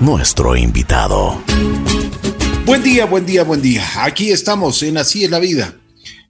[0.00, 1.44] nuestro invitado.
[2.64, 3.86] Buen día, buen día, buen día.
[4.02, 5.78] Aquí estamos en Así es la vida.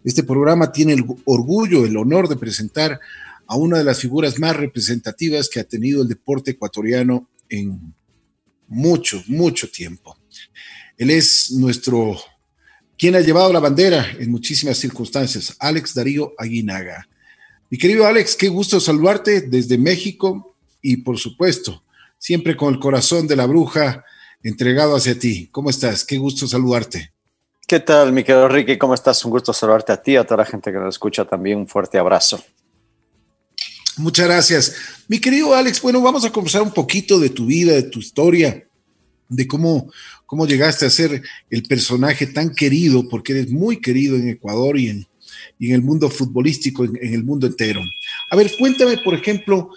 [0.03, 2.99] Este programa tiene el orgullo, el honor de presentar
[3.47, 7.95] a una de las figuras más representativas que ha tenido el deporte ecuatoriano en
[8.67, 10.19] mucho, mucho tiempo.
[10.99, 12.17] Él es nuestro,
[12.99, 17.09] quien ha llevado la bandera en muchísimas circunstancias, Alex Darío Aguinaga.
[17.71, 21.85] Mi querido Alex, qué gusto saludarte desde México y por supuesto,
[22.23, 24.05] siempre con el corazón de la bruja
[24.45, 25.49] entregado hacia ti.
[25.51, 26.05] ¿Cómo estás?
[26.05, 27.13] Qué gusto saludarte.
[27.67, 28.79] ¿Qué tal, mi querido Ricky?
[28.79, 29.25] ¿Cómo estás?
[29.25, 31.59] Un gusto saludarte a ti, a toda la gente que nos escucha también.
[31.59, 32.41] Un fuerte abrazo.
[33.97, 34.77] Muchas gracias.
[35.09, 38.69] Mi querido Alex, bueno, vamos a conversar un poquito de tu vida, de tu historia,
[39.29, 39.91] de cómo,
[40.25, 44.91] cómo llegaste a ser el personaje tan querido, porque eres muy querido en Ecuador y
[44.91, 45.09] en,
[45.59, 47.83] en el mundo futbolístico, en, en, el mundo entero.
[48.31, 49.71] A ver, cuéntame, por ejemplo,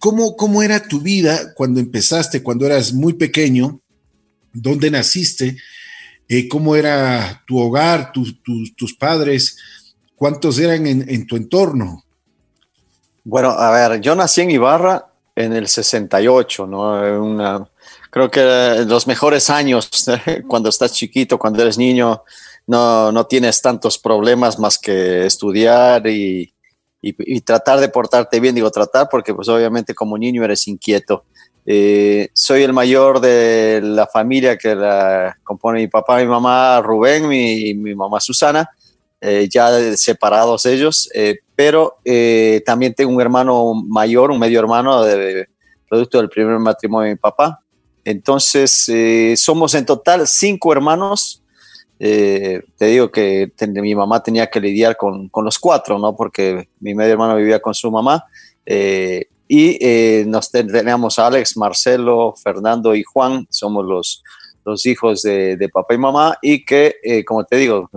[0.00, 3.80] ¿Cómo, ¿Cómo era tu vida cuando empezaste, cuando eras muy pequeño?
[4.50, 5.58] ¿Dónde naciste?
[6.26, 9.58] Eh, ¿Cómo era tu hogar, tus padres?
[10.16, 12.02] ¿Cuántos eran en, tu entorno?
[13.24, 15.06] Bueno, a ver, yo nací en Ibarra
[15.36, 17.22] en el 68, ¿no?
[17.22, 17.68] Una,
[18.10, 19.90] creo que los mejores años,
[20.48, 22.22] cuando estás chiquito, cuando eres niño,
[22.66, 26.54] no, no tienes tantos problemas más que estudiar y,
[27.02, 31.24] y, tratar de portarte bien, digo tratar porque pues obviamente como niño eres inquieto.
[31.64, 37.32] Eh, soy el mayor de la familia que la compone mi papá, mi mamá Rubén
[37.32, 38.68] y mi, mamá Susana,
[39.20, 41.98] eh, ya separados ellos, eh, pero
[42.64, 45.48] también tengo un hermano mayor, un medio hermano de,
[45.88, 47.60] producto del primer matrimonio de mi papá.
[48.04, 48.90] Entonces,
[49.36, 51.39] somos en total cinco hermanos
[52.02, 56.16] eh, te digo que mi mamá tenía que lidiar con, los cuatro, ¿no?
[56.16, 58.24] Porque mi medio hermano vivía con su mamá.
[58.64, 64.22] Eh, y eh, nos teníamos a Alex, Marcelo, Fernando y Juan, somos los,
[64.64, 66.94] los hijos de, papá y mamá, y que,
[67.26, 67.90] como te digo,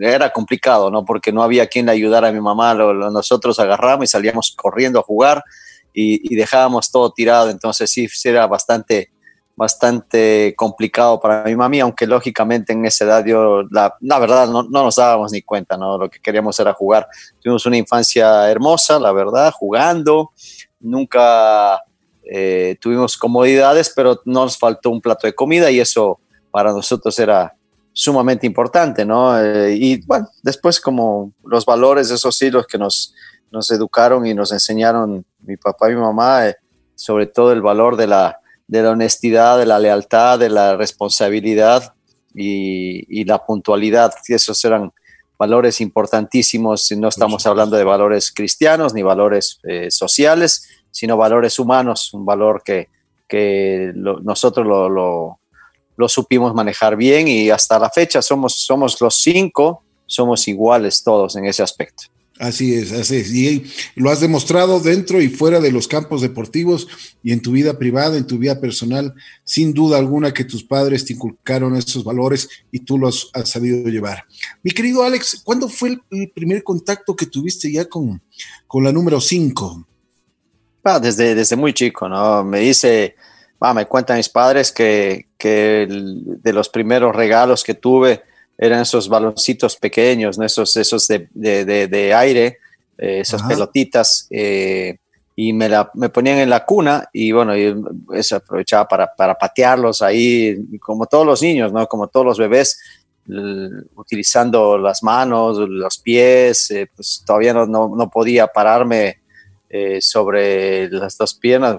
[0.00, 1.04] era complicado, ¿no?
[1.04, 5.00] Porque no había quien le ayudara a mi mamá, lo, nosotros agarramos y salíamos corriendo
[5.00, 5.44] a jugar
[5.92, 9.10] y, y dejábamos todo tirado, entonces sí, era bastante
[9.56, 14.62] bastante complicado para mi mami, aunque lógicamente en esa edad yo, la, la verdad, no,
[14.62, 15.98] no, nos dábamos ni cuenta, ¿no?
[15.98, 17.06] Lo que queríamos era jugar.
[17.40, 20.32] Tuvimos una infancia hermosa, la verdad, jugando,
[20.80, 21.82] nunca
[22.24, 26.20] eh, tuvimos comodidades, pero nos faltó un plato de comida y eso
[26.50, 27.54] para nosotros era
[27.92, 29.38] sumamente importante, ¿no?
[29.38, 33.14] Eh, y bueno, después como los valores, esos sí, los que nos,
[33.50, 36.56] nos educaron y nos enseñaron mi papá y mi mamá, eh,
[36.94, 38.38] sobre todo el valor de la
[38.72, 41.92] de la honestidad, de la lealtad, de la responsabilidad
[42.34, 44.14] y, la puntualidad.
[44.26, 44.90] Esos eran
[45.38, 46.90] valores importantísimos.
[46.92, 52.62] No estamos hablando de valores cristianos ni valores eh, sociales, sino valores humanos, un valor
[52.64, 52.88] que,
[53.28, 55.38] que nosotros lo, lo,
[55.94, 61.36] lo, supimos manejar bien y hasta la fecha somos, somos los cinco, somos iguales todos
[61.36, 62.04] en ese aspecto.
[62.38, 63.32] Así es, así es.
[63.32, 66.88] Y lo has demostrado dentro y fuera de los campos deportivos
[67.22, 71.04] y en tu vida privada, en tu vida personal, sin duda alguna que tus padres
[71.04, 74.24] te inculcaron esos valores y tú los has sabido llevar.
[74.62, 78.22] Mi querido Alex, ¿cuándo fue el primer contacto que tuviste ya con,
[78.66, 79.86] con la número 5?
[80.84, 82.42] Ah, desde, desde muy chico, ¿no?
[82.42, 83.14] Me dice,
[83.60, 88.22] ah, me cuentan mis padres que, que de los primeros regalos que tuve,
[88.58, 90.44] eran esos baloncitos pequeños, ¿no?
[90.44, 92.58] esos, esos de, de, de, aire,
[92.98, 94.98] eh, esas pelotitas, eh,
[95.34, 97.74] y me, la, me ponían en la cuna y bueno, yo
[98.14, 101.86] eso aprovechaba para, para patearlos ahí, como todos los niños, ¿no?
[101.86, 102.78] como todos los bebés,
[103.94, 109.18] utilizando las manos, los pies, eh, pues todavía no, no, no podía pararme
[110.00, 111.78] sobre las dos piernas,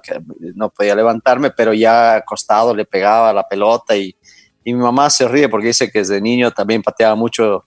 [0.56, 4.16] no podía levantarme, pero ya acostado le pegaba la pelota y,
[4.64, 7.66] y mi mamá se ríe porque dice que desde niño también pateaba mucho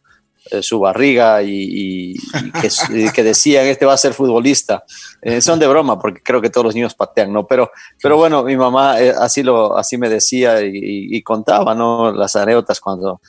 [0.50, 2.14] eh, su barriga y,
[2.60, 4.84] que, que, decían, este va a ser futbolista.
[5.20, 7.46] Eh, son de broma porque creo que todos los niños patean, ¿no?
[7.48, 12.12] Pero, pero bueno, mi mamá eh, así, lo, así me decía y, contaba, ¿no?
[12.12, 13.20] Las anécdotas cuando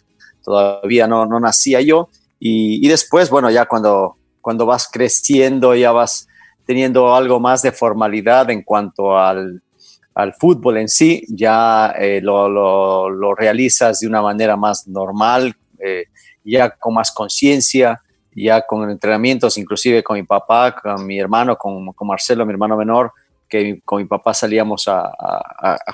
[0.44, 2.10] todavía no, no nacía yo.
[2.40, 6.28] Y, después, bueno, ya cuando, cuando vas creciendo, ya vas
[6.68, 9.64] teniendo algo más de formalidad en cuanto al,
[10.18, 16.06] al fútbol en sí, ya eh, lo, lo, realizas de una manera más normal, eh,
[16.44, 18.02] ya con más conciencia,
[18.36, 22.76] ya con entrenamientos, inclusive con mi papá, con mi hermano, con, con Marcelo, mi hermano
[22.76, 23.12] menor,
[23.48, 25.14] que con mi papá salíamos a,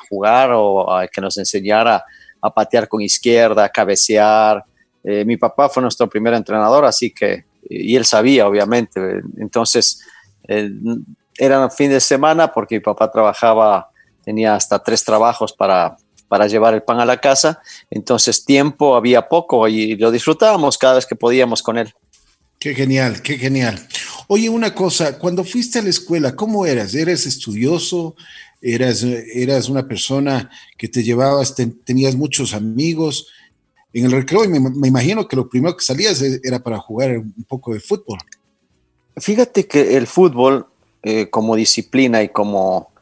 [0.09, 2.05] jugar o a que nos enseñara
[2.41, 4.63] a patear con izquierda, a cabecear.
[5.03, 9.01] Eh, mi papá fue nuestro primer entrenador, así que, y él sabía, obviamente.
[9.37, 10.01] Entonces,
[11.37, 13.89] era fin de semana porque mi papá trabajaba
[14.23, 15.97] tenía hasta tres trabajos para,
[16.27, 20.95] para llevar el pan a la casa, entonces tiempo había poco y lo disfrutábamos cada
[20.95, 21.93] vez que podíamos con él.
[22.59, 23.87] Qué genial, qué genial.
[24.27, 26.95] Oye, una cosa, cuando fuiste a la escuela, ¿cómo eras?
[26.95, 28.15] ¿Eras estudioso?
[28.61, 33.27] ¿Eras, eras una persona que te llevabas, tenías muchos amigos?
[33.91, 37.17] En el recreo me, me, imagino que lo primero que salías e, era para jugar
[37.17, 38.19] un poco de fútbol.
[39.17, 40.67] Fíjate que el fútbol
[41.03, 42.92] eh, como disciplina y como,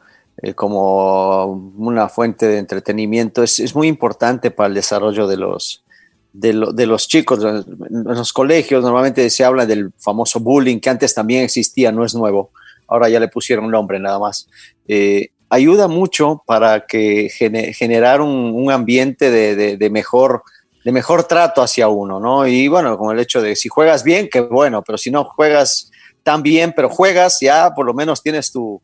[0.42, 5.84] eh, como una fuente de entretenimiento es, es, muy importante para el desarrollo de los,
[6.32, 7.44] de, los chicos.
[7.44, 12.16] En los colegios normalmente se habla del famoso bullying, que antes también existía, no es
[12.16, 12.50] nuevo.
[12.88, 14.48] Ahora ya le pusieron nombre nada más.
[14.88, 20.42] Eh, ayuda mucho para que generar un, ambiente de, de, mejor
[20.84, 22.48] de mejor trato hacia uno, ¿no?
[22.48, 25.92] Y bueno, con el hecho de si juegas bien, qué bueno, pero si no juegas
[26.24, 28.82] tan bien, pero juegas, ya por lo menos tienes tu,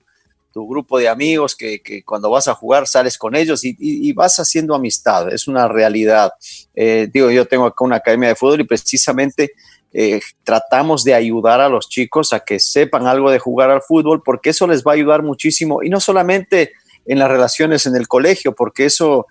[0.55, 5.33] grupo de amigos que, cuando vas a jugar sales con ellos y, vas haciendo amistad,
[5.33, 6.33] es una realidad.
[6.75, 9.53] Eh, digo, yo tengo acá una academia de fútbol y precisamente
[9.93, 14.23] eh, tratamos de ayudar a los chicos a que sepan algo de jugar al fútbol
[14.23, 16.73] porque eso les va a ayudar muchísimo y no solamente
[17.07, 19.27] en las relaciones en el colegio, porque eso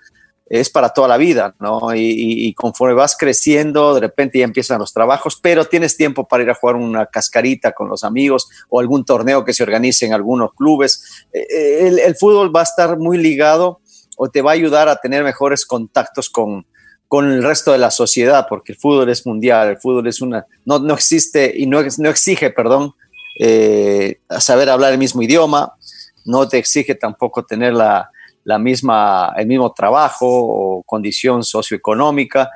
[0.50, 1.94] es para toda la vida, ¿no?
[1.94, 6.50] Y, conforme vas creciendo, de repente ya empiezan los trabajos, pero tienes tiempo para ir
[6.50, 10.54] a jugar una cascarita con los amigos o algún torneo que se organice en algunos
[10.54, 11.26] clubes.
[11.34, 13.82] Eh, eh, el, fútbol va a estar muy ligado
[14.16, 16.66] o te va a ayudar a tener mejores contactos con,
[17.08, 20.46] con el resto de la sociedad, porque el fútbol es mundial, el fútbol es una,
[20.66, 22.94] no, no existe y no, no exige, perdón,
[23.40, 25.74] eh, saber hablar el mismo idioma,
[26.26, 28.12] no te exige tampoco tener la,
[28.48, 32.50] la misma, el mismo trabajo o condición socioeconómica.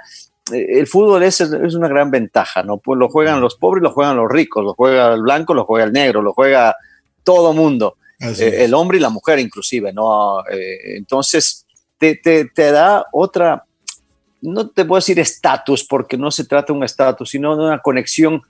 [0.49, 2.77] Eh, el fútbol es, es una gran ventaja, ¿no?
[2.77, 5.85] Pues lo juegan los pobres, lo juegan los ricos, lo juega el blanco, lo juega
[5.85, 6.77] el negro, lo juega
[7.25, 10.39] todo mundo, eh, el hombre y la mujer inclusive, ¿no?
[10.49, 11.65] Eh, entonces,
[11.97, 13.65] te, te, te, da otra,
[14.39, 17.79] no te puedo decir estatus, porque no se trata de un estatus, sino de una
[17.79, 18.41] conexión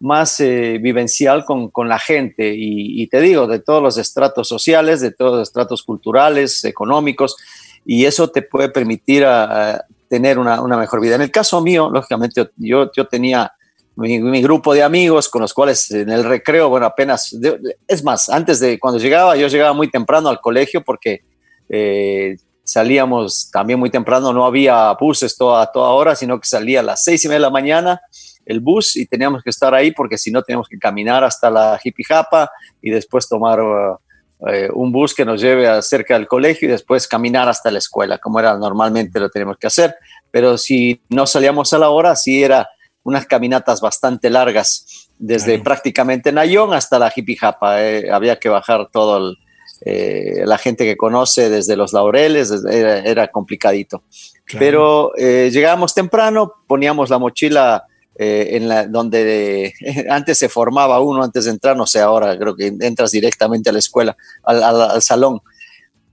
[0.00, 5.00] más eh, vivencial con, con, la gente y, te digo, de todos los estratos sociales,
[5.00, 7.36] de todos los estratos culturales, económicos,
[7.84, 11.16] y eso te puede permitir a, tener una, una, mejor vida.
[11.16, 13.52] En el caso mío, lógicamente, yo, yo tenía
[13.96, 17.36] mi, mi, grupo de amigos con los cuales en el recreo, bueno, apenas,
[17.88, 21.24] es más, antes de cuando llegaba, yo llegaba muy temprano al colegio porque
[21.68, 26.82] eh, salíamos también muy temprano, no había buses toda, toda hora, sino que salía a
[26.82, 28.00] las seis y media de la mañana
[28.46, 31.78] el bus y teníamos que estar ahí porque si no teníamos que caminar hasta la
[31.78, 32.50] Jipijapa
[32.80, 33.58] y después tomar
[34.48, 38.18] eh, un bus que nos lleve cerca del colegio y después caminar hasta la escuela,
[38.18, 39.96] como era normalmente lo teníamos que hacer.
[40.30, 42.68] Pero si no salíamos a la hora, sí era
[43.02, 47.82] unas caminatas bastante largas, desde prácticamente Nayón hasta la Jipijapa.
[47.82, 49.34] Eh, había que bajar todo
[49.84, 54.04] eh, la gente que conoce desde los laureles, era, complicadito.
[54.58, 57.84] Pero llegábamos temprano, poníamos la mochila
[58.18, 59.74] eh, en la, donde
[60.08, 63.72] antes se formaba uno antes de entrar, no sé, ahora creo que entras directamente a
[63.72, 65.40] la escuela, al, salón.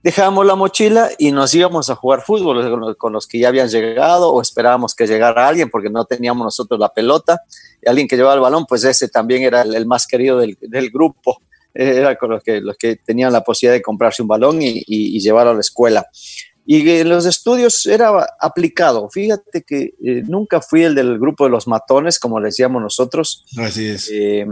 [0.02, 4.30] Dejábamos la mochila y nos íbamos a jugar fútbol con los, que ya habían llegado
[4.30, 7.40] o esperábamos que llegara alguien porque no teníamos nosotros la pelota.
[7.80, 11.40] Y alguien que llevaba el balón, pues ese también era el, más querido del, grupo.
[11.72, 15.52] Era con los que, los que tenían la posibilidad de comprarse un balón y llevarlo
[15.52, 16.06] a la escuela.
[16.66, 19.10] Y en los estudios era aplicado.
[19.10, 23.44] Fíjate que eh, nunca fui el del grupo de los matones, como les llamamos nosotros.
[23.58, 24.10] Así es.
[24.10, 24.46] Eh,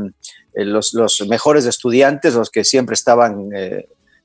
[0.54, 3.48] eh, los, los, mejores estudiantes, los que siempre estaban,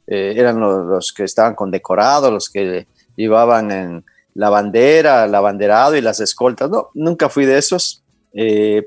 [0.06, 6.20] eran los, que estaban condecorados, los que llevaban en la bandera, el abanderado y las
[6.20, 6.70] escoltas.
[6.70, 8.03] No, nunca fui de esos,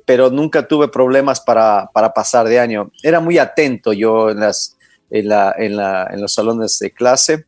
[0.04, 2.92] pero nunca tuve problemas para, para, pasar de año.
[3.02, 4.76] Era muy atento yo en, las,
[5.08, 7.46] en, la, en, la, en los salones de clase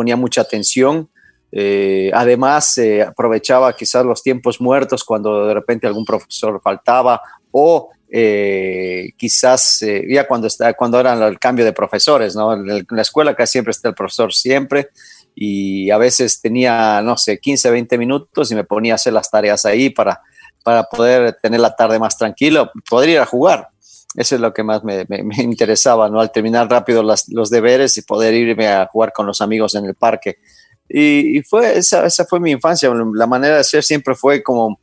[0.00, 1.10] ponía mucha atención.
[1.52, 7.90] Eh, además, eh, aprovechaba quizás los tiempos muertos cuando de repente algún profesor faltaba o
[8.08, 12.54] eh, quizás ya cuando, está, cuando era el cambio de profesores, ¿no?
[12.54, 14.88] En, la escuela casi siempre está el profesor siempre
[15.34, 19.30] y a veces tenía, no sé, 15, 20 minutos y me ponía a hacer las
[19.30, 20.22] tareas ahí para,
[20.64, 23.68] para poder tener la tarde más tranquilo, poder ir a jugar.
[24.14, 25.06] Eso es lo que más me,
[25.38, 26.20] interesaba, ¿no?
[26.20, 29.94] Al terminar rápido los deberes y poder irme a jugar con los amigos en el
[29.94, 30.38] parque.
[30.92, 32.92] Y, fue, esa, esa, fue mi infancia.
[33.14, 34.80] La manera de ser siempre fue como,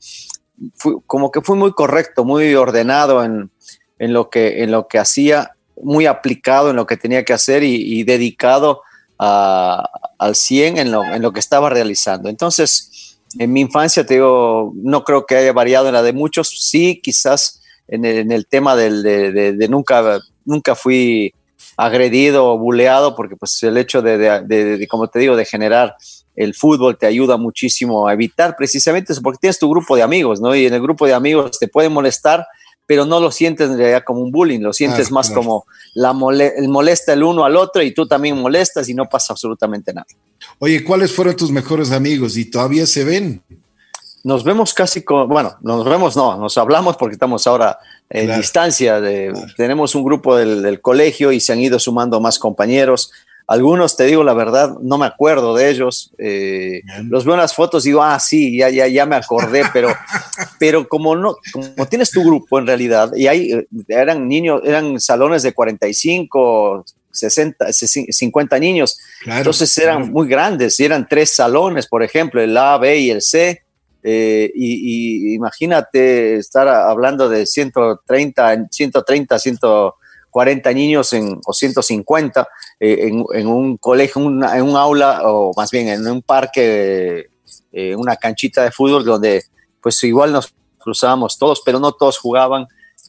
[1.06, 3.52] como que fue muy correcto, muy ordenado en,
[4.00, 7.62] en, lo que, en lo que hacía, muy aplicado en lo que tenía que hacer
[7.64, 8.84] y, dedicado
[9.18, 12.30] al 100 en lo, en lo que estaba realizando.
[12.30, 16.70] Entonces, en mi infancia, te digo, no creo que haya variado en la de muchos.
[16.70, 21.34] Sí, quizás en el, tema del, de, nunca, nunca fui
[21.76, 25.96] agredido o buleado, porque pues el hecho de, como te digo, de generar
[26.36, 30.40] el fútbol te ayuda muchísimo a evitar precisamente eso, porque tienes tu grupo de amigos,
[30.40, 30.56] ¿no?
[30.56, 32.46] Y en el grupo de amigos te pueden molestar,
[32.86, 36.16] pero no lo sientes en realidad como un bullying, lo sientes más como la
[36.56, 40.08] el molesta el uno al otro y tú también molestas y no pasa absolutamente nada.
[40.60, 43.42] Oye, ¿cuáles fueron tus mejores amigos y todavía se ven?
[44.28, 47.80] Nos vemos casi con, bueno, nos vemos, no, nos hablamos porque estamos ahora
[48.10, 49.00] en distancia.
[49.00, 53.10] De, Tenemos un grupo del, del, colegio y se han ido sumando más compañeros.
[53.48, 56.12] Algunos, te digo la verdad, no me acuerdo de ellos.
[56.18, 59.64] Eh, los veo en las fotos y digo, ah, sí, ya, ya, ya me acordé,
[59.72, 59.88] pero,
[60.60, 65.00] pero como no, como tienes tu grupo en realidad, y ahí eh, eran niños, eran
[65.00, 72.04] salones de 45, 60, 50 niños, entonces eran muy grandes, y eran tres salones, por
[72.04, 73.64] ejemplo, el A, B y el C.
[74.10, 79.58] Eh, y, imagínate estar hablando de 130, 130, 100
[80.32, 82.48] 40 niños en, o 150
[82.80, 87.28] eh, en, un colegio, en un aula o más bien en un parque,
[87.74, 89.44] eh, una canchita de fútbol donde
[89.82, 92.68] pues igual nos cruzábamos todos, pero no todos jugaban.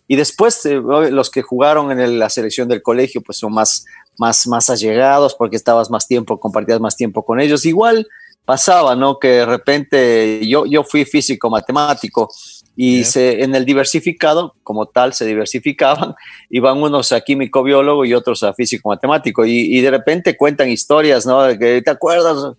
[0.09, 3.85] Y después eh, los que jugaron en la selección del colegio pues son más,
[4.17, 7.67] más, más allegados porque estabas más tiempo, compartías más tiempo con ellos.
[7.67, 8.09] Igual
[8.49, 9.19] pasaba, ¿no?
[9.19, 12.31] Que de repente yo, yo fui físico matemático
[12.75, 16.15] y se, en el diversificado, como tal, se diversificaban,
[16.49, 21.27] iban unos a químico biólogo y otros a físico matemático, y, de repente cuentan historias,
[21.27, 21.47] ¿no?
[21.59, 22.55] que, ¿Te acuerdas?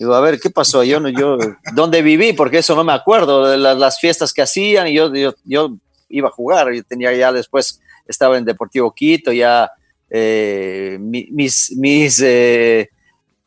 [0.00, 0.82] Digo, a ver, ¿qué pasó?
[0.82, 1.38] Yo, yo
[1.74, 2.32] ¿dónde viví?
[2.32, 5.12] Porque eso no me acuerdo, de las, fiestas que hacían, y yo,
[5.44, 5.76] yo,
[6.08, 9.70] iba a jugar, yo tenía ya después, estaba en Deportivo Quito, ya
[10.10, 12.90] eh, mis, mis eh,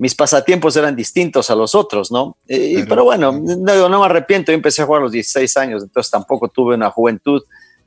[0.03, 2.35] mis pasatiempos eran distintos a los otros, ¿no?
[2.45, 6.11] pero bueno, no, no, me arrepiento, yo empecé a jugar a los 16 años, entonces
[6.11, 7.41] tampoco tuve una juventud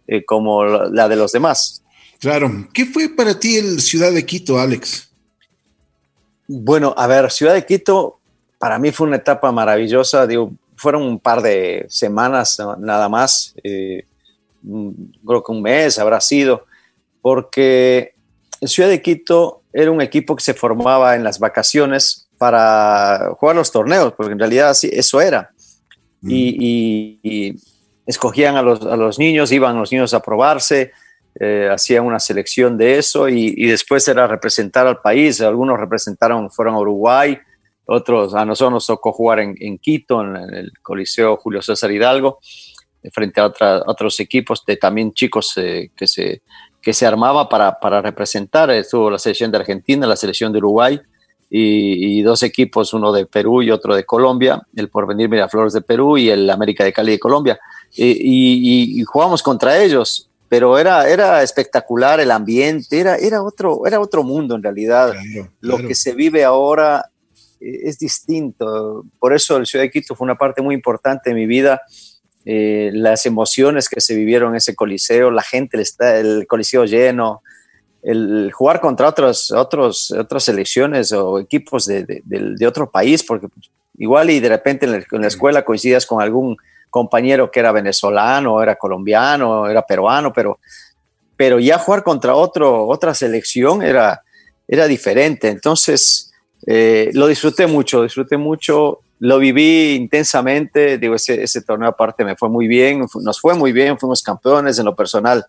[0.07, 1.83] eh, como la de los demás.
[2.19, 5.13] Claro, ¿qué fue para ti el Ciudad de Quito, Alex?
[6.49, 8.19] Bueno, a ver, Ciudad de Quito
[8.57, 14.07] para mí fue una etapa maravillosa, digo, fueron un par de semanas nada más, eh,
[14.63, 16.65] creo que un mes habrá sido,
[17.21, 18.15] porque
[18.61, 23.57] en Ciudad de Quito era un equipo que se formaba en las vacaciones para jugar
[23.57, 25.51] los torneos, porque en realidad así, eso era.
[26.23, 26.29] Mm.
[26.31, 27.57] Y,
[28.07, 30.93] escogían a los, niños, iban los niños a probarse,
[31.41, 35.41] eh, hacían una selección de eso y, después era representar al país.
[35.41, 37.37] Algunos representaron, fueron a Uruguay,
[37.85, 42.39] otros, a nosotros nos tocó jugar en, Quito, en, el Coliseo Julio César Hidalgo,
[43.13, 43.53] frente a
[43.87, 46.43] otros equipos de también chicos eh, que se
[46.87, 48.71] que se armaba para, para representar.
[48.71, 51.01] Estuvo la selección de Argentina, la selección de Uruguay
[51.51, 56.17] y, dos equipos, uno de Perú y otro de Colombia, el Porvenir Miraflores de Perú
[56.17, 57.59] y el América de Cali de Colombia.
[57.93, 64.23] Y, jugamos contra ellos, pero era, era espectacular el ambiente, era, era, otro, era otro
[64.23, 65.13] mundo en realidad.
[65.61, 67.11] Lo que se vive ahora
[67.61, 69.05] eh, es distinto.
[69.19, 71.83] Por eso el Ciudad de Quito fue una parte muy importante de mi vida
[72.49, 77.43] eh, las emociones que se vivieron en ese coliseo, la gente, está, el coliseo lleno,
[78.05, 83.49] el jugar contra otros, otros, otras selecciones o equipos de, de, otro país, porque
[83.99, 86.57] igual y de repente en la, escuela coincidas con algún
[86.89, 90.61] compañero que era venezolano, era colombiano, era peruano, pero,
[91.37, 94.23] pero ya jugar contra otro, otra selección era,
[94.69, 95.49] era diferente.
[95.49, 96.33] Entonces,
[96.65, 102.37] eh, lo disfruté mucho, disfruté mucho lo viví intensamente, digo, ese, ese, torneo aparte me
[102.37, 105.45] fue muy bien, nos fue muy bien, fuimos campeones en lo personal,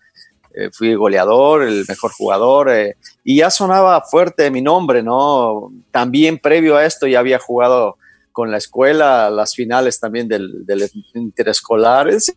[0.53, 5.71] eh, fui goleador, el mejor jugador, eh, y ya sonaba fuerte mi nombre, ¿no?
[5.91, 7.97] También previo a esto ya había jugado
[8.31, 12.33] con la escuela, las finales también del, del interescolar, es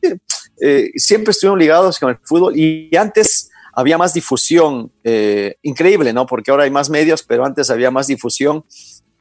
[0.60, 4.90] eh, siempre estuvieron ligados con el fútbol y antes había más difusión,
[5.62, 6.26] increíble, ¿no?
[6.26, 8.64] Porque ahora hay más medios, pero antes había más difusión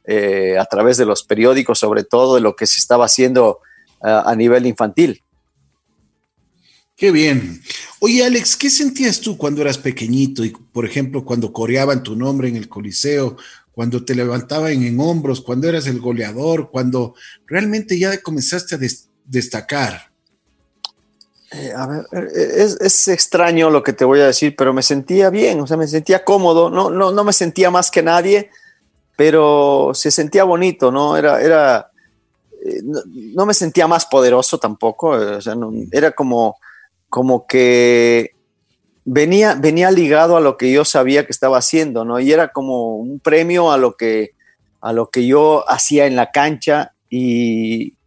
[0.04, 3.60] eh, a través de los periódicos, sobre todo de lo que se estaba haciendo
[4.04, 5.22] eh, a nivel infantil.
[6.96, 7.62] Qué bien.
[8.00, 12.48] Oye, Alex, ¿qué sentías tú cuando eras pequeñito y, por ejemplo, cuando coreaban tu nombre
[12.48, 13.36] en el Coliseo,
[13.72, 17.14] cuando te levantaban en hombros, cuando eras el goleador, cuando
[17.46, 18.78] realmente ya comenzaste a
[19.24, 20.10] destacar?
[21.52, 25.30] Eh, a ver, es, es, extraño lo que te voy a decir, pero me sentía
[25.30, 28.50] bien, o sea, me sentía cómodo, no, no, no me sentía más que nadie,
[29.20, 31.14] pero se sentía bonito, ¿no?
[31.14, 31.90] Era, era,
[32.64, 32.80] eh,
[33.34, 35.38] no, me sentía más poderoso tampoco, eh,
[35.92, 36.56] era como,
[37.10, 38.30] como que
[39.04, 42.18] venía, venía ligado a lo que yo sabía que estaba haciendo, ¿no?
[42.18, 44.30] Y era como un premio a lo que,
[44.80, 47.98] a lo que yo hacía en la cancha y,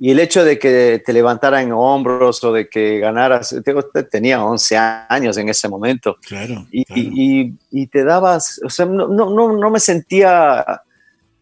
[0.00, 3.54] y el hecho de que te levantara en hombros o de que ganaras,
[4.08, 4.76] tenía 11
[5.08, 6.16] años en ese momento.
[6.22, 6.66] Claro.
[6.70, 10.64] Y, y, te dabas, o sea, no, no, no me sentía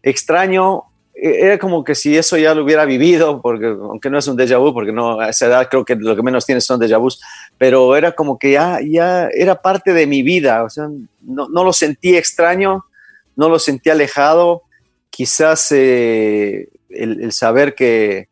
[0.01, 4.27] extraño, e, era como que si eso ya lo hubiera vivido, porque aunque no es
[4.27, 6.79] un déjà vu, porque no, a esa edad creo que lo que menos tienes son
[6.79, 7.21] déjà vus,
[7.59, 10.87] pero era como que ya, ya era parte de mi vida, o sea,
[11.21, 12.85] no, no lo sentí extraño,
[13.35, 14.63] no lo sentí alejado,
[15.11, 18.29] quizás eh, el, el, saber que,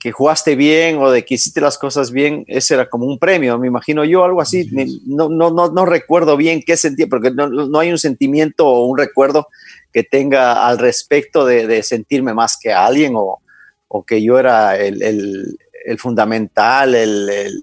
[0.00, 3.58] que jugaste bien o de que hiciste las cosas bien, ese era como un premio,
[3.58, 4.66] me imagino yo, algo así.
[5.04, 8.86] No, no, no, no recuerdo bien qué sentía, porque no, no, hay un sentimiento o
[8.86, 9.48] un recuerdo
[9.92, 13.42] que tenga al respecto de, de sentirme más que alguien o,
[13.88, 17.62] o que yo era el, el, el fundamental, el,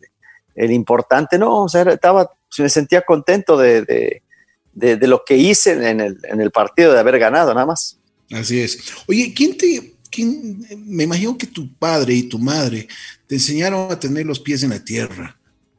[0.53, 1.39] el, importante.
[1.39, 3.81] No, o sea, estaba, me sentía contento de,
[4.73, 7.97] de, de lo que hice en el, en el partido, de haber ganado, nada más.
[8.31, 8.77] Así es.
[9.07, 9.96] Oye, ¿quién te,
[10.85, 12.87] me imagino que tu padre y tu madre
[13.27, 15.37] te enseñaron a tener los pies en la tierra,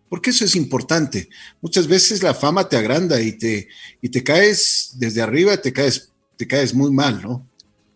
[0.09, 1.29] porque eso es importante.
[1.61, 3.69] Muchas veces la fama te agranda y te,
[4.01, 7.47] y te caes desde arriba, te caes, te caes muy mal, ¿no?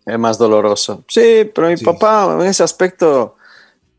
[0.05, 1.05] Es más doloroso.
[1.09, 3.37] Sí, pero mi papá en ese aspecto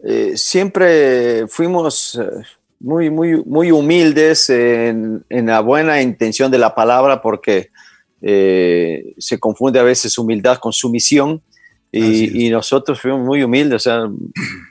[0.03, 2.43] eh, siempre fuimos eh,
[2.79, 7.69] muy, muy, muy humildes en, en, la buena intención de la palabra porque
[8.21, 11.41] eh, se confunde a veces humildad con sumisión
[11.95, 14.09] y, y, nosotros fuimos muy humildes, o sea,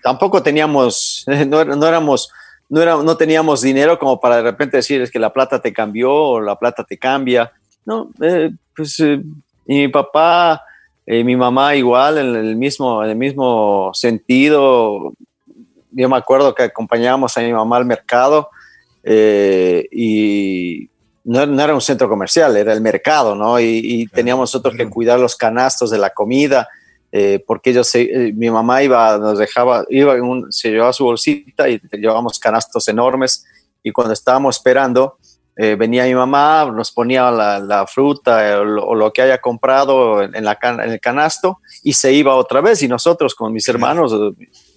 [0.02, 2.32] tampoco teníamos, no, no éramos,
[2.68, 5.72] no, era, no teníamos dinero como para de repente decir es que la plata te
[5.72, 7.52] cambió o la plata te cambia.
[7.84, 9.22] No, eh, pues eh,
[9.66, 10.62] y mi papá
[11.06, 15.12] y eh, mi mamá igual en el mismo, en el mismo sentido.
[15.92, 18.50] Yo me acuerdo que acompañábamos a mi mamá al mercado
[19.04, 20.88] eh, y
[21.22, 23.60] no, no, era un centro comercial, era el mercado, ¿no?
[23.60, 26.68] Y, y teníamos nosotros que cuidar los canastos de la comida
[27.12, 31.04] eh, porque ellos, eh, mi mamá iba, nos dejaba, iba en un, se llevaba su
[31.04, 33.44] bolsita y llevábamos canastos enormes
[33.82, 35.18] y cuando estábamos esperando,
[35.54, 39.38] eh, venía mi mamá, nos ponía la, la fruta eh, o lo, lo, que haya
[39.38, 43.52] comprado en, la can, en, el canasto y se iba otra vez y nosotros con
[43.52, 44.14] mis hermanos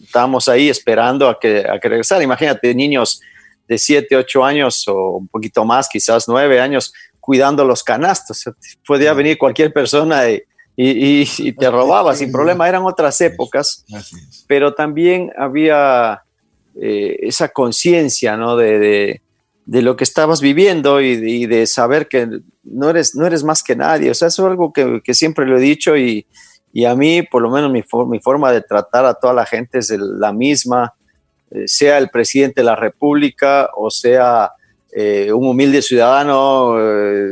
[0.03, 2.23] estábamos ahí esperando a que, a que regresara.
[2.23, 3.21] Imagínate, niños
[3.69, 8.43] de 7, 8 años o un poquito más, quizás 9 años, cuidando los canastos.
[8.85, 10.43] Podía venir cualquier persona y
[10.75, 12.67] y, y, y te robaba sin problema.
[12.67, 13.85] Eran otras épocas,
[14.47, 16.23] pero también había
[16.75, 18.57] eh, esa conciencia ¿no?
[18.57, 19.21] de, de,
[19.65, 22.27] de, lo que estabas viviendo y de, y de, saber que
[22.63, 24.11] no eres, no eres más que nadie.
[24.11, 26.27] O sea, eso es algo que, que siempre lo he dicho y,
[26.73, 29.45] y a mí, por lo menos mi, for mi, forma de tratar a toda la
[29.45, 30.93] gente es la misma,
[31.51, 34.51] eh, sea el presidente de la República o sea
[34.91, 36.77] eh, un humilde ciudadano,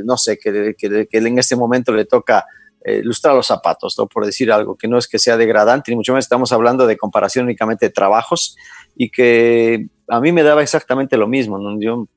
[0.04, 2.46] no sé, que, que, que en este momento le toca
[2.86, 6.12] eh, lustrar los zapatos, por decir algo, que no es que sea degradante, ni mucho
[6.12, 8.58] menos estamos hablando de comparación únicamente de trabajos
[8.98, 11.60] y que a mí me daba exactamente lo mismo.
[11.80, 12.08] Yo,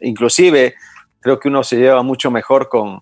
[0.00, 0.74] inclusive,
[1.20, 3.00] creo que uno se lleva mucho mejor con,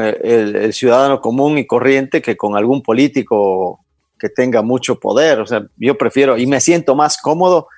[0.00, 3.84] el, ciudadano común y corriente que con algún político
[4.18, 5.40] que tenga mucho poder.
[5.40, 7.68] O sea, yo prefiero y me siento más cómodo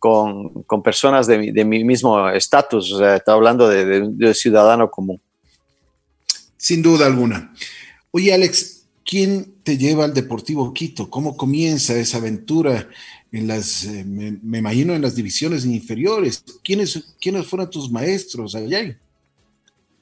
[0.00, 2.92] con, personas de mi, mismo estatus.
[2.92, 5.20] O sea, está hablando de ciudadano común.
[6.56, 7.52] Sin duda alguna.
[8.16, 11.10] Oye, Alex, ¿quién te lleva al Deportivo Quito?
[11.10, 12.88] ¿Cómo comienza esa aventura
[13.32, 16.44] en las, eh, me, imagino, en las divisiones inferiores?
[16.62, 18.96] ¿Quiénes, ¿Quiénes fueron tus maestros allá?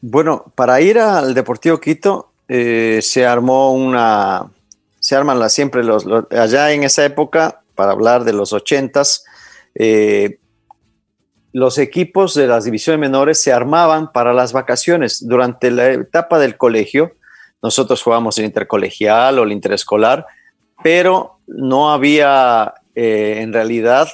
[0.02, 4.52] Bueno, para ir al Deportivo Quito eh, se armó una,
[5.00, 9.24] se arman las, siempre los, los, allá en esa época, para hablar de los ochentas,
[9.74, 10.38] eh,
[11.54, 15.26] los equipos de las divisiones menores se armaban para las vacaciones.
[15.26, 17.14] Durante la etapa del colegio,
[17.62, 20.26] nosotros jugábamos el intercolegial o el interescolar,
[20.82, 24.08] pero no había eh, en realidad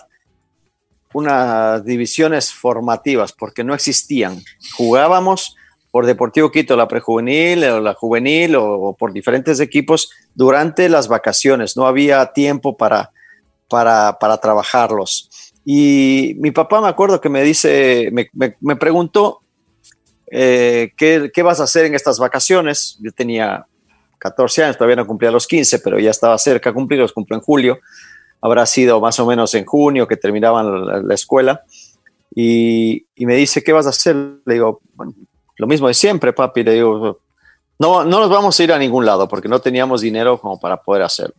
[1.15, 4.43] unas divisiones formativas porque no existían.
[4.77, 5.57] Jugábamos
[5.91, 11.77] por Deportivo Quito la prejuvenil o la juvenil o, por diferentes equipos durante las vacaciones.
[11.77, 13.11] No había tiempo para,
[13.69, 15.31] para, para trabajarlos.
[15.65, 18.29] Y mi papá me acuerdo que me dice, me,
[18.61, 19.41] me preguntó
[20.31, 22.99] eh, ¿qué, ¿qué, vas a hacer en estas vacaciones?
[23.01, 23.67] Yo tenía
[24.19, 27.37] 14 años, todavía no cumplía los 15, pero ya estaba cerca de cumplir, los cumplo
[27.37, 27.79] en julio.
[28.41, 31.63] Habrá sido más o menos en junio que terminaban la, la escuela.
[32.35, 34.15] Y, me dice, ¿qué vas a hacer?
[34.45, 34.81] Le digo,
[35.57, 36.63] lo mismo de siempre, papi.
[36.63, 37.21] Le digo,
[37.79, 40.77] no, no nos vamos a ir a ningún lado porque no teníamos dinero como para
[40.77, 41.35] poder hacerlo.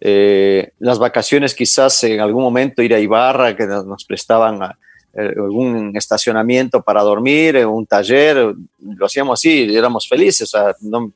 [0.00, 4.78] Eh, las vacaciones quizás en algún momento ir a Ibarra, que nos prestaban a,
[5.16, 11.12] algún estacionamiento para dormir, un taller, lo hacíamos así, y éramos felices, o sea, no,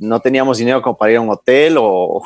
[0.00, 2.22] no, teníamos dinero como para ir a un hotel o,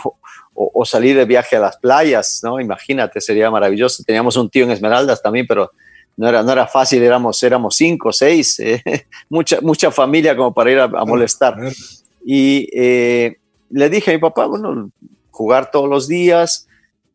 [0.55, 2.61] o, salir de viaje a las playas, ¿no?
[2.61, 4.03] Imagínate, sería maravilloso.
[4.05, 5.71] Teníamos un tío en Esmeraldas también, pero
[6.17, 8.83] no era, no era fácil, éramos, éramos cinco, seis, eh,
[9.29, 11.57] mucha, mucha familia como para ir a, molestar.
[12.25, 13.37] Y eh,
[13.71, 14.91] le dije a mi papá, bueno,
[15.31, 16.67] jugar todos los días,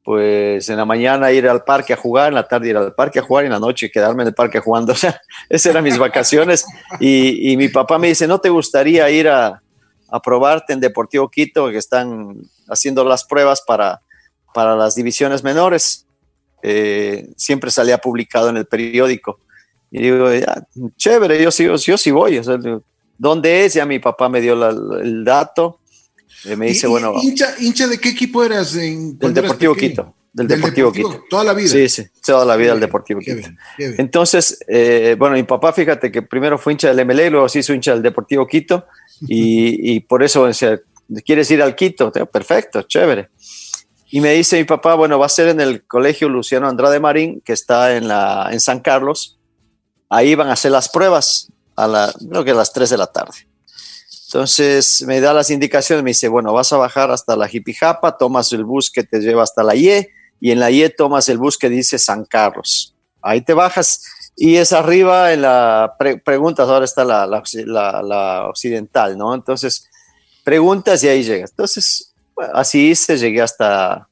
[0.03, 3.19] pues en la mañana ir al parque a jugar, en la tarde ir al parque
[3.19, 4.93] a jugar y en la noche quedarme en el parque jugando.
[4.93, 6.65] O sea, esas eran mis vacaciones.
[6.99, 9.61] Y, mi papá me dice, ¿no te gustaría ir a,
[10.23, 14.01] probarte en Deportivo Quito, que están haciendo las pruebas para,
[14.53, 16.05] para las divisiones menores?
[16.63, 19.39] Eh, siempre salía publicado en el periódico.
[19.91, 20.65] Y digo, ya,
[20.97, 22.37] chévere, yo sí, yo, yo sí voy.
[22.37, 22.57] O sea,
[23.17, 23.75] ¿Dónde es?
[23.75, 24.53] Ya mi papá me dio
[24.99, 25.80] el dato
[26.57, 27.13] me dice, bueno.
[27.21, 28.75] Hincha, ¿Hincha de qué equipo eras?
[28.75, 30.15] En, del Deportivo Quito.
[30.33, 31.23] Del, Deportivo, Quito.
[31.29, 31.67] Toda la vida.
[31.67, 33.49] Sí, sí, toda la vida del Deportivo Quito.
[33.77, 37.73] Entonces, eh, bueno, mi papá, fíjate que primero fue hincha del MLE, luego se hizo
[37.73, 38.85] hincha del Deportivo Quito
[39.21, 40.79] y, y por eso decía,
[41.25, 42.11] ¿quieres ir al Quito?
[42.11, 43.29] Perfecto, chévere.
[44.09, 47.41] Y me dice mi papá, bueno, va a ser en el colegio Luciano Andrade Marín,
[47.41, 49.39] que está en, la, en San Carlos.
[50.09, 53.07] Ahí van a hacer las pruebas, a la, creo que a las 3 de la
[53.07, 53.47] tarde.
[54.33, 58.53] Entonces me da las indicaciones, me dice, bueno, vas a bajar hasta la Jipijapa, tomas
[58.53, 61.57] el bus que te lleva hasta la IE y en la IE tomas el bus
[61.57, 62.95] que dice San Carlos.
[63.21, 64.05] Ahí te bajas
[64.37, 69.35] y es arriba en la preguntas, ahora está la, la, occidental, ¿no?
[69.35, 69.89] Entonces
[70.45, 71.49] preguntas y ahí llegas.
[71.49, 72.13] Entonces,
[72.53, 74.07] así hice, llegué hasta,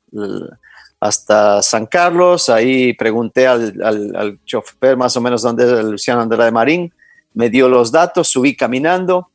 [0.99, 6.51] hasta San Carlos, ahí pregunté al, al, chofer más o menos dónde el Luciano de
[6.51, 6.93] Marín,
[7.33, 9.29] me dio los datos, subí caminando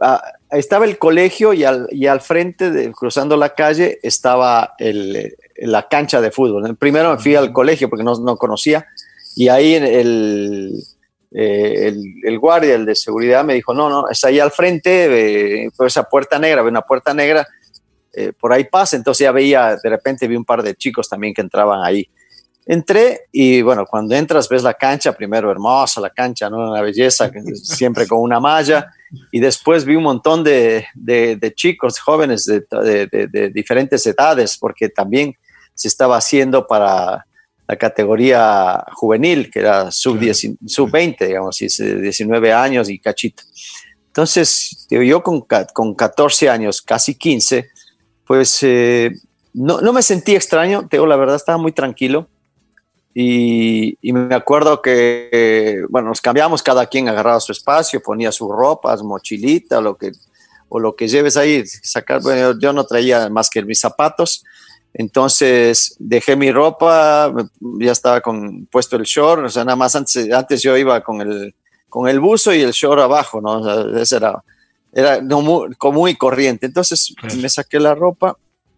[0.00, 5.34] Ah, estaba el colegio y al, y al frente, de, cruzando la calle, estaba el,
[5.56, 6.76] la cancha de fútbol.
[6.76, 8.86] Primero me fui al colegio porque no, no conocía
[9.34, 10.72] y ahí el,
[11.32, 15.64] eh, el, el, guardia, el de seguridad, me dijo, no, no, está ahí al frente,
[15.64, 17.46] eh, por esa puerta negra, ve una puerta negra,
[18.14, 18.96] eh, por ahí pasa.
[18.96, 22.08] Entonces ya veía, de repente vi un par de chicos también que entraban ahí.
[22.64, 26.70] Entré y bueno, cuando entras ves la cancha, primero hermosa la cancha, ¿no?
[26.70, 27.30] Una belleza,
[27.62, 28.90] siempre con una malla,
[29.30, 32.64] y después vi un montón de, de, chicos jóvenes de,
[33.10, 35.34] de, diferentes edades, porque también
[35.74, 37.26] se estaba haciendo para
[37.68, 40.90] la categoría juvenil, que era sub-20, sub
[41.26, 43.42] digamos, 19 años y cachito.
[44.06, 47.68] Entonces, yo con, con 14 años, casi 15,
[48.24, 49.10] pues eh,
[49.52, 52.28] no, no me sentí extraño, te digo la verdad, estaba muy tranquilo
[53.18, 59.02] y, me acuerdo que, bueno, nos cambiamos, cada quien agarraba su espacio, ponía sus ropas,
[59.02, 60.12] mochilita, lo que,
[60.68, 64.44] o lo que lleves ahí, sacar, bueno, yo no traía más que mis zapatos,
[64.92, 67.32] entonces dejé mi ropa,
[67.80, 71.22] ya estaba con, puesto el short, o sea, nada más antes, antes yo iba con
[71.22, 71.54] el,
[71.88, 73.60] con el buzo y el short abajo, ¿no?
[73.60, 74.44] O sea, era,
[74.92, 76.66] era no muy, muy corriente.
[76.66, 78.36] Entonces me saqué la ropa,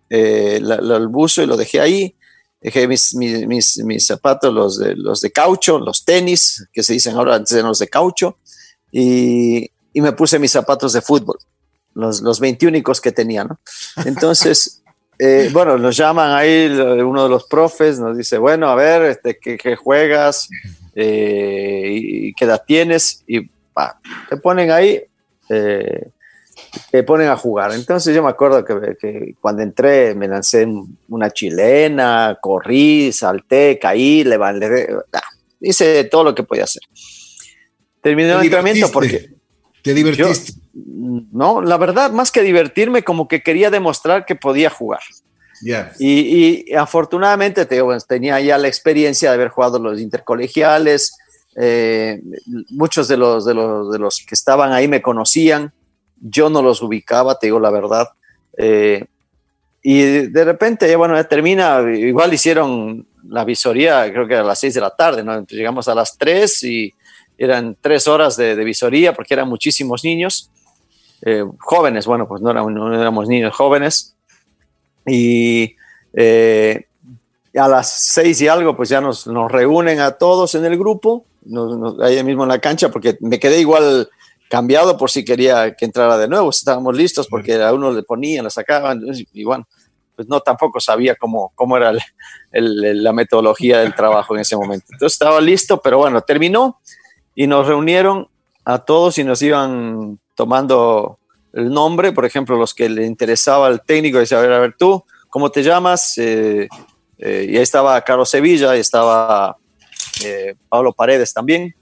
[0.08, 2.14] eh, el buzo y lo dejé ahí
[2.60, 7.16] dejé mis, mis, mis, zapatos, los de, los de caucho, los tenis, que se dicen
[7.16, 8.38] ahora antes de los de caucho,
[8.90, 11.38] y, y, me puse mis zapatos de fútbol,
[11.94, 13.60] los, los 21 que tenía, ¿no?
[14.04, 14.82] Entonces,
[15.18, 19.38] eh, bueno, nos llaman ahí, uno de los profes nos dice, bueno, a ver, este,
[19.38, 20.48] ¿qué, juegas?
[20.94, 23.22] Eh, y, qué edad tienes?
[23.26, 23.48] Y
[24.28, 25.02] te ponen ahí.
[25.48, 26.10] Eh,
[26.90, 27.72] te ponen a jugar.
[27.72, 30.66] Entonces yo me acuerdo que, cuando entré me lancé
[31.08, 35.20] una chilena, corrí, salté, caí, levanté, ah,
[35.60, 36.82] hice todo lo que podía hacer.
[38.00, 39.30] Terminé el entrenamiento porque...
[39.82, 40.52] ¿Te divertiste?
[41.32, 45.00] no, la verdad, más que divertirme, como que quería demostrar que podía jugar.
[45.98, 51.16] Y, afortunadamente tenía ya la experiencia de haber jugado los intercolegiales,
[51.56, 52.20] eh,
[52.70, 55.72] muchos de los, de, los, de los que estaban ahí me conocían,
[56.20, 58.08] yo no los ubicaba, te digo la verdad.
[58.56, 59.04] Eh,
[59.82, 64.80] y de repente, bueno, termina, igual hicieron la visoría, creo que a las 6 de
[64.80, 65.44] la tarde, ¿no?
[65.46, 66.94] llegamos a las 3 y
[67.36, 70.50] eran tres horas de, visoría porque eran muchísimos niños,
[71.22, 74.14] eh, jóvenes, bueno, pues no, éramos, niños jóvenes.
[75.06, 75.76] Y
[76.12, 76.86] eh,
[77.54, 81.24] a las 6 y algo, pues ya nos, nos, reúnen a todos en el grupo,
[82.02, 84.10] ahí mismo en la cancha, porque me quedé igual
[84.48, 86.50] cambiado por si quería que entrara de nuevo.
[86.50, 89.66] Estábamos listos porque a uno le ponían, le sacaban, y bueno,
[90.16, 91.92] pues no tampoco sabía cómo, cómo era
[92.50, 94.86] la metodología del trabajo en ese momento.
[94.90, 96.80] Entonces estaba listo, pero bueno, terminó
[97.34, 98.28] y nos reunieron
[98.64, 101.18] a todos y nos iban tomando
[101.52, 104.74] el nombre, por ejemplo, los que le interesaba al técnico, decía, a ver, a ver
[104.76, 106.18] tú, ¿cómo te llamas?
[106.18, 106.68] Eh,
[107.18, 109.56] eh, y ahí estaba Carlos Sevilla, y estaba
[110.24, 111.74] eh, Pablo Paredes también,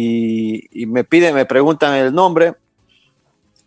[0.00, 2.54] y, me piden, me preguntan el nombre,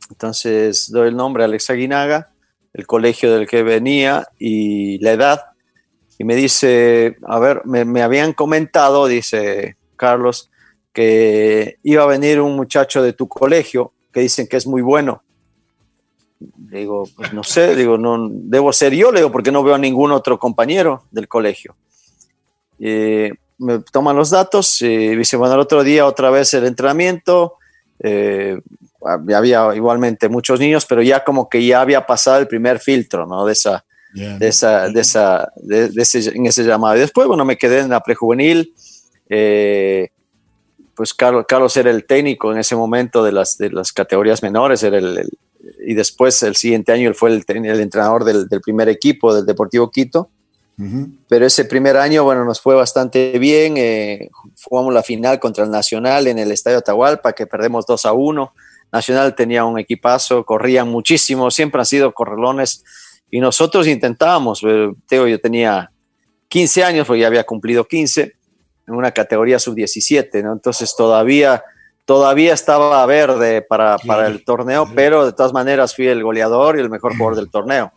[0.10, 2.32] entonces doy el nombre Alex Aguinaga
[2.74, 5.41] el colegio del que venía y la edad.
[6.17, 10.50] Y me dice, a ver, me, me habían comentado, dice Carlos,
[10.94, 15.24] que iba a venir un muchacho de tu colegio que dicen que es muy bueno.
[16.39, 20.12] Digo, pues no sé, digo, no, debo ser yo, le porque no veo a ningún
[20.12, 21.76] otro compañero del colegio.
[22.80, 27.56] Eh, me toman los datos y dice, bueno, el otro día otra vez el entrenamiento,
[28.00, 28.60] eh,
[29.06, 33.45] había igualmente muchos niños, pero ya como que ya había pasado el primer filtro, ¿no?
[33.45, 36.97] De esa, de esa, de esa, de, ese, en ese llamado.
[36.97, 38.74] Y después, bueno, me quedé en la prejuvenil.
[39.30, 40.10] Eh,
[40.95, 44.84] pues Carlos, Carlos, era el técnico en ese momento de las, de las categorías menores,
[44.84, 45.30] era el,
[45.86, 49.45] y después el siguiente año él fue el, el entrenador del, del, primer equipo del
[49.45, 50.30] Deportivo Quito.
[50.77, 51.17] Uh -huh.
[51.27, 53.75] Pero ese primer año, bueno, nos fue bastante bien.
[53.77, 54.29] Eh,
[54.63, 58.53] jugamos la final contra el Nacional en el Estadio Atahualpa, que perdemos 2 a 1.
[58.91, 62.84] Nacional tenía un equipazo, corrían muchísimo, siempre han sido correlones.
[63.29, 65.91] Y nosotros intentábamos, eh, Teo, yo tenía
[66.49, 68.34] 15 años, porque ya había cumplido 15,
[68.88, 70.51] en una categoría sub-17, ¿no?
[70.53, 71.63] Entonces todavía
[72.05, 76.81] todavía estaba verde para, para el torneo, pero de todas maneras fui el goleador y
[76.81, 77.93] el mejor jugador del torneo.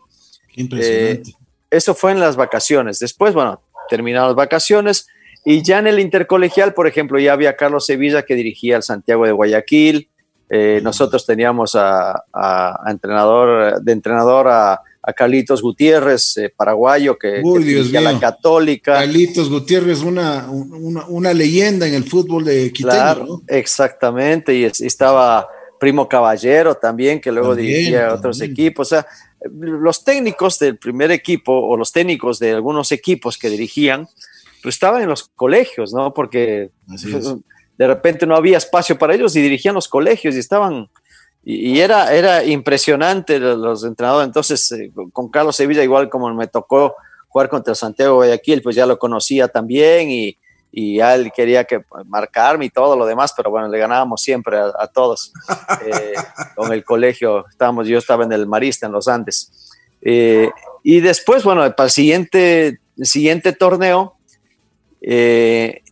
[0.55, 1.31] Impresionante.
[1.31, 1.35] Eh,
[1.77, 2.99] eso fue en las vacaciones.
[2.99, 5.07] Después, bueno, terminaron las vacaciones
[5.45, 9.27] y ya en el intercolegial, por ejemplo, ya había Carlos Sevilla que dirigía el Santiago
[9.27, 10.09] de Guayaquil.
[10.49, 17.19] Eh, nosotros teníamos a, a, a, entrenador, de entrenador a, a Carlitos Gutiérrez, eh, paraguayo,
[17.19, 18.13] que, Uy, que Dios dirigía mío.
[18.13, 18.95] la Católica.
[18.95, 23.43] Carlitos Gutiérrez, una, una, una, leyenda en el fútbol de Quiteño, claro, ¿no?
[23.49, 25.47] Exactamente, y, y, estaba
[25.79, 28.19] Primo Caballero también, que luego también, dirigía también.
[28.19, 28.87] otros equipos.
[28.87, 29.07] O sea,
[29.51, 34.09] los técnicos del primer equipo o los técnicos de algunos equipos que dirigían,
[34.63, 36.15] pues estaban en los colegios, ¿no?
[36.15, 36.71] Porque
[37.77, 40.89] de repente no había espacio para ellos y dirigían los colegios y estaban
[41.45, 44.27] y, era, era impresionante los, los entrenadores.
[44.27, 46.95] Entonces, eh, con Carlos Sevilla, igual como me tocó
[47.29, 50.39] jugar contra Santiago Guayaquil, pues ya lo conocía también y,
[50.77, 54.59] y ya él quería que marcarme y todo lo demás, pero bueno, le ganábamos siempre
[54.59, 55.33] a, a todos.
[55.87, 56.15] Eh,
[56.55, 59.71] con el colegio, estábamos, yo estaba en el Marista, en los Andes.
[60.01, 60.51] Eh,
[60.83, 64.17] y después, bueno, para el siguiente, el siguiente torneo,
[65.01, 65.83] eh,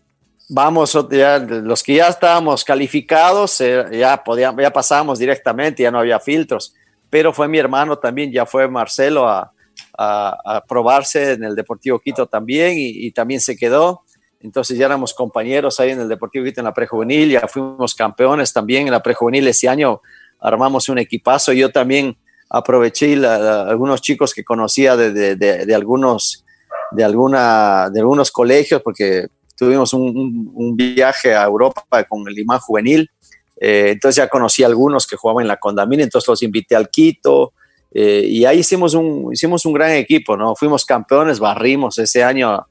[0.49, 5.99] vamos, ya, los que ya estábamos calificados, eh, ya, podíamos, ya pasábamos directamente, ya no
[5.99, 6.75] había filtros,
[7.09, 9.53] pero fue mi hermano también, ya fue Marcelo a,
[9.97, 14.03] a, a probarse en el Deportivo Quito también y, y, también se quedó.
[14.43, 18.53] Entonces ya éramos compañeros ahí en el Deportivo Quito en la prejuvenil, ya fuimos campeones
[18.53, 19.47] también en la prejuvenil.
[19.47, 20.01] Ese año,
[20.41, 22.17] armamos un equipazo, yo también
[22.51, 26.45] aproveché la, algunos chicos que conocía de, algunos
[26.91, 33.11] de alguna de algunos colegios porque tuvimos un, viaje a Europa con el imán juvenil,
[33.59, 36.91] eh, entonces ya conocí a algunos que jugaban en la Condamina, entonces los invité al
[36.91, 37.53] Quito,
[37.95, 40.57] eh, y ahí hicimos un, hicimos un gran equipo, ¿no?
[40.57, 42.67] Fuimos campeones, barrimos ese año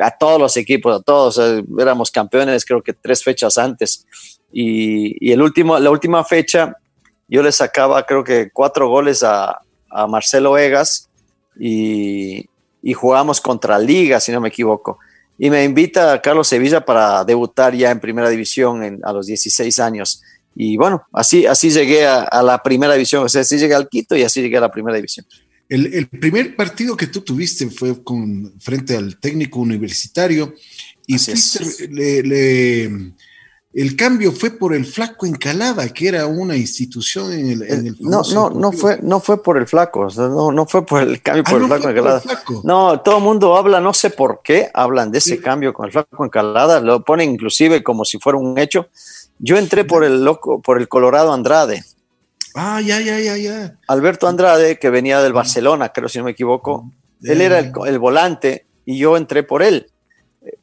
[0.00, 4.06] a, todos los equipos, a todos, eh, éramos campeones creo que tres fechas antes,
[4.52, 6.76] y, y, el último, la última fecha
[7.28, 11.08] yo le sacaba creo que cuatro goles a, a Marcelo Egas,
[11.58, 12.46] y,
[12.82, 14.98] y jugamos contra Liga, si no me equivoco
[15.42, 19.24] y me invita a Carlos Sevilla para debutar ya en primera división en, a los
[19.24, 20.22] 16 años.
[20.54, 24.14] Y bueno, así, así llegué a, la primera división, o sea, así llegué al Quito
[24.14, 25.24] y así llegué a la primera división.
[25.70, 30.54] El, el primer partido que tú tuviste fue con, frente al técnico universitario
[31.06, 33.12] y fuiste, le, le,
[33.72, 37.62] el cambio fue por el Flaco Encalada, que era una institución en el.
[37.62, 40.66] En el no, no, no fue, no fue por el Flaco, o sea, no, no
[40.66, 42.20] fue por el cambio ah, por, no el Flaco Encalada.
[42.20, 42.62] Flaco.
[42.64, 45.40] No, todo el mundo habla, no sé por qué, hablan de ese sí.
[45.40, 48.88] cambio con el Flaco Encalada, lo ponen inclusive como si fuera un hecho.
[49.38, 51.84] Yo entré por el loco, por el Colorado Andrade.
[52.54, 53.78] Ah, ya, ya, ya, ya.
[53.88, 57.32] Alberto Andrade, que venía del Barcelona, creo si no me equivoco, yeah.
[57.32, 59.90] él era el, el, volante y yo entré por él.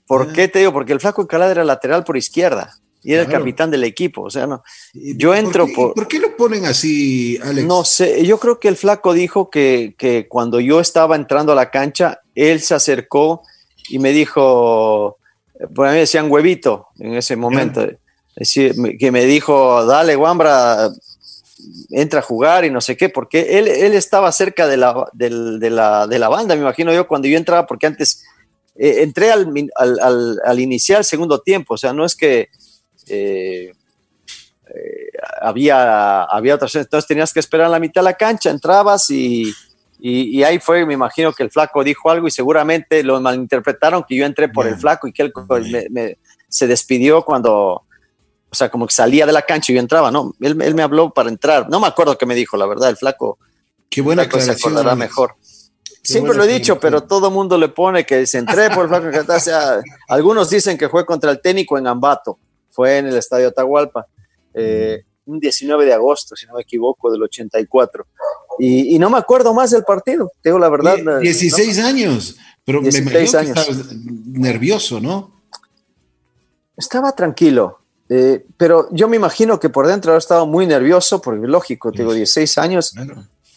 [0.05, 0.33] ¿Por yeah.
[0.33, 0.73] qué te digo?
[0.73, 2.73] Porque el Flaco Encalada era lateral por izquierda
[3.03, 3.37] y era claro.
[3.37, 4.23] el capitán del equipo.
[4.23, 4.63] O sea, no.
[4.93, 5.93] Yo entro ¿Por qué, por...
[5.93, 7.67] ¿Por qué lo ponen así, Alex?
[7.67, 11.55] No sé, yo creo que el flaco dijo que, que cuando yo estaba entrando a
[11.55, 13.43] la cancha, él se acercó
[13.89, 15.17] y me dijo,
[15.73, 17.87] por mí decían huevito en ese momento,
[18.35, 20.89] decir, que me dijo, dale, Wambra,
[21.91, 25.29] entra a jugar y no sé qué, porque él, él estaba cerca de la, de,
[25.59, 28.23] de, la, de la banda, me imagino yo, cuando yo entraba, porque antes
[28.75, 32.49] eh, entré al, al, al, al iniciar segundo tiempo, o sea, no es que
[33.07, 33.71] eh,
[34.69, 35.07] eh,
[35.41, 39.53] había, había otras, entonces tenías que esperar la mitad de la cancha, entrabas y,
[39.99, 44.03] y, y, ahí fue, me imagino que el flaco dijo algo y seguramente lo malinterpretaron
[44.07, 45.33] que yo entré por el flaco y que él
[45.71, 46.17] me, me,
[46.47, 47.86] se despidió cuando,
[48.57, 50.33] sea, como que salía de la cancha y yo entraba, ¿no?
[50.39, 52.97] Él, él, me habló para entrar, no me acuerdo qué me dijo, la verdad, el
[52.97, 53.37] flaco
[53.89, 54.77] Qué buena aclaración.
[54.77, 55.35] Se mejor.
[56.03, 59.41] Siempre lo he dicho, pero todo el mundo le pone que se entré por el
[59.41, 62.39] sea, Algunos dicen que fue contra el técnico en Ambato,
[62.71, 64.07] fue en el estadio Atahualpa,
[64.53, 68.07] eh, un 19 de agosto, si no me equivoco, del 84.
[68.59, 71.19] Y, y no me acuerdo más del partido, tengo la verdad.
[71.19, 73.93] 16 años, pero me imagino años.
[74.25, 75.41] nervioso, ¿no?
[76.77, 81.91] Estaba tranquilo, eh, pero yo me imagino que por dentro estaba muy nervioso, porque lógico,
[81.91, 82.93] tengo 16 años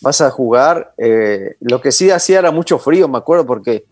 [0.01, 0.93] vas a jugar.
[0.97, 3.85] Eh, lo que sí hacía era mucho frío, me acuerdo, porque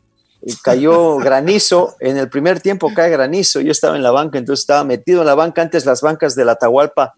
[0.63, 1.97] cayó granizo.
[2.01, 3.61] En el primer tiempo cae granizo.
[3.61, 5.63] Yo estaba en la banca, entonces estaba metido en la banca.
[5.63, 7.15] Antes las bancas de la Atahualpa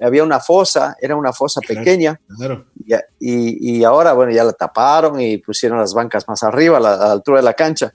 [0.00, 2.20] había una fosa, era una fosa pequeña.
[3.20, 7.38] Y, ahora, bueno, ya la taparon y pusieron las bancas más arriba, a la, altura
[7.38, 7.92] de la cancha.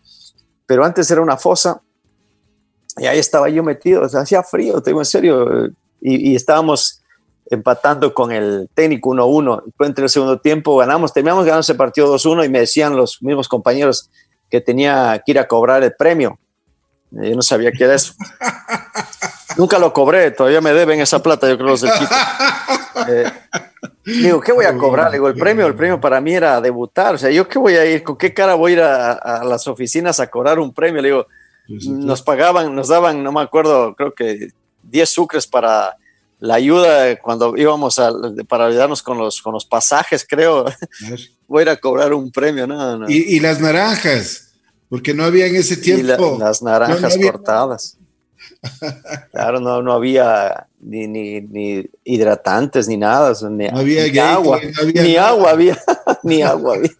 [0.65, 1.81] Pero antes era una fosa
[2.97, 4.03] y ahí estaba yo metido.
[4.03, 5.67] hacía frío, tengo en serio.
[6.01, 7.01] Y, y estábamos
[7.49, 9.63] empatando con el técnico 1-1.
[9.79, 13.47] Entre el segundo tiempo ganamos, terminamos ganando ese partido 2-1 y me decían los mismos
[13.47, 14.09] compañeros
[14.49, 16.39] que tenía que ir a cobrar el premio.
[17.11, 18.13] Yo no sabía qué era eso.
[19.57, 21.91] Nunca lo cobré, todavía me deben esa plata, yo creo los del.
[23.07, 23.31] Eh,
[24.05, 25.11] digo, ¿qué voy a cobrar?
[25.11, 27.15] Digo, el premio, el premio para mí era debutar.
[27.15, 28.03] O sea, ¿yo qué voy a ir?
[28.03, 31.01] ¿Con qué cara voy a ir a, a las oficinas a cobrar un premio?
[31.01, 31.27] Le digo,
[31.67, 34.49] nos pagaban, nos daban, no me acuerdo, creo que
[34.83, 35.97] 10 sucres para
[36.39, 38.11] la ayuda cuando íbamos a,
[38.47, 40.65] para ayudarnos con los, con los pasajes, creo.
[41.47, 43.07] Voy a ir a cobrar un premio, ¿no?
[43.09, 44.53] Y, las naranjas,
[44.89, 46.37] porque no había en ese tiempo.
[46.39, 47.97] las naranjas cortadas.
[49.31, 54.59] Claro, no, no había ni, ni, hidratantes ni nada, ni, había agua,
[54.93, 55.77] ni agua había,
[56.23, 56.91] ni agua había.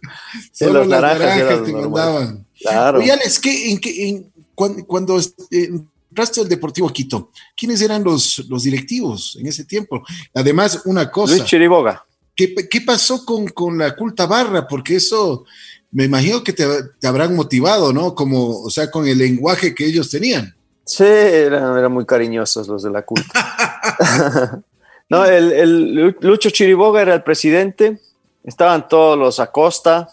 [0.52, 2.46] Solo las naranjas, te mandaban.
[2.60, 2.98] Claro.
[2.98, 5.70] Oye, en, cuando, cuando eh,
[6.10, 10.02] resto del Deportivo Quito, ¿quiénes eran los, los directivos en ese tiempo?
[10.34, 11.34] Además, una cosa.
[11.34, 12.04] Luis Chiriboga.
[12.34, 14.66] ¿Qué, qué pasó con, con, la culta barra?
[14.66, 15.44] Porque eso
[15.92, 16.66] me imagino que te,
[16.98, 18.14] te, habrán motivado, ¿no?
[18.14, 20.54] Como, o sea, con el lenguaje que ellos tenían.
[20.84, 23.80] Sí, eran, eran muy cariñosos los de la culta.
[25.08, 28.00] no, el, el, Lucho Chiriboga era el presidente,
[28.44, 30.08] estaban todos los Acosta.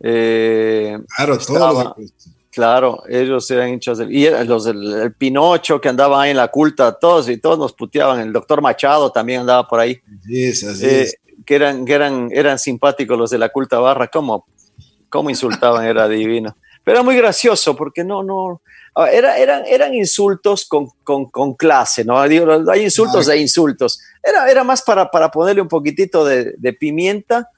[0.00, 1.94] Eh, claro, todos
[2.54, 4.12] Claro, ellos eran hinchas del.
[4.14, 8.20] Y los del Pinocho que andaba ahí en la culta, todos y todos nos puteaban.
[8.20, 10.00] El doctor Machado también andaba por ahí.
[10.24, 11.10] Sí, así eh,
[11.44, 14.06] Que, eran, que eran, eran simpáticos los de la culta barra.
[14.06, 14.46] ¿Cómo,
[15.08, 15.84] cómo insultaban?
[15.84, 16.56] Era divino.
[16.84, 18.62] Pero era muy gracioso porque no, no.
[19.10, 22.20] Era, eran, eran insultos con, con, con clase, ¿no?
[22.20, 23.98] hay insultos de insultos.
[24.22, 27.50] Era, era más para, para ponerle un poquitito de, de pimienta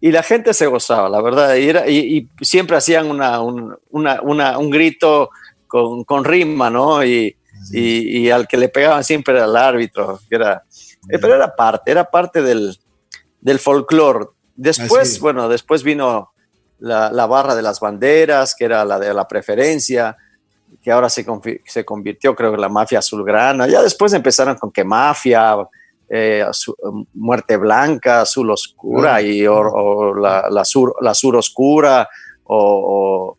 [0.00, 4.20] y la gente se gozaba, la verdad, y, era, y, siempre hacían una, un, una,
[4.22, 5.30] una, un grito
[5.66, 7.04] con, con, rima, ¿no?
[7.04, 7.36] Y,
[7.72, 10.62] y, al que le pegaban siempre era el árbitro, que era,
[11.08, 12.78] eh, pero era parte, era parte del,
[13.40, 14.26] del folclore.
[14.56, 16.32] Después, bueno, después vino
[16.78, 20.16] la, la, barra de las banderas, que era la de la preferencia,
[20.82, 21.24] que ahora se,
[21.64, 23.66] se convirtió, creo, en la mafia azulgrana.
[23.66, 25.56] Ya después empezaron con que mafia,
[26.08, 26.44] eh,
[27.14, 32.08] muerte blanca, azul oscura y o, la, la, sur, la sur oscura
[32.44, 33.36] o,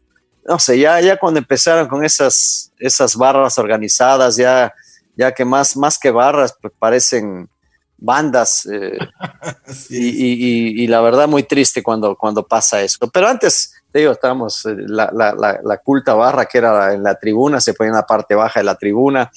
[0.48, 4.74] no sé, ya, ya cuando empezaron con esas, esas barras organizadas, ya,
[5.16, 7.50] ya que más, más que barras pues parecen
[7.98, 8.98] bandas eh,
[9.90, 13.10] y, y, la verdad muy triste cuando, cuando pasa eso.
[13.12, 17.16] Pero antes, te digo, estábamos, eh, la, la, la, culta barra que era en la
[17.16, 19.32] tribuna, se ponía en la parte baja de la tribuna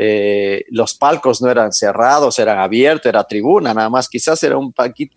[0.00, 4.72] eh, los palcos no eran cerrados, eran abiertos, era tribuna, nada más quizás era un
[4.72, 5.16] paquito,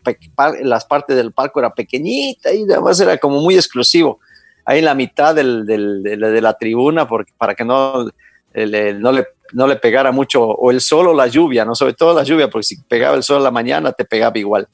[0.63, 4.19] las partes del palco era pequeñita y además era como muy exclusivo.
[4.65, 9.67] Ahí en la mitad del, de la tribuna, porque, para que no, no, le, no
[9.67, 12.63] le pegara mucho o el sol o la lluvia, no sobre todo la lluvia, porque
[12.63, 14.67] si pegaba el sol en la mañana te pegaba igual.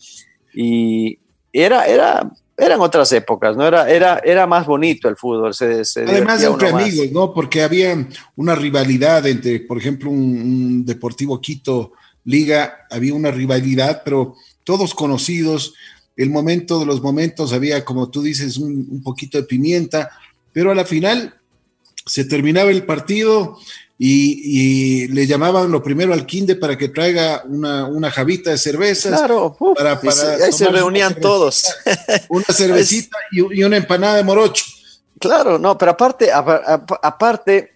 [0.54, 1.20] Y
[1.52, 3.68] era, era, eran otras épocas, ¿no?
[3.68, 5.54] Era, era, era más bonito el fútbol.
[5.54, 7.32] Se, Además entre amigos, ¿no?
[7.32, 11.94] Porque había una rivalidad entre, por ejemplo, un, Deportivo Quito
[12.26, 15.76] Liga, había una rivalidad, pero todos conocidos.
[16.16, 20.10] El momento de los momentos había, como tú dices, un, un poquito de pimienta,
[20.52, 21.36] pero a la final
[22.08, 23.58] se terminaba el partido
[24.00, 29.20] y, le llamaban lo primero al Quinde para que traiga una, una javita de cervezas.
[29.20, 30.00] Claro, para,
[30.44, 31.66] ahí se reunían todos.
[32.30, 34.66] Una cervecita y, una empanada de morocho.
[35.20, 37.74] Claro, no, pero aparte, aparte,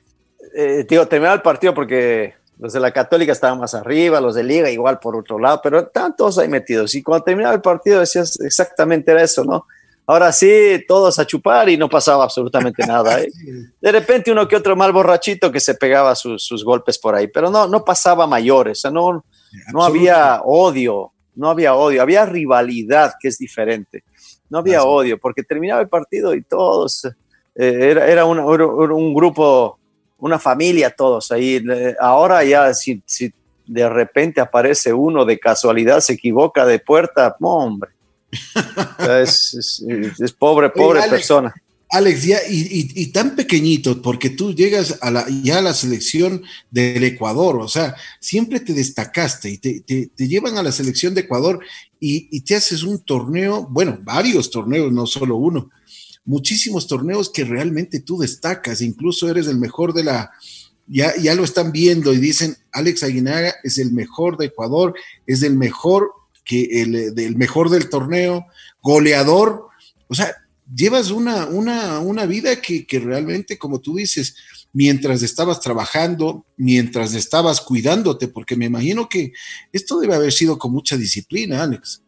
[0.56, 4.44] eh, digo, terminaba el partido porque los de la Católica estaban más arriba, los de
[4.44, 6.94] Liga igual por otro lado, pero estaban todos ahí metidos.
[6.94, 9.66] Y cuando terminaba el partido decías exactamente era eso, ¿no?
[10.12, 13.22] Ahora sí, todos a chupar y no pasaba absolutamente nada.
[13.22, 13.32] ¿eh?
[13.82, 17.50] De repente uno que otro mal borrachito que se pegaba sus, golpes por ahí, pero
[17.50, 19.24] no, no pasaba mayores, o sea, no,
[19.72, 24.04] no había odio, no había odio, había rivalidad, que es diferente.
[24.50, 27.06] No había odio, porque terminaba el partido y todos,
[27.56, 29.80] eh, era, era, un grupo,
[30.18, 31.64] una familia todos ahí.
[32.02, 33.32] Ahora ya si, si,
[33.66, 37.92] de repente aparece uno de casualidad, se equivoca de puerta, hombre.
[39.22, 39.84] Es,
[40.20, 41.54] es, pobre, pobre persona.
[41.90, 47.04] Alex, ya, y, tan pequeñito, porque tú llegas a la, ya a la selección del
[47.04, 51.60] Ecuador, o sea, siempre te destacaste y te, te, llevan a la selección de Ecuador
[52.00, 55.70] y, y, te haces un torneo, bueno, varios torneos, no solo uno,
[56.24, 60.32] muchísimos torneos que realmente tú destacas, incluso eres el mejor de la,
[60.88, 64.94] ya, ya lo están viendo y dicen, Alex Aguinaga es el mejor de Ecuador,
[65.28, 66.12] es el mejor
[66.44, 68.48] que el, del mejor del torneo,
[68.82, 69.68] goleador,
[70.08, 70.36] o sea,
[70.74, 74.36] llevas una, una, una vida que, que, realmente, como tú dices,
[74.74, 79.34] mientras estabas trabajando, mientras estabas cuidándote, porque me imagino que
[79.72, 82.02] esto debe haber sido con mucha disciplina, Alex.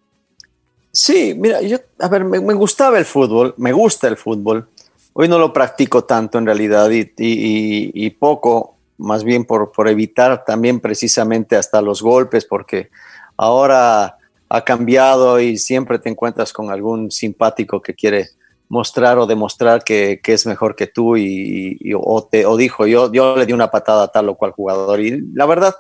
[0.92, 4.70] Sí, mira, yo, a ver, me, gustaba el fútbol, me gusta el fútbol.
[5.14, 9.88] Hoy no lo practico tanto en realidad y, y, y poco, más bien por, por
[9.88, 12.90] evitar también precisamente hasta los golpes, porque
[13.38, 14.18] ahora
[14.54, 18.30] ha cambiado y siempre te encuentras con algún simpático que quiere
[18.70, 23.36] mostrar o demostrar que, es mejor que tú y, o, te, o dijo yo, yo
[23.36, 25.74] le di una patada a tal o cual jugador y la verdad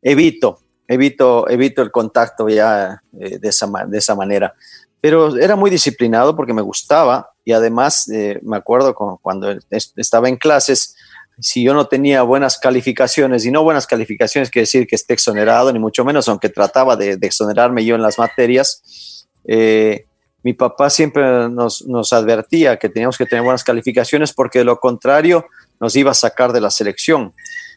[0.00, 4.54] evito, evito, evito el contacto ya eh, de, esa, de esa manera.
[5.02, 10.36] Pero era muy disciplinado porque me gustaba y además eh, me acuerdo cuando estaba en
[10.36, 10.96] clases,
[11.40, 15.72] si yo no tenía buenas calificaciones, y no buenas calificaciones quiere decir que esté exonerado,
[15.72, 20.06] ni mucho menos, aunque trataba de, exonerarme yo en las materias, eh,
[20.44, 25.46] mi papá siempre nos, advertía que teníamos que tener buenas calificaciones porque de lo contrario
[25.80, 27.32] nos iba a sacar de la selección.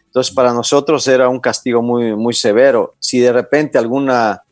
[0.06, 2.96] Entonces para nosotros era un castigo muy, muy severo.
[3.00, 4.44] Si de repente alguna,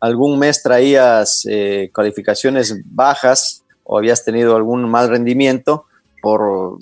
[0.00, 5.86] algún mes traías eh, calificaciones bajas o habías tenido algún mal rendimiento
[6.20, 6.78] por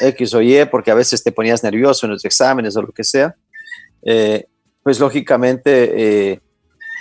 [0.00, 3.04] X o Y, porque a veces te ponías nervioso en los exámenes o lo que
[3.04, 3.34] sea,
[4.02, 4.46] eh,
[4.82, 6.40] pues lógicamente eh,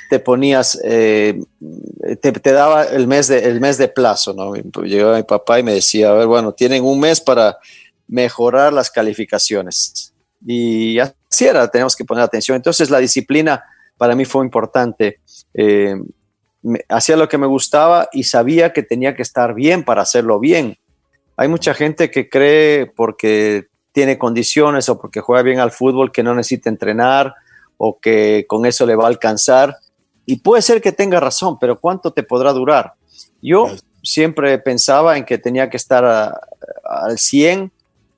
[0.09, 1.39] te ponías, eh,
[2.21, 4.53] te, daba el mes, de, el mes de plazo, ¿no?
[4.83, 7.57] Llegaba mi papá y me decía, a ver, bueno, tienen un mes para
[8.07, 10.13] mejorar las calificaciones.
[10.45, 12.55] Y así era, tenemos que poner atención.
[12.55, 13.63] Entonces la disciplina
[13.97, 15.19] para mí fue importante.
[16.89, 20.77] Hacía lo que me gustaba y sabía que tenía que estar bien para hacerlo bien.
[21.37, 26.23] Hay mucha gente que cree porque tiene condiciones o porque juega bien al fútbol que
[26.23, 27.35] no necesita entrenar
[27.77, 29.77] o que con eso le va a alcanzar
[30.25, 32.93] y puede ser que tenga razón, pero ¿cuánto te podrá durar?
[33.41, 33.67] Yo
[34.01, 37.71] siempre pensaba en que tenía que estar al 100.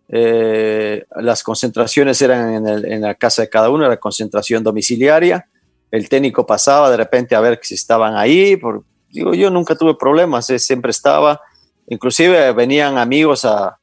[0.10, 5.48] Eh, las concentraciones eran en, la casa de cada uno, la concentración domiciliaria.
[5.90, 8.56] El técnico pasaba de repente a ver si estaban ahí.
[8.56, 11.42] Por, digo, yo nunca tuve problemas, eh, siempre estaba.
[11.88, 13.78] Inclusive venían amigos a,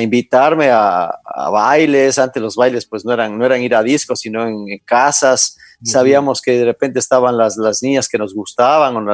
[0.00, 1.10] invitarme a,
[1.50, 2.18] bailes.
[2.18, 6.42] Antes los bailes pues no eran, no eran ir a discos, sino en casas sabíamos
[6.42, 9.06] que de repente estaban las, las niñas que nos gustaban,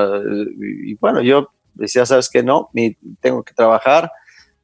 [0.60, 2.70] y bueno, yo decía, sabes que no,
[3.20, 4.10] tengo que trabajar,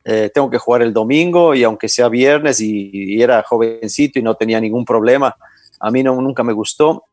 [0.05, 4.35] eh, tengo que jugar el domingo, y aunque sea viernes y, era jovencito y no
[4.35, 5.37] tenía ningún problema,
[5.79, 7.05] a mí no, nunca me gustó.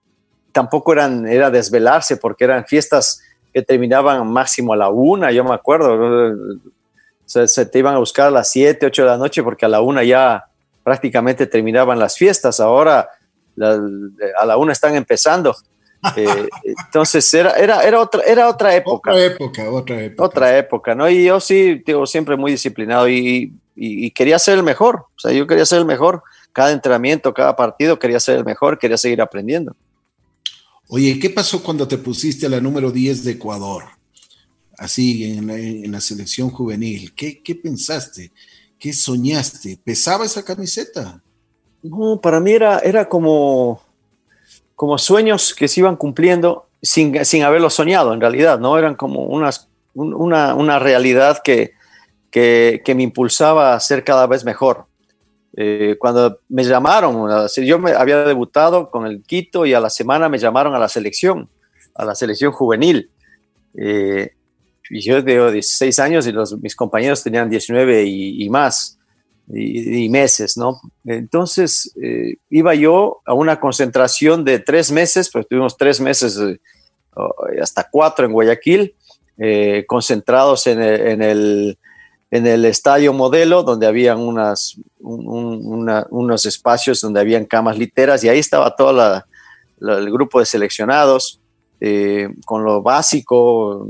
[0.52, 3.22] Tampoco eran, era desvelarse porque eran fiestas
[3.58, 6.32] que terminaban máximo a la una, yo me acuerdo.
[7.26, 9.68] Se, se, te iban a buscar a las siete, ocho de la noche porque a
[9.68, 10.46] la una ya
[10.84, 12.60] prácticamente terminaban las fiestas.
[12.60, 13.10] Ahora
[13.60, 15.56] a la una están empezando.
[16.16, 16.28] Eh,
[16.86, 19.10] entonces era, era, era, otra, era otra época.
[19.10, 20.24] Otra época, otra época.
[20.24, 21.10] Otra época, ¿no?
[21.10, 25.06] Y yo sí, digo, siempre muy disciplinado y, y, quería ser el mejor.
[25.16, 26.22] O sea, yo quería ser el mejor.
[26.54, 29.76] Cada entrenamiento, cada partido, quería ser el mejor, quería seguir aprendiendo.
[30.90, 33.84] Oye, ¿qué pasó cuando te pusiste a la número 10 de Ecuador?
[34.78, 37.14] Así, en la, selección juvenil.
[37.14, 38.32] ¿Qué, ¿Qué pensaste?
[38.80, 39.80] ¿Qué soñaste?
[39.84, 41.22] ¿Pesaba esa camiseta?
[41.84, 43.82] No, para mí era, era como,
[44.76, 48.78] como sueños que se iban cumpliendo sin, sin haberlo soñado, en realidad, ¿no?
[48.78, 51.74] Eran como unas, una, una realidad que,
[52.32, 54.86] que, que, me impulsaba a ser cada vez mejor.
[55.60, 57.28] Eh, cuando me llamaron,
[57.58, 60.88] yo me había debutado con el Quito y a la semana me llamaron a la
[60.88, 61.50] selección,
[61.96, 63.10] a la selección juvenil.
[63.76, 64.32] Eh,
[64.90, 68.98] y yo tengo 16 años y los, mis compañeros tenían 19 y, y más
[69.54, 70.82] y, meses, ¿no?
[71.06, 76.60] Entonces eh, iba yo a una concentración de tres meses, pues tuvimos tres meses, eh,
[77.62, 78.96] hasta cuatro en Guayaquil,
[79.38, 81.78] eh, concentrados en el, en, el,
[82.32, 89.24] estadio modelo, donde habían unas, unos espacios donde habían camas literas y ahí estaba todo
[89.82, 91.40] el grupo de seleccionados.
[91.80, 93.88] eh, con lo básico,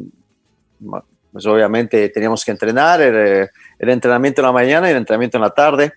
[1.31, 5.51] pues obviamente teníamos que entrenar, el, entrenamiento en la mañana y el entrenamiento en la
[5.51, 5.93] tarde.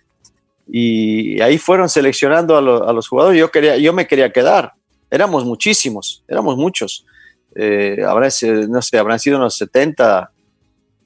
[0.68, 3.40] Y ahí fueron seleccionando a, los jugadores.
[3.40, 4.72] Yo, quería, yo me quería quedar.
[5.10, 7.04] Éramos muchísimos, éramos muchos.
[7.54, 8.04] Eh,
[8.68, 10.30] no sé, habrán sido unos 70,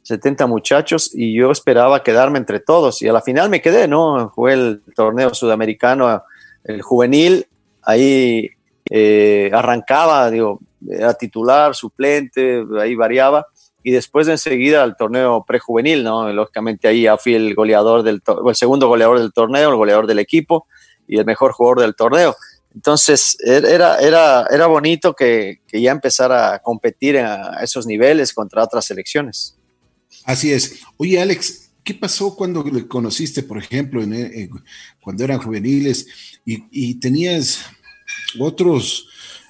[0.04, 3.00] 70 muchachos y yo esperaba quedarme entre todos.
[3.00, 4.28] Y a la final me quedé, ¿no?
[4.28, 6.22] Jugué el torneo sudamericano,
[6.62, 7.46] el juvenil.
[7.82, 8.50] Ahí
[8.90, 13.46] eh, arrancaba, digo, era titular, suplente, ahí variaba.
[13.82, 16.30] Y después de enseguida al torneo prejuvenil, ¿no?
[16.32, 20.18] Lógicamente ahí ya fui el goleador del, el segundo goleador del torneo, el goleador del
[20.18, 20.66] equipo
[21.08, 22.36] y el mejor jugador del torneo.
[22.74, 28.34] Entonces er, era, era, era bonito que, que ya empezara a competir a esos niveles
[28.34, 29.56] contra otras selecciones.
[30.24, 30.80] Así es.
[30.96, 34.50] Oye, Alex, ¿qué pasó cuando le conociste, por ejemplo, en, eh,
[35.00, 36.06] cuando eran juveniles
[36.44, 37.60] y, tenías
[38.38, 39.06] otros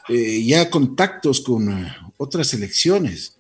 [0.09, 3.37] eh, ya contactos con eh, otras elecciones.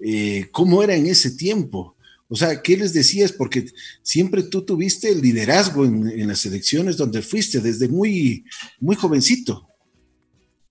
[0.00, 1.96] Eh, ¿Cómo era en ese tiempo?
[2.28, 3.32] O sea, ¿qué les decías?
[3.32, 3.66] Porque
[4.02, 8.44] siempre tú tuviste el liderazgo en, las elecciones donde fuiste desde muy,
[8.80, 9.67] muy jovencito.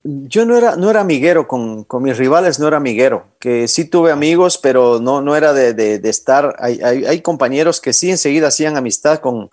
[0.09, 3.89] Yo no era, no era amiguero con, con, mis rivales, no era amiguero, que sí
[3.89, 8.47] tuve amigos, pero no, no era de, de, estar, hay, hay, compañeros que sí enseguida
[8.47, 9.49] hacían amistad con,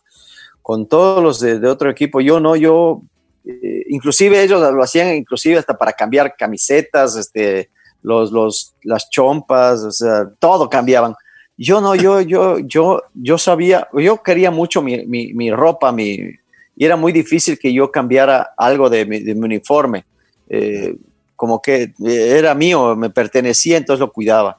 [0.63, 3.03] con todos los de, otro equipo, yo no, yo
[3.45, 7.71] eh, inclusive ellos lo hacían inclusive hasta para cambiar camisetas, este,
[8.03, 10.05] los, los, las chompas,
[10.39, 11.17] todo cambiaban.
[11.57, 16.21] Yo no, yo, yo, yo, yo sabía, yo quería mucho mi, mi, mi ropa, mi,
[16.77, 20.05] y era muy difícil que yo cambiara algo de mi, de mi uniforme.
[20.57, 20.97] Eh,
[21.37, 24.59] como que era mío, me pertenecía, entonces lo cuidaba.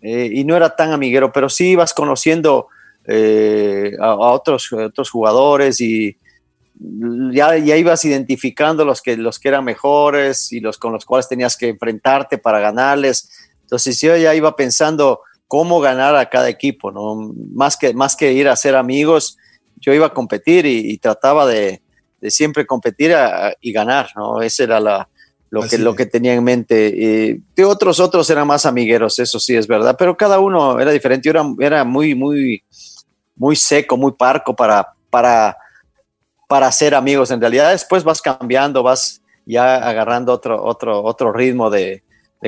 [0.00, 2.68] Eh, y no era tan amiguero, pero sí ibas conociendo
[3.08, 6.16] a, a, otros, otros jugadores y,
[7.32, 11.28] ya, ya ibas identificando los que, los que eran mejores y los con los cuales
[11.28, 13.30] tenías que enfrentarte para ganarles.
[13.62, 17.32] Entonces yo ya iba pensando cómo ganar a cada equipo, ¿no?
[17.54, 19.36] Más que, más que ir a ser amigos,
[19.76, 21.82] yo iba a competir y, trataba de,
[22.20, 23.14] de, siempre competir
[23.60, 24.40] y ganar, ¿no?
[24.40, 25.08] Ese era la,
[25.52, 26.88] lo, que, lo que tenía en mente.
[26.88, 30.90] Y de otros, otros eran más amigueros, eso sí es verdad, pero cada uno era
[30.90, 31.28] diferente.
[31.28, 32.64] Yo era, era muy, muy,
[33.36, 35.56] muy seco, muy parco para, para
[36.52, 37.30] para ser amigos.
[37.30, 42.02] En realidad después vas cambiando, vas ya agarrando otro, otro, otro ritmo de,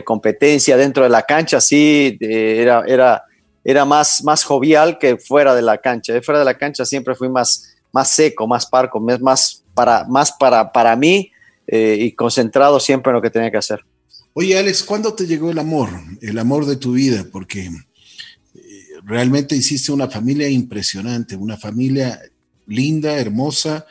[0.05, 1.59] competencia dentro de la cancha.
[1.59, 3.25] Sí, era, era,
[3.65, 6.21] era más, más jovial que fuera de la cancha.
[6.21, 10.71] Fuera de la cancha siempre fui más, más seco, más parco, más para, más para,
[10.71, 11.33] para mí
[11.67, 13.85] eh, y concentrado siempre en lo que tenía que hacer.
[14.33, 15.91] Oye, Alex, ¿cuándo te llegó el amor?
[16.21, 18.61] El amor de tu vida, porque eh,
[19.05, 22.21] realmente hiciste una familia impresionante, una familia
[22.67, 23.87] linda, hermosa,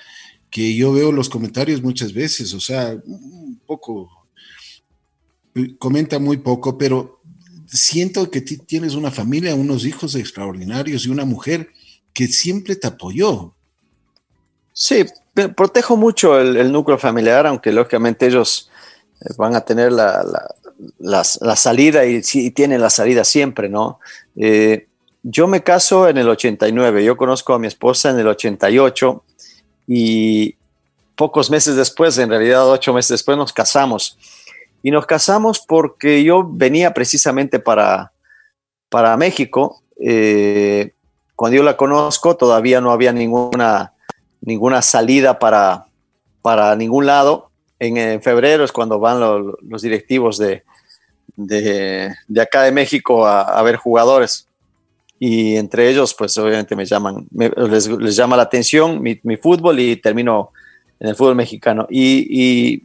[0.49, 4.27] que yo veo los comentarios muchas veces, o sea, un poco,
[5.79, 7.21] comenta muy poco, pero
[7.65, 11.69] siento que tienes una familia, unos hijos extraordinarios y una mujer
[12.13, 13.55] que siempre te apoyó.
[14.73, 15.05] Sí,
[15.55, 18.69] protejo mucho el, núcleo familiar, aunque lógicamente ellos
[19.21, 20.23] eh, van a tener la,
[20.99, 23.99] la, salida y, sí, tienen la salida siempre, ¿no?
[24.35, 24.87] Eh,
[25.23, 29.23] yo me caso en el 89, yo conozco a mi esposa en el 88
[29.87, 30.55] y
[31.15, 34.17] pocos meses después, en realidad ocho meses después, nos casamos.
[34.81, 38.11] Y nos casamos porque yo venía precisamente para,
[38.89, 39.81] para México.
[39.99, 40.91] Eh,
[41.35, 43.93] cuando yo la conozco todavía no había ninguna,
[44.43, 45.87] ninguna salida para,
[46.41, 47.49] para ningún lado.
[47.79, 50.63] En, febrero es cuando van los directivos de,
[51.35, 54.47] de, acá de México a, a ver jugadores
[55.25, 59.79] y entre ellos, pues obviamente me llaman, les, les, llama la atención mi, mi, fútbol
[59.79, 60.51] y termino
[60.99, 61.87] en el fútbol mexicano.
[61.89, 62.83] Y, y,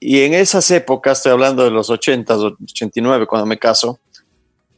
[0.00, 4.00] y, en esas épocas, estoy hablando de los 80, 89, cuando me caso,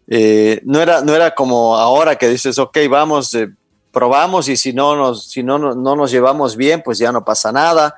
[0.09, 3.49] eh, no, era, no era como ahora que dices, ok, vamos, eh,
[3.93, 7.25] probamos y si no nos, si no, no, no, nos llevamos bien, pues ya no
[7.25, 7.95] pasa nada,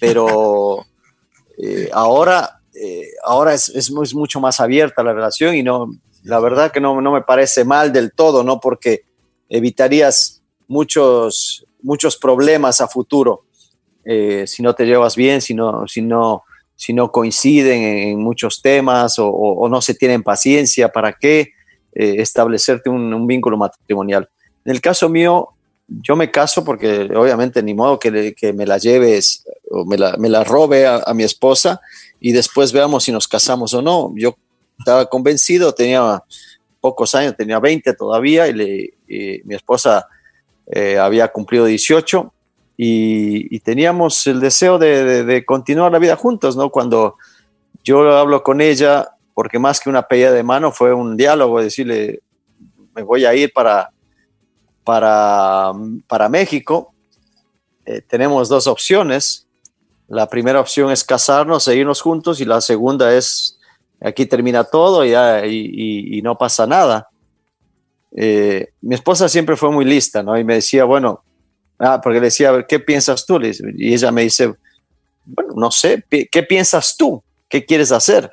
[0.00, 0.84] pero
[1.58, 2.60] eh, ahora,
[3.24, 5.90] ahora es, es, es mucho más abierta la relación y no
[6.24, 8.60] la verdad que no, no me parece mal del todo, ¿no?
[8.60, 9.04] Porque
[9.48, 13.44] evitarías muchos, muchos problemas a futuro
[14.04, 18.60] eh, si no te llevas bien, si no, si no, si no coinciden en, muchos
[18.60, 21.52] temas o, no se tienen paciencia, ¿para qué
[21.94, 24.28] eh, establecerte un, vínculo matrimonial?
[24.64, 25.50] En el caso mío,
[25.88, 30.28] yo me caso porque obviamente ni modo que, me la lleves o me la, me
[30.28, 31.80] la robe a, mi esposa
[32.20, 34.12] y después veamos si nos casamos o no.
[34.16, 34.36] Yo
[34.78, 36.22] estaba convencido, tenía
[36.80, 38.92] pocos años, tenía 20 todavía y,
[39.44, 40.06] mi esposa
[40.66, 42.32] eh, había cumplido 18
[42.76, 46.70] y, teníamos el deseo de, continuar la vida juntos, ¿no?
[46.70, 47.16] Cuando
[47.84, 52.20] yo hablo con ella porque más que una pedida de mano fue un diálogo, decirle,
[52.94, 53.91] me voy a ir para,
[54.84, 55.72] para,
[56.06, 56.94] para México.
[57.84, 59.46] Eh, tenemos dos opciones.
[60.08, 63.58] La primera opción es casarnos e irnos juntos y la segunda es
[64.04, 67.08] aquí termina todo y, no pasa nada.
[68.14, 70.38] Eh, mi esposa siempre fue muy lista, ¿no?
[70.38, 71.24] Y me decía, bueno,
[71.78, 73.40] ah, porque le decía, ¿qué piensas tú?
[73.40, 74.54] Y ella me dice,
[75.24, 77.22] bueno, no sé, ¿qué piensas tú?
[77.48, 78.30] ¿Qué quieres hacer?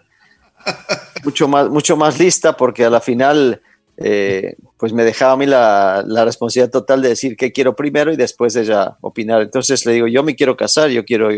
[1.24, 3.62] mucho, más, mucho más lista porque a la final,
[4.02, 8.14] eh, pues me dejaba a mí la, la, responsabilidad total de decir qué quiero primero
[8.14, 9.42] y después ella opinar.
[9.42, 11.30] Entonces le digo, yo me quiero casar, yo quiero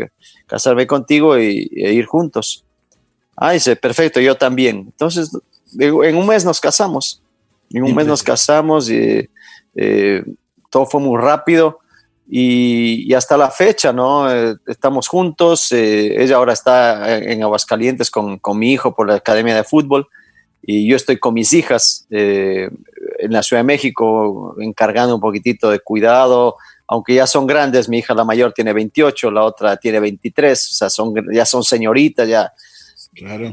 [0.46, 2.64] casarme contigo y, e ir juntos.
[3.36, 4.76] Ah, dice, perfecto, yo también.
[4.78, 5.30] Entonces,
[5.76, 7.20] en un mes nos casamos.
[7.70, 9.28] En un mes nos casamos y
[9.74, 10.24] eh,
[10.70, 11.80] todo fue muy rápido
[12.28, 14.32] y, hasta la fecha, ¿no?
[14.32, 15.72] Eh, estamos juntos.
[15.72, 20.06] Eh, ella ahora está en Aguascalientes con, con, mi hijo por la Academia de Fútbol
[20.62, 25.80] y yo estoy con mis hijas en la Ciudad de México encargando un poquitito de
[25.80, 26.56] cuidado,
[26.86, 30.74] aunque ya son grandes, mi hija la mayor tiene 28, la otra tiene 23, o
[30.74, 32.52] sea, son, ya son señoritas, ya,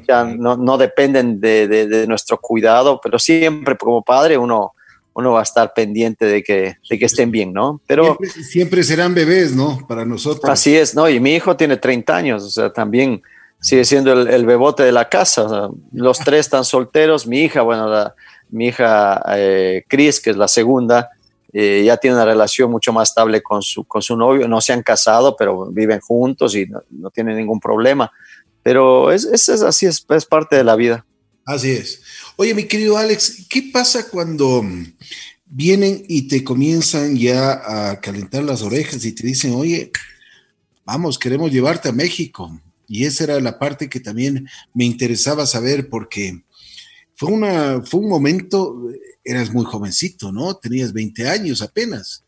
[0.07, 4.73] ya no, no dependen de, de, nuestro cuidado, pero siempre como padre uno,
[5.13, 7.81] uno va a estar pendiente de que, de que estén bien, ¿no?
[7.87, 8.17] Pero
[8.49, 9.85] siempre, serán bebés, ¿no?
[9.87, 10.49] Para nosotros.
[10.49, 11.09] Así es, ¿no?
[11.09, 13.21] Y mi hijo tiene 30 años, o sea, también
[13.61, 15.69] sigue siendo el, el bebote de la casa.
[15.91, 18.15] los tres están solteros, mi hija, bueno, la,
[18.49, 21.09] mi hija eh, Chris, que es la segunda,
[21.51, 24.73] eh, ya tiene una relación mucho más estable con su, con su novio, no se
[24.73, 28.11] han casado, pero viven juntos y no, no tienen ningún problema.
[28.61, 31.05] Pero es, es, así, es, es, parte de la vida.
[31.45, 32.01] Así es.
[32.35, 34.63] Oye, mi querido Alex, ¿qué pasa cuando
[35.45, 39.91] vienen y te comienzan ya a calentar las orejas y te dicen, oye,
[40.85, 42.51] vamos, queremos llevarte a México?
[42.89, 46.41] Y esa era la parte que también me interesaba saber porque
[47.15, 48.89] fue, una, fue un momento,
[49.23, 50.55] eras muy jovencito, ¿no?
[50.55, 52.23] Tenías 20 años apenas.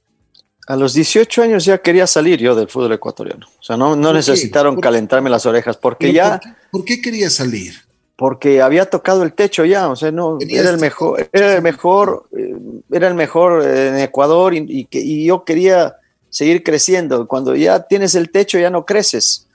[0.67, 3.47] A los 18 años ya quería salir yo del fútbol ecuatoriano.
[3.59, 6.39] O sea, no, no necesitaron calentarme las orejas porque ya...
[6.71, 7.73] ¿por qué, quería salir?
[8.15, 12.27] Porque había tocado el techo ya, o sea, no, era el mejor, era el mejor,
[12.37, 12.53] eh,
[12.91, 15.95] era el mejor en Ecuador y, y, yo quería
[16.29, 17.27] seguir creciendo.
[17.27, 19.47] Cuando ya tienes el techo ya no creces.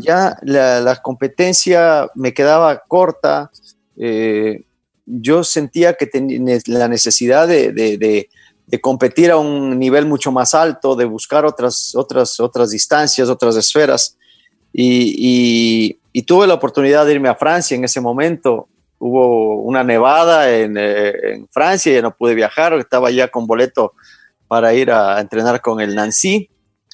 [0.00, 3.50] Ya la, la, competencia me quedaba corta.
[3.96, 4.64] Eh,
[5.06, 8.28] yo sentía que tenía la necesidad de, de, de
[8.72, 13.54] de competir a un nivel mucho más alto, de buscar otras, otras, otras distancias, otras
[13.56, 14.16] esferas.
[14.72, 18.68] Y, tuve la oportunidad de irme a Francia en ese momento.
[18.98, 23.92] Hubo una nevada en, eh, Francia, ya no pude viajar, estaba ya con boleto
[24.48, 26.48] para ir a entrenar con el Nancy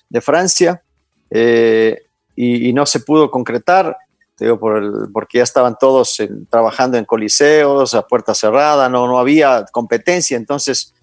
[0.09, 0.83] de Francia
[1.31, 2.08] eh,
[2.41, 3.97] y, no se pudo concretar.
[4.39, 6.17] Digo, por porque ya estaban todos
[6.49, 10.95] trabajando en coliseos, a puerta cerrada, no, no había competencia, entonces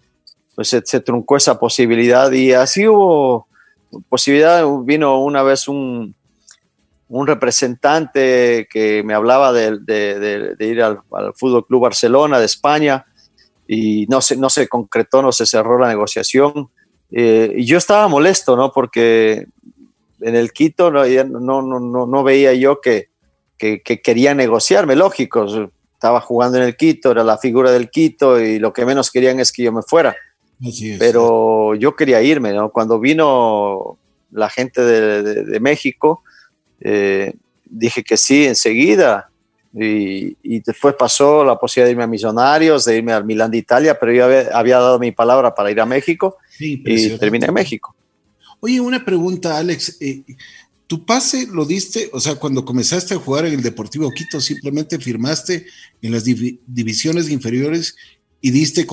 [0.56, 3.50] pues se, truncó esa posibilidad y así hubo
[4.08, 6.16] posibilidad, vino una vez un,
[7.10, 13.06] un representante que me hablaba de, de, ir al, al, Fútbol Club Barcelona de España
[13.68, 16.70] y no se, no se concretó, no se cerró la negociación.
[17.12, 18.72] Eh, y yo estaba molesto, ¿no?
[18.72, 19.48] Porque
[20.26, 23.10] en el Quito no, no, no, no veía yo que,
[23.60, 25.46] que, que, quería negociarme, lógico.
[25.94, 29.40] Estaba jugando en el Quito, era la figura del Quito y lo que menos querían
[29.40, 30.16] es que yo me fuera.
[30.98, 32.72] Pero yo quería irme, ¿no?
[32.72, 34.00] Cuando vino
[34.32, 36.24] la gente de, México,
[36.82, 39.30] eh, dije que sí enseguida.
[39.78, 44.00] Y, después pasó la posibilidad de irme a Millonarios, de irme al Milán de Italia,
[44.00, 47.94] pero yo había, dado mi palabra para ir a México y terminé en México.
[48.66, 49.98] Oye, una pregunta, Alex.
[50.00, 50.24] Eh,
[50.88, 54.98] ¿Tu pase lo diste, o sea, cuando comenzaste a jugar en el Deportivo Quito, simplemente
[54.98, 55.68] firmaste
[56.02, 57.96] en las divisiones inferiores
[58.42, 58.88] y diste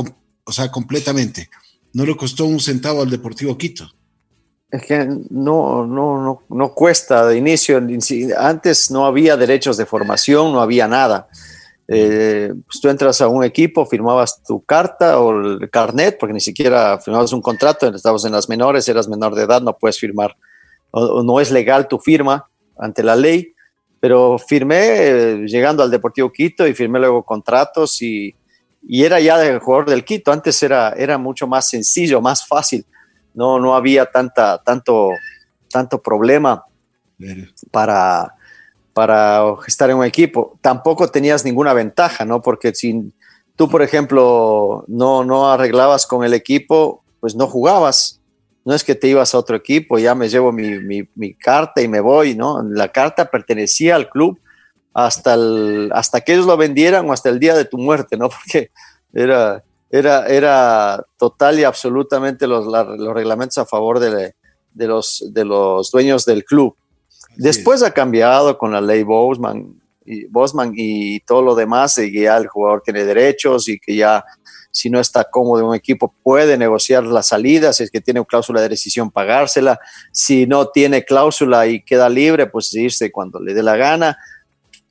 [0.45, 1.49] o sea, completamente.
[1.95, 3.91] No le costó un centavo al Deportivo Quito.
[4.71, 7.81] Es que no, no, no, no cuesta de inicio.
[8.37, 11.29] Antes no había derechos de formación, no había nada.
[11.89, 16.41] Eh, pues tú entras a un equipo, firmabas tu carta o el carnet, porque ni
[16.41, 20.37] siquiera firmabas un contrato, estabas en las menores, eras menor de edad, no puedes firmar,
[20.91, 23.53] o, no es legal tu firma ante la ley,
[24.01, 28.35] pero firmé eh, llegando al Deportivo Quito y firmé luego contratos y,
[28.83, 30.33] y era ya el jugador del Quito.
[30.33, 32.85] Antes era, era mucho más sencillo, más fácil.
[33.35, 35.11] No, no había tanta, tanto,
[35.71, 36.65] tanto problema
[37.71, 38.35] para,
[38.93, 40.59] para estar en un equipo.
[40.61, 42.43] Tampoco tenías ninguna ventaja, ¿no?
[42.43, 43.13] Porque si
[43.57, 48.21] tú, por ejemplo, no, no arreglabas con el equipo, pues no jugabas.
[48.65, 50.79] No es que te ibas a otro equipo, ya me llevo mi,
[51.15, 52.63] mi, carta y me voy, ¿no?
[52.63, 54.39] La carta pertenecía al club
[54.95, 58.29] hasta, el, hasta que ellos lo vendieran o hasta el día de tu muerte, ¿no?
[58.31, 58.71] Porque
[59.13, 64.35] era, era, era total y absolutamente los, los reglamentos a favor de,
[64.73, 66.77] de, los, de los dueños del club.
[67.37, 72.37] Después ha cambiado con la ley Bosman y, Bosman y todo lo demás, y ya
[72.37, 74.25] el jugador tiene derechos y que ya
[74.71, 78.25] si no está cómodo en un equipo puede negociar la salida, si es que tiene
[78.25, 79.79] cláusula de rescisión pagársela,
[80.11, 84.17] si no tiene cláusula y queda libre, pues irse cuando le dé la gana.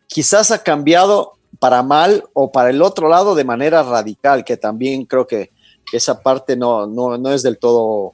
[0.08, 5.06] Quizás ha cambiado para mal o para el otro lado de manera radical, que también
[5.06, 5.52] creo que,
[5.92, 8.14] esa parte no, no, no, es del todo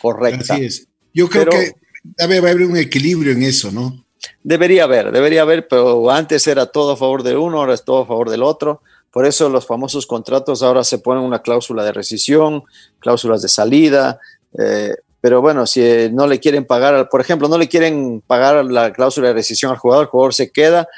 [0.00, 0.54] correcta.
[0.54, 0.88] Así es.
[1.12, 1.72] Yo creo que
[2.16, 4.04] debe haber un equilibrio en eso, ¿no?
[4.42, 8.02] Debería haber, debería haber, pero antes era todo a favor de uno, ahora es todo
[8.02, 8.82] a favor del otro.
[9.10, 12.64] Por eso los famosos contratos ahora se ponen una cláusula de rescisión,
[12.98, 14.18] cláusulas de salida.
[14.58, 18.64] Eh, pero bueno, si eh, no le quieren pagar, por ejemplo, no le quieren pagar
[18.64, 20.88] la cláusula de rescisión al jugador, el jugador se queda,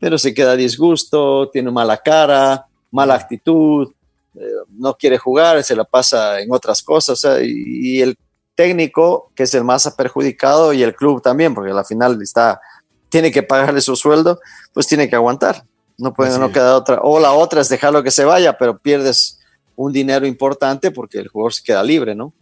[0.00, 3.92] pero se queda a disgusto, tiene mala cara, mala actitud,
[4.34, 4.40] eh,
[4.70, 7.26] no quiere jugar, se la pasa en otras cosas.
[7.42, 8.16] y, el
[8.58, 12.60] técnico, que es el más perjudicado, y el club también, porque al final está,
[13.08, 14.40] tiene que pagarle su sueldo,
[14.72, 15.64] pues tiene que aguantar.
[15.96, 16.98] No puede, no queda otra.
[17.04, 19.38] O la otra es dejarlo que se vaya, pero pierdes
[19.76, 22.34] un dinero importante porque el jugador se queda libre, ¿no?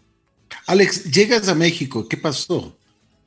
[0.66, 2.74] Alex, llegas a México, ¿qué pasó?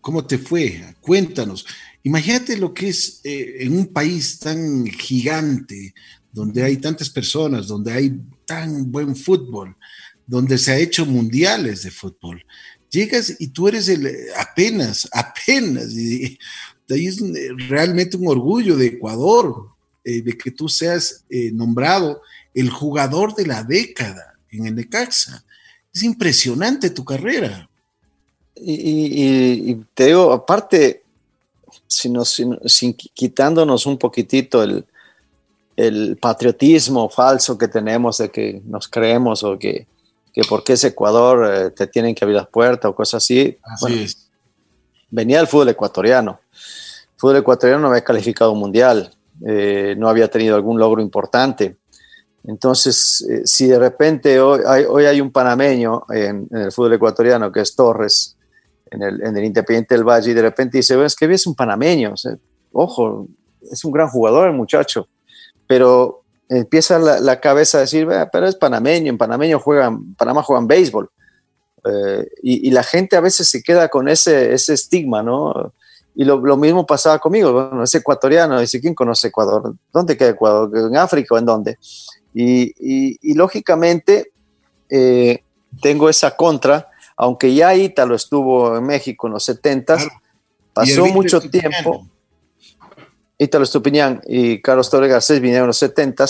[0.01, 0.95] ¿Cómo te fue?
[0.99, 1.67] Cuéntanos.
[2.01, 5.93] Imagínate lo que es eh, en un país tan gigante,
[6.31, 9.75] donde hay tantas personas, donde hay tan buen fútbol,
[10.25, 12.43] donde se ha hecho mundiales de fútbol.
[12.89, 16.37] Llegas y tú eres el apenas, apenas, y
[16.89, 17.19] ahí es
[17.67, 19.69] realmente un orgullo de Ecuador,
[20.03, 22.21] eh, de que tú seas eh, nombrado
[22.53, 25.43] el jugador de la década en el Necaxa.
[25.93, 27.69] Es impresionante tu carrera.
[28.55, 31.03] Y, te digo, aparte,
[31.87, 34.85] sino, sin, quitándonos un poquitito el,
[36.19, 39.87] patriotismo falso que tenemos de que nos creemos o que,
[40.34, 43.57] que porque es Ecuador eh, te tienen que abrir las puertas o cosas así.
[43.63, 44.30] Así es.
[45.09, 46.39] Venía el fútbol ecuatoriano.
[46.51, 49.11] El fútbol ecuatoriano no había calificado un mundial,
[49.45, 51.77] eh, no había tenido algún logro importante.
[52.45, 57.51] Entonces, eh, si de repente hoy hay, hoy hay un panameño en, el fútbol ecuatoriano
[57.51, 58.38] que es Torres,
[58.91, 61.55] en el, en el Independiente del Valle y de repente dice, es que es un
[61.55, 62.13] panameño,
[62.71, 63.27] ojo,
[63.61, 65.07] es un gran jugador el muchacho,
[65.67, 66.18] pero
[66.49, 71.09] empieza la, cabeza a decir, pero es panameño, en panameño juegan, Panamá juegan béisbol.
[71.85, 75.73] Eh, y, la gente a veces se queda con ese, ese estigma, ¿no?
[76.15, 79.75] Y lo, lo, mismo pasaba conmigo, bueno, es ecuatoriano, dice, ¿quién conoce Ecuador?
[79.93, 80.69] ¿Dónde queda Ecuador?
[80.75, 81.77] ¿En África o en dónde?
[82.33, 82.73] Y,
[83.21, 84.31] y, lógicamente
[84.89, 85.43] eh,
[85.81, 89.97] tengo esa contra, aunque ya Ítalo estuvo en México en los 70,
[90.73, 92.07] pasó mucho tiempo.
[93.39, 96.25] Ítalo Estupiñán y Carlos Torre Garcés vinieron en los 70,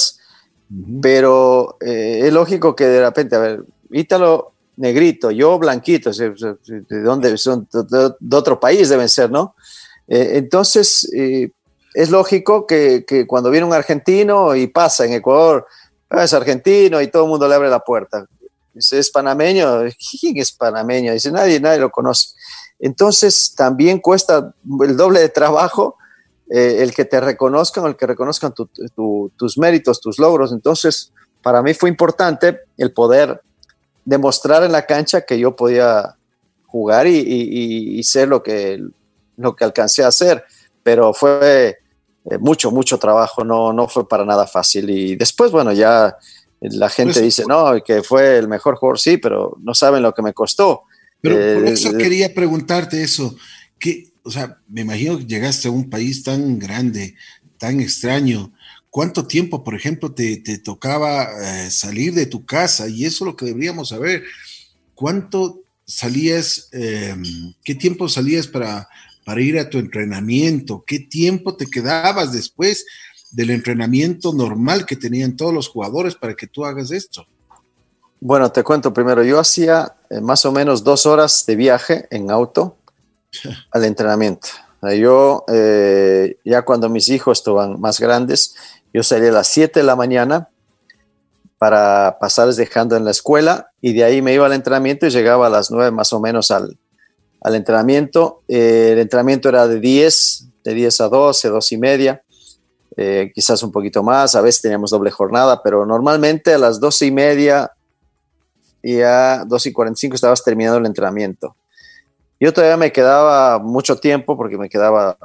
[1.01, 7.35] pero eh, es lógico que de repente, a ver, Ítalo negrito, yo blanquito, ¿de dónde
[7.37, 7.67] son?
[7.71, 9.55] De, otro país deben ser, ¿no?
[10.07, 11.49] Eh, entonces, eh,
[11.95, 15.65] es lógico que, que, cuando viene un argentino y pasa en Ecuador,
[16.11, 18.25] ah, es argentino y todo el mundo le abre la puerta.
[18.75, 19.81] ¿es panameño?
[20.21, 21.11] ¿Quién es panameño?
[21.13, 22.29] Dice, nadie, nadie lo conoce.
[22.79, 25.97] Entonces también cuesta el doble de trabajo
[26.49, 30.51] eh, el que te reconozcan el que reconozcan tus méritos, tus logros.
[30.51, 33.41] Entonces, para mí fue importante el poder
[34.03, 36.15] demostrar en la cancha que yo podía
[36.65, 38.83] jugar y, ser lo que,
[39.37, 40.43] lo que alcancé a hacer.
[40.81, 41.77] Pero fue
[42.25, 44.89] eh, mucho, mucho trabajo, no, no fue para nada fácil.
[44.89, 46.17] Y después, bueno, ya
[46.61, 50.13] la gente pues, dice, no, que fue el mejor jugador, sí, pero no saben lo
[50.13, 50.83] que me costó.
[51.21, 53.35] Pero por eh, eso quería preguntarte eso,
[53.77, 57.15] que, o sea, me imagino que llegaste a un país tan grande,
[57.57, 58.53] tan extraño.
[58.89, 62.87] ¿Cuánto tiempo, por ejemplo, te, tocaba eh, salir de tu casa?
[62.87, 64.23] Y eso es lo que deberíamos saber.
[64.95, 68.87] ¿Cuánto salías, em, qué tiempo salías para,
[69.25, 70.83] para ir a tu entrenamiento?
[70.85, 72.85] ¿Qué tiempo te quedabas después
[73.31, 77.27] del entrenamiento normal que tenían todos los jugadores para que tú hagas esto?
[78.21, 82.31] Bueno, te cuento primero, yo hacía eh, más o menos dos horas de viaje en
[82.31, 82.77] auto
[83.71, 84.47] al entrenamiento.
[84.97, 88.55] Yo, eh, ya cuando mis hijos estaban más grandes,
[88.93, 90.49] yo salía a las 7 de la mañana
[91.57, 95.47] para pasarles dejando en la escuela y de ahí me iba al entrenamiento y llegaba
[95.47, 96.77] a las 9 más o menos al,
[97.41, 98.41] al entrenamiento.
[98.47, 102.23] Eh, el entrenamiento era de 10, de 10 a 12, 2 y media.
[102.95, 107.05] Eh, quizás un poquito más, a veces teníamos doble jornada, pero normalmente a las doce
[107.05, 107.71] y media
[108.81, 111.55] y a 12 y 45 estabas terminando el entrenamiento.
[112.39, 115.17] Yo todavía me quedaba mucho tiempo porque me quedaba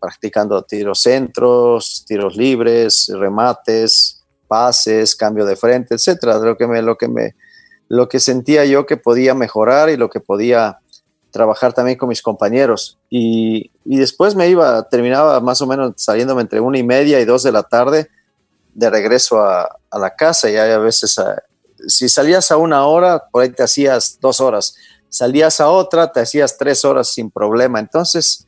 [0.00, 6.38] practicando tiros centros, tiros libres, remates, pases, cambio de frente, etcétera.
[6.38, 7.34] Lo que me, lo que me,
[7.88, 10.78] lo que sentía yo que podía mejorar y lo que podía
[11.30, 12.98] trabajar también con mis compañeros.
[13.10, 17.24] Y, y, después me iba, terminaba más o menos saliéndome entre una y media y
[17.24, 18.08] dos de la tarde
[18.74, 20.50] de regreso a, a la casa.
[20.50, 21.16] Y a veces,
[21.86, 24.74] si salías a una hora, por ahí te hacías dos horas.
[25.08, 27.80] Salías a otra, te hacías tres horas sin problema.
[27.80, 28.46] Entonces,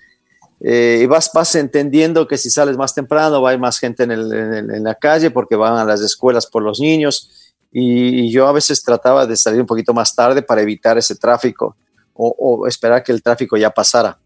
[0.61, 4.94] eh, vas, vas entendiendo que si sales más temprano va a más gente en, la
[4.94, 7.54] calle porque van a las escuelas por los niños.
[7.72, 11.14] Y, y yo a veces trataba de salir un poquito más tarde para evitar ese
[11.14, 11.76] tráfico
[12.22, 14.18] o, esperar que el tráfico ya pasara.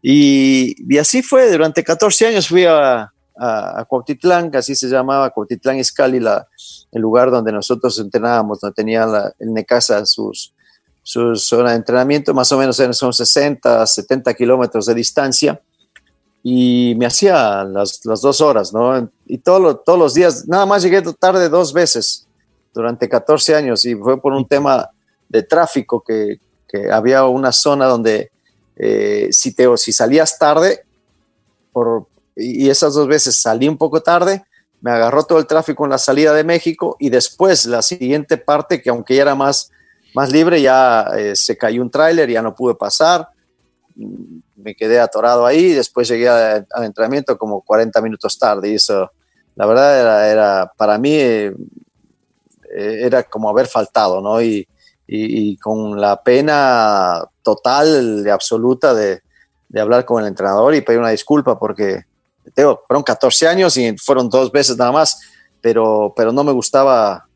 [0.00, 5.30] Y, y, así fue, durante 14 años fui a, a, Cuautitlán, que así se llamaba,
[5.30, 6.46] Cuautitlán Izcalli, la,
[6.92, 10.53] el lugar donde nosotros entrenábamos, donde tenía la, el Necaxa sus,
[11.04, 15.60] su zona de entrenamiento, más o menos son 60, 70 kilómetros de distancia,
[16.42, 19.10] y me hacía las, las dos horas, ¿no?
[19.26, 22.26] Y todo, todos los días, nada más llegué tarde dos veces
[22.72, 24.90] durante 14 años, y fue por un tema
[25.28, 28.30] de tráfico que, que había una zona donde
[28.76, 30.84] eh, si, te, si salías tarde,
[31.70, 34.42] por, y esas dos veces salí un poco tarde,
[34.80, 38.80] me agarró todo el tráfico en la salida de México y después la siguiente parte,
[38.82, 39.70] que aunque ya era más,
[40.14, 43.28] más libre, ya eh, se cayó un tráiler, ya no pude pasar,
[44.56, 49.10] me quedé atorado ahí, después llegué al entrenamiento como 40 minutos tarde y eso,
[49.56, 51.52] la verdad, era, era para mí, eh,
[52.70, 54.40] era como haber faltado, ¿no?
[54.40, 54.66] Y,
[55.06, 59.20] y, y, con la pena total, de absoluta de,
[59.68, 62.04] de, hablar con el entrenador y pedir una disculpa porque
[62.54, 65.20] tengo, fueron 14 años y fueron dos veces nada más,
[65.60, 67.26] pero, pero no me gustaba,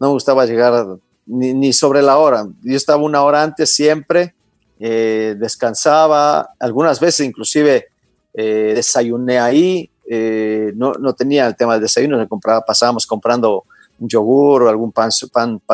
[0.00, 2.46] no me gustaba llegar ni, sobre la hora.
[2.62, 4.34] Yo estaba una hora antes siempre,
[4.78, 7.86] eh, descansaba, algunas veces inclusive
[8.34, 13.64] eh, desayuné ahí, eh, no, no, tenía el tema del desayuno, compraba, pasábamos comprando
[13.98, 15.10] un yogur o algún pan,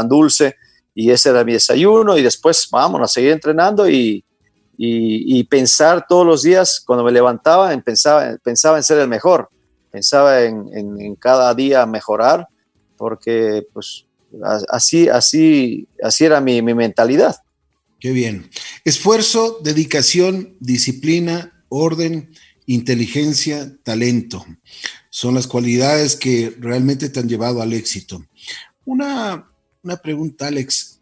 [0.09, 0.57] dulce
[0.95, 4.25] y ese era mi desayuno y después vamos a seguir entrenando y,
[5.51, 9.49] pensar todos los días cuando me levantaba, en, pensaba, pensaba en ser el mejor,
[9.91, 12.47] pensaba en, en, en, cada día mejorar
[12.97, 14.07] porque pues
[14.69, 17.37] así, así, así era mi, mi mentalidad.
[18.01, 18.51] Qué bien.
[18.85, 22.31] Esfuerzo, dedicación, disciplina, orden,
[22.67, 24.45] inteligencia, talento.
[25.11, 28.25] Son las cualidades que realmente te han llevado al éxito.
[28.85, 29.51] Una,
[29.83, 31.01] una pregunta, Alex.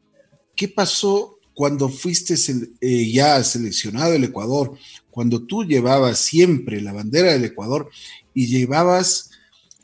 [0.56, 2.34] ¿Qué pasó cuando fuiste
[2.80, 4.76] eh, ya seleccionado el Ecuador?
[5.10, 7.90] Cuando tú llevabas siempre la bandera del Ecuador
[8.34, 9.30] y llevabas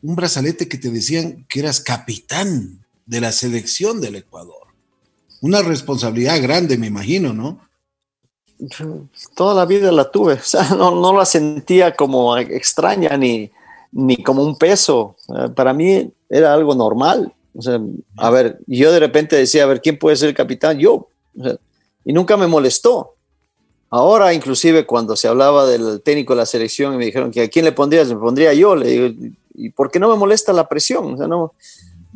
[0.03, 4.69] un brazalete que te decían que eras capitán de la selección del Ecuador.
[5.41, 7.61] Una responsabilidad grande, me imagino, ¿no?
[9.35, 13.51] Toda la vida la tuve, o sea, no, la sentía como extraña ni,
[13.93, 15.17] ni como un peso.
[15.55, 17.33] Para mí era algo normal.
[17.57, 17.81] O sea,
[18.17, 20.79] a ver, yo de repente decía, a ver, ¿quién puede ser el capitán?
[20.79, 21.09] Yo.
[22.05, 23.15] Y nunca me molestó.
[23.91, 27.49] Ahora, inclusive, cuando se hablaba del técnico de la selección y me dijeron que a
[27.49, 28.75] quién le pondrías, me pondría yo.
[29.55, 31.15] ¿y por qué no me molesta la presión?
[31.15, 31.55] O sea, no,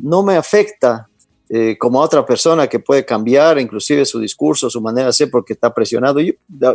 [0.01, 1.09] no me afecta
[1.49, 5.31] eh, como a otra persona que puede cambiar inclusive su discurso, su manera de ser
[5.31, 6.21] porque está presionado.
[6.21, 6.33] Yo,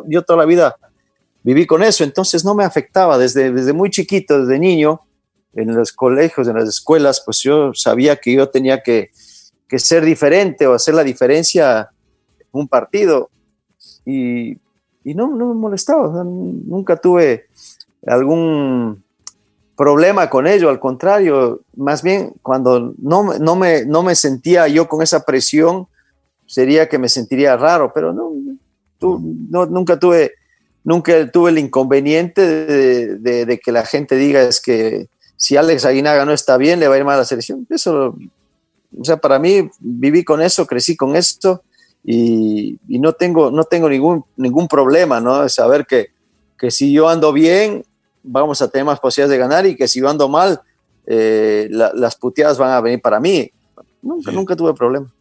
[0.08, 0.76] yo toda la vida
[1.44, 5.02] viví con eso, entonces no me afectaba desde, desde muy chiquito, desde niño,
[5.54, 9.12] en los colegios, en las escuelas, pues yo sabía que yo tenía que,
[9.68, 11.90] que ser diferente o hacer la diferencia
[12.40, 13.30] en un partido
[14.06, 14.54] y,
[15.04, 17.46] y no, no me molestaba, nunca tuve
[18.08, 19.04] algún
[19.76, 24.88] problema con ello, al contrario, más bien cuando no, no, me, no me sentía yo
[24.88, 25.88] con esa presión,
[26.46, 28.32] sería que me sentiría raro, pero no,
[28.98, 29.20] tú,
[29.50, 30.34] no nunca tuve
[30.84, 35.08] nunca tuve el inconveniente de, de, de, que la gente diga es que
[35.38, 37.66] si Alex Aguinaga no está bien, le va a ir mal a la selección.
[37.70, 38.16] Eso,
[38.98, 41.64] o sea, para mí viví con eso, crecí con esto
[42.04, 45.48] y, y no tengo, no tengo ningún, ningún problema, ¿no?
[45.50, 46.12] Saber que,
[46.58, 47.84] que si yo ando bien,
[48.24, 50.62] vamos a tener más posibilidades de ganar y que si yo ando mal,
[51.06, 53.52] eh, la, las puteadas van a venir para mí.
[54.02, 54.36] Nunca, sí.
[54.36, 55.14] nunca tuve problema.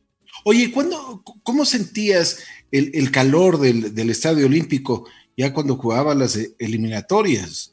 [0.45, 2.39] Oye, ¿cuándo, ¿cómo sentías
[2.71, 7.73] el, el calor del, del, Estadio Olímpico ya cuando jugaban las eliminatorias?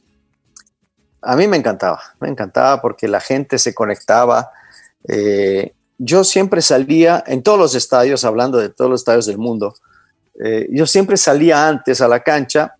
[1.21, 4.51] A mí me encantaba, me encantaba porque la gente se conectaba.
[5.07, 9.75] Eh, yo siempre salía en todos los estadios, hablando de todos los estadios del mundo,
[10.41, 12.75] eh, yo siempre salía antes a la cancha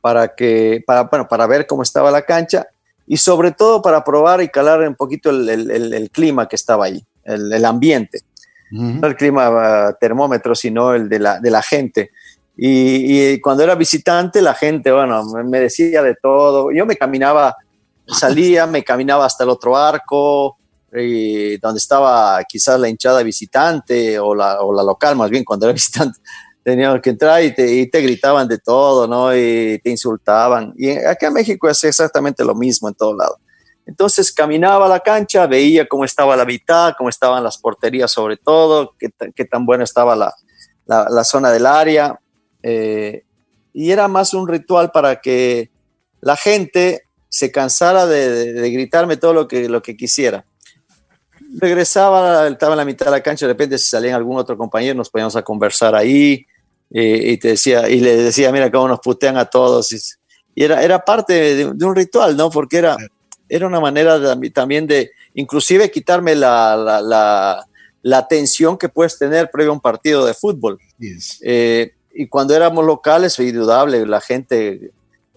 [0.00, 2.66] para que, para, bueno, para ver cómo estaba la cancha
[3.06, 6.86] y sobre todo para probar y calar un poquito el, el, el clima que estaba
[6.86, 8.20] ahí, el, ambiente.
[8.72, 9.00] Uh -huh.
[9.00, 12.10] No el clima uh, termómetro, sino el de la, de la gente.
[12.56, 16.70] Y, cuando era visitante, la gente, bueno, me decía de todo.
[16.70, 17.56] Yo me caminaba,
[18.06, 20.58] salía, me caminaba hasta el otro arco,
[20.92, 25.66] y donde estaba quizás la hinchada visitante o la, o la local, más bien cuando
[25.66, 26.18] era visitante,
[26.62, 29.34] teníamos que entrar y te, y te, gritaban de todo, ¿no?
[29.34, 30.74] Y te insultaban.
[30.76, 33.38] Y acá en México es exactamente lo mismo en todo lado.
[33.86, 38.36] Entonces caminaba a la cancha, veía cómo estaba la mitad, cómo estaban las porterías sobre
[38.36, 40.34] todo, qué, qué tan buena estaba la,
[40.86, 42.20] la, la zona del área.
[42.62, 43.24] Eh,
[43.72, 45.70] y era más un ritual para que
[46.20, 50.44] la gente se cansara de, de, gritarme todo lo que, lo que quisiera.
[51.58, 54.94] Regresaba, estaba en la mitad de la cancha, de repente si salía algún otro compañero,
[54.94, 56.46] nos poníamos a conversar ahí
[56.90, 59.92] eh, y, te decía, y le decía, mira cómo nos putean a todos.
[59.92, 59.98] Y,
[60.54, 62.50] y era, era parte de, de, un ritual, ¿no?
[62.50, 62.96] Porque era,
[63.48, 67.66] era una manera de, también de, inclusive quitarme la, la, la,
[68.02, 70.78] la, tensión que puedes tener previo a un partido de fútbol.
[70.98, 71.38] Yes.
[71.42, 74.90] Eh, y cuando éramos locales, fue indudable, la gente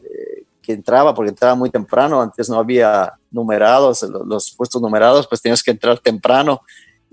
[0.04, 5.28] eh, que entraba, porque entraba muy temprano, antes no había numerados, los, los, puestos numerados,
[5.28, 6.62] pues tenías que entrar temprano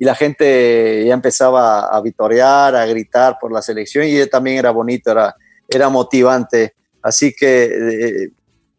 [0.00, 4.70] y la gente ya empezaba a vitorear, a gritar por la selección y también era
[4.70, 5.36] bonito, era,
[5.68, 6.74] era motivante.
[7.02, 8.30] Así que, eh,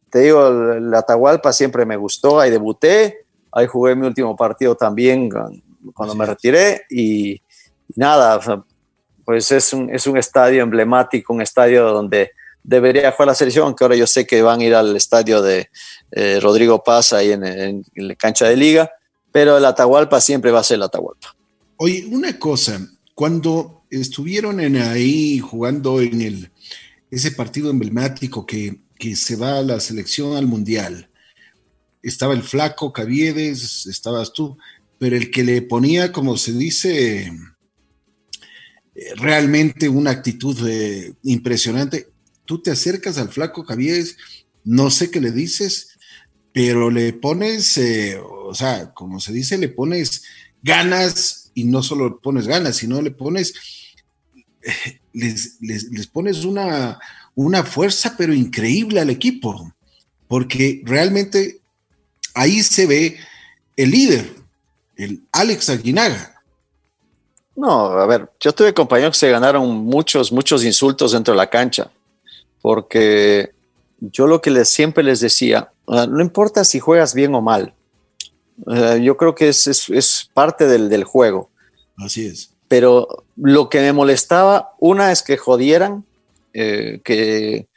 [0.10, 5.30] te digo, el Atahualpa siempre me gustó, ahí debuté, ahí jugué mi último partido también
[5.94, 7.42] cuando me retiré y, y
[7.98, 8.40] nada,
[9.24, 12.32] pues es un, es un estadio emblemático, un estadio donde
[12.64, 15.70] debería jugar la selección, aunque ahora yo sé que van a ir al estadio de
[16.14, 18.92] eh, Rodrigo Paz ahí en, en, en, la cancha de liga,
[19.32, 21.36] pero el Atahualpa siempre va a ser el Atahualpa.
[21.78, 26.52] Oye, una cosa, cuando estuvieron en ahí jugando en el,
[27.10, 31.10] ese partido emblemático que, que se va a la selección al Mundial,
[32.04, 34.58] estaba el flaco Caviedes, estabas tú,
[34.98, 37.32] pero el que le ponía, como se dice,
[39.16, 42.10] realmente una actitud eh, impresionante.
[42.46, 44.18] Tú te acercas al flaco Caviedes,
[44.64, 45.98] no sé qué le dices,
[46.54, 48.20] pero le pones, eh,
[48.52, 50.24] o sea, como se dice, le pones
[50.62, 53.54] ganas y no solo pones ganas, sino le pones,
[54.62, 57.00] eh, les, les, pones una,
[57.34, 59.74] una fuerza pero increíble al equipo,
[60.28, 61.62] porque realmente
[62.34, 63.18] ahí se ve
[63.78, 64.36] el líder,
[64.98, 66.44] el Alex Aguinaga.
[67.56, 71.50] No, a ver, yo tuve compañeros que se ganaron muchos, muchos insultos dentro de la
[71.50, 71.90] cancha,
[72.62, 73.54] porque
[74.02, 77.74] yo lo que les, siempre les decía, no importa si juegas bien o mal,
[79.02, 81.50] yo creo que es, es, es parte del, del, juego.
[81.98, 82.54] Así es.
[82.68, 86.06] Pero lo que me molestaba, una es que jodieran,
[86.54, 87.68] eh, que,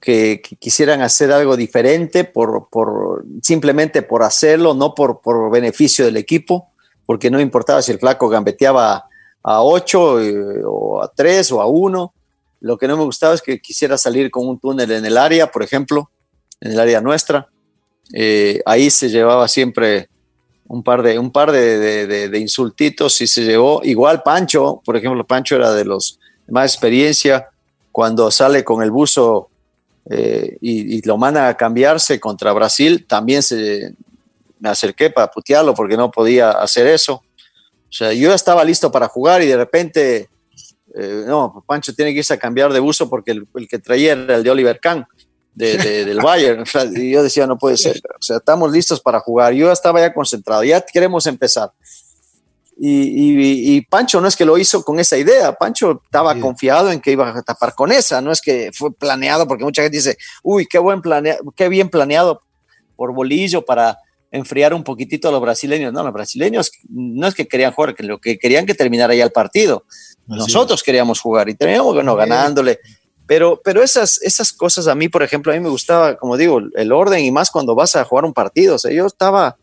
[0.00, 6.04] que, que, quisieran hacer algo diferente por, por, simplemente por hacerlo, no por, por beneficio
[6.04, 6.70] del equipo
[7.06, 9.08] porque no importaba si el flaco gambeteaba
[9.42, 12.14] a 8 eh, o a 3 o a 1.
[12.60, 15.50] Lo que no me gustaba es que quisiera salir con un túnel en el área,
[15.50, 16.10] por ejemplo,
[16.60, 17.48] en el área nuestra.
[18.12, 20.08] Eh, ahí se llevaba siempre
[20.68, 23.80] un par de, un par de, insultitos y se llevó.
[23.84, 27.48] Igual Pancho, por ejemplo, Pancho era de los más experiencia.
[27.92, 29.48] Cuando sale con el buzo
[30.10, 33.94] eh, y, y, lo manda a cambiarse contra Brasil, también se,
[34.58, 37.22] me acerqué para putearlo porque no podía hacer eso.
[37.88, 40.28] O sea, yo estaba listo para jugar y de repente,
[40.94, 44.12] eh, no, Pancho tiene que irse a cambiar de buzo porque el, el que traía
[44.12, 45.06] era el de Oliver Kahn,
[45.56, 46.60] de, de, del Bayern.
[46.60, 48.00] O sea, y yo decía, no puede ser.
[48.18, 49.52] O sea, estamos listos para jugar.
[49.54, 51.72] Yo estaba ya concentrado, ya queremos empezar.
[52.78, 56.40] Y, y, y, Pancho no es que lo hizo con esa idea, Pancho estaba sí.
[56.40, 59.80] confiado en que iba a tapar con esa, no es que fue planeado, porque mucha
[59.80, 62.42] gente dice, uy, qué, buen planea qué bien planeado
[62.94, 63.96] por Bolillo para
[64.30, 65.90] enfriar un poquitito a los brasileños.
[65.90, 69.24] No, los brasileños no es que querían jugar, que lo que querían que terminara ya
[69.24, 69.84] el partido.
[70.28, 70.84] Así Nosotros es.
[70.84, 72.80] queríamos jugar y terminamos bueno, ganándole.
[73.26, 76.60] Pero, pero esas, esas cosas a mí, por ejemplo, a mí me gustaba, como digo,
[76.74, 78.76] el orden y más cuando vas a jugar un partido.
[78.76, 79.56] O sea, yo estaba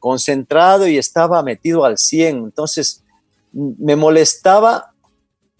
[0.00, 2.36] concentrado y estaba metido al 100.
[2.38, 3.04] Entonces,
[3.52, 4.92] me molestaba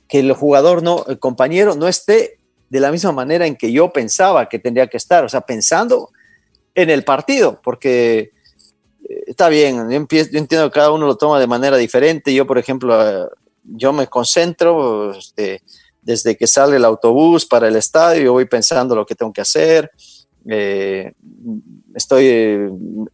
[0.08, 2.38] que el jugador, no, el compañero, no esté
[2.70, 5.24] de la misma manera en que yo pensaba que tendría que estar.
[5.24, 6.10] O sea, pensando
[6.74, 8.32] en el partido, porque
[9.26, 12.34] está bien, yo, empiezo, entiendo que cada uno lo toma de manera diferente.
[12.34, 13.30] Yo, por ejemplo,
[13.62, 15.62] yo me concentro este,
[16.04, 19.40] desde que sale el autobús para el estadio, yo voy pensando lo que tengo que
[19.40, 19.90] hacer,
[20.48, 21.12] eh,
[21.94, 22.70] estoy eh,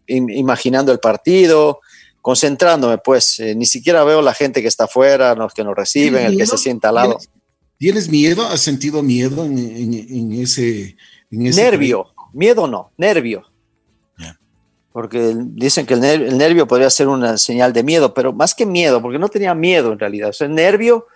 [0.06, 1.80] imaginando el partido,
[2.20, 6.26] concentrándome, pues, eh, ni siquiera veo la gente que está afuera, los que nos reciben,
[6.26, 7.18] el que se sienta al lado.
[7.78, 8.46] ¿Tienes miedo?
[8.46, 10.96] ¿Has sentido miedo en, en, en ese,
[11.30, 12.08] en ese nervio?
[12.32, 13.50] Miedo no, nervio
[14.92, 18.54] porque dicen que el, ner el, nervio podría ser una señal de miedo, pero más
[18.54, 21.06] que miedo, porque no tenía miedo en realidad, o sea, el nervio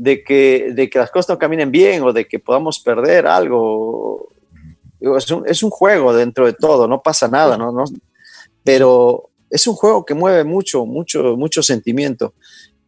[0.00, 4.30] de que, de que las cosas no caminen bien o de que podamos perder algo.
[4.98, 7.70] Es un, es un juego dentro de todo, no pasa nada, ¿no?
[7.70, 7.84] ¿no?
[8.64, 12.32] Pero es un juego que mueve mucho, mucho, mucho sentimiento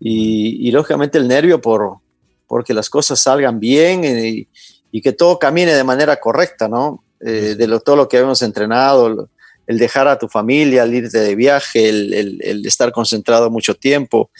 [0.00, 1.98] y, y lógicamente el nervio por
[2.46, 7.04] porque las cosas salgan bien y, que todo camine de manera correcta, ¿no?
[7.20, 9.28] Eh, de lo, todo lo que hemos entrenado,
[9.66, 14.30] el dejar a tu familia, el irte de viaje, el estar concentrado mucho tiempo.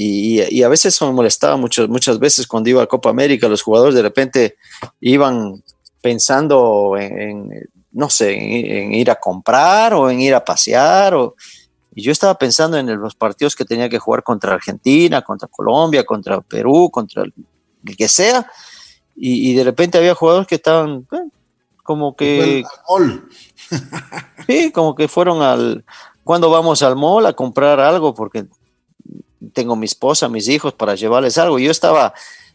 [0.00, 3.62] Y, y, a veces me molestaba mucho, muchas veces cuando iba a Copa América, los
[3.62, 4.54] jugadores de repente
[5.00, 5.60] iban
[6.00, 11.16] pensando en, en no sé, en, en, ir a comprar o en ir a pasear.
[11.16, 11.34] O,
[11.92, 16.06] y yo estaba pensando en los partidos que tenía que jugar contra Argentina, contra Colombia,
[16.06, 17.34] contra Perú, contra el,
[17.84, 18.48] el que sea.
[19.16, 21.28] Y, y, de repente había jugadores que estaban eh,
[21.82, 22.62] como que...
[24.46, 25.84] sí, como que fueron al...
[26.22, 28.14] Cuando vamos al mall a comprar algo?
[28.14, 28.46] Porque
[29.52, 31.58] tengo mi esposa, mis hijos para llevarles algo.
[31.58, 32.14] Yo estaba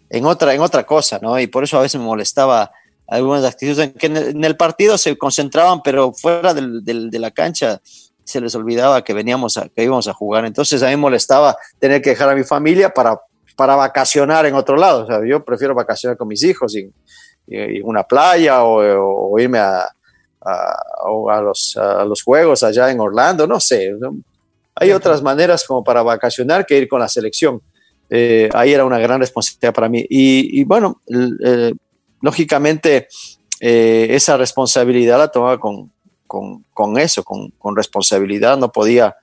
[0.10, 1.40] en otra, en otra cosa, ¿no?
[1.40, 2.72] Y por eso a veces me molestaba
[3.08, 7.32] algunas actitudes en que en el partido se concentraban, pero fuera del, del, de la
[7.32, 7.82] cancha
[8.24, 10.46] se les olvidaba que veníamos a, que íbamos a jugar.
[10.46, 13.20] Entonces a mí molestaba tener que dejar a mi familia para,
[13.56, 15.04] para vacacionar en otro lado.
[15.04, 16.92] O sea, yo prefiero vacacionar con mis hijos y,
[17.84, 19.86] una playa o, irme a,
[20.42, 23.92] a, los, a, los, juegos allá en Orlando, no sé.
[24.76, 27.62] Hay otras maneras como para vacacionar que ir con la selección.
[28.10, 30.06] Eh, ahí era una gran responsabilidad para mí.
[30.10, 31.02] Y, y bueno,
[31.44, 31.74] eh,
[32.22, 33.08] lógicamente
[33.60, 35.92] eh, esa responsabilidad la tomaba con,
[36.28, 38.58] con, con eso, con, con, responsabilidad.
[38.58, 39.16] No podía,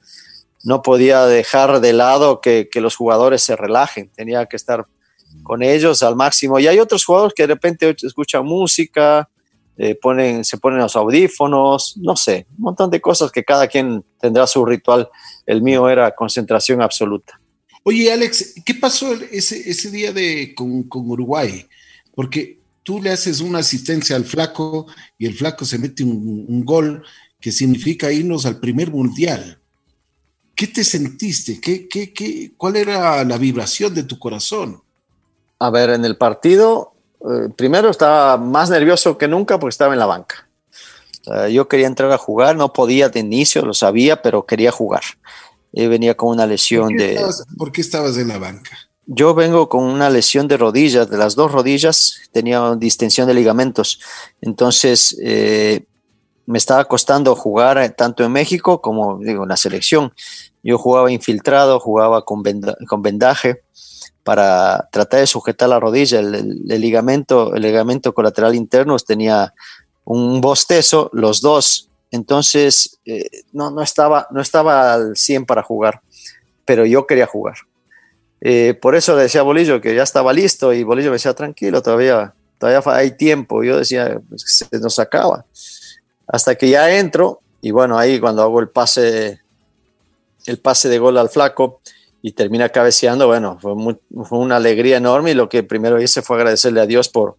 [0.64, 4.10] no podía dejar de lado que, que los jugadores se relajen.
[4.10, 4.86] Tenía que estar
[5.42, 6.58] con ellos al máximo.
[6.58, 9.28] Y hay otros jugadores que de repente escuchan música,
[9.82, 14.04] eh, ponen, se ponen los audífonos, no sé, un montón de cosas que cada quien
[14.20, 15.08] tendrá su ritual.
[15.46, 17.40] El mío era concentración absoluta.
[17.82, 21.66] Oye, Alex, ¿qué pasó ese, ese día de, con, con, Uruguay?
[22.14, 26.62] Porque tú le haces una asistencia al flaco y el flaco se mete un, un
[26.62, 27.02] gol
[27.40, 29.62] que significa irnos al primer mundial.
[30.54, 31.58] ¿Qué te sentiste?
[31.58, 34.82] ¿Qué, qué, qué, ¿Cuál era la vibración de tu corazón?
[35.58, 39.98] A ver, en el partido eh, primero estaba más nervioso que nunca porque estaba en
[39.98, 40.48] la banca.
[41.26, 45.02] Uh, yo quería entrar a jugar, no podía de inicio, lo sabía, pero quería jugar.
[45.72, 47.12] Y venía con una lesión ¿Por de...
[47.14, 48.70] Estabas, ¿Por qué estabas en la banca?
[49.06, 54.00] Yo vengo con una lesión de rodillas, de las dos rodillas, tenía distensión de ligamentos.
[54.40, 55.84] Entonces, eh,
[56.46, 60.12] me estaba costando jugar tanto en México como digo, en la selección.
[60.62, 63.62] Yo jugaba infiltrado, jugaba con, venda con vendaje
[64.30, 66.20] para tratar de sujetar la rodilla.
[66.20, 69.52] El, ligamento, el ligamento colateral interno tenía
[70.04, 71.90] un bostezo, los dos.
[72.12, 76.00] Entonces, eh, no, no, estaba, no estaba al 100 para jugar,
[76.64, 77.56] pero yo quería jugar.
[78.40, 81.34] Eh, por eso le decía a Bolillo que ya estaba listo y Bolillo me decía,
[81.34, 83.64] tranquilo, todavía, todavía hay tiempo.
[83.64, 85.44] Yo decía, pues, se nos acaba.
[86.28, 89.40] Hasta que ya entro y bueno, ahí cuando hago el pase,
[90.46, 91.80] el pase de gol al flaco,
[92.22, 93.72] y termina cabeceando, bueno, fue,
[94.38, 97.36] una alegría enorme y lo que primero hice fue agradecerle a Dios por,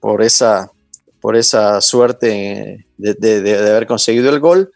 [0.00, 0.70] por, esa,
[1.20, 4.72] por esa suerte de haber conseguido el gol.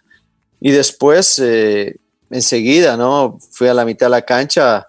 [0.61, 1.97] Y después, eh,
[2.31, 3.39] enseguida, ¿no?
[3.53, 4.89] Fui a la mitad de la cancha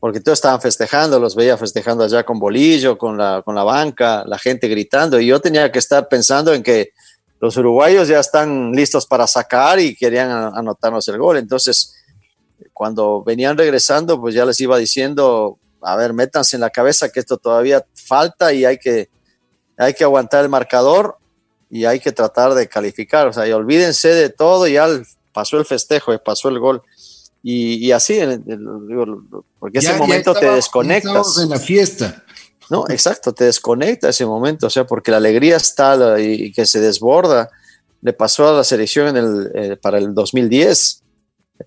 [0.00, 4.22] porque todos estaban festejando, los veía festejando allá con bolillo, con la, con la banca,
[4.26, 6.90] la gente gritando, y yo tenía que estar pensando en que
[7.40, 11.36] los uruguayos ya están listos para sacar y querían anotarnos el gol.
[11.36, 11.94] Entonces,
[12.78, 17.18] cuando venían regresando, pues ya les iba diciendo, a ver, métanse en la cabeza que
[17.18, 19.10] esto todavía falta y hay que,
[19.76, 21.16] hay que aguantar el marcador
[21.68, 23.26] y hay que tratar de calificar.
[23.26, 24.86] O sea, y olvídense de todo, ya
[25.32, 26.80] pasó el festejo, pasó el gol.
[27.42, 28.20] Y, y así,
[29.58, 31.36] porque ya, ese momento ya te desconectas.
[31.38, 32.22] en la fiesta.
[32.70, 36.78] No, exacto, te desconecta ese momento, o sea, porque la alegría está y, que se
[36.78, 37.50] desborda.
[38.02, 41.02] Le pasó a la selección en el, eh, para el 2010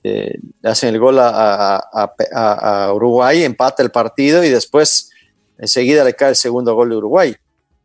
[0.04, 1.30] eh, hacen el gol a,
[1.78, 5.10] a, a, a, Uruguay, empata el partido y después
[5.58, 7.36] enseguida le cae el segundo gol de Uruguay.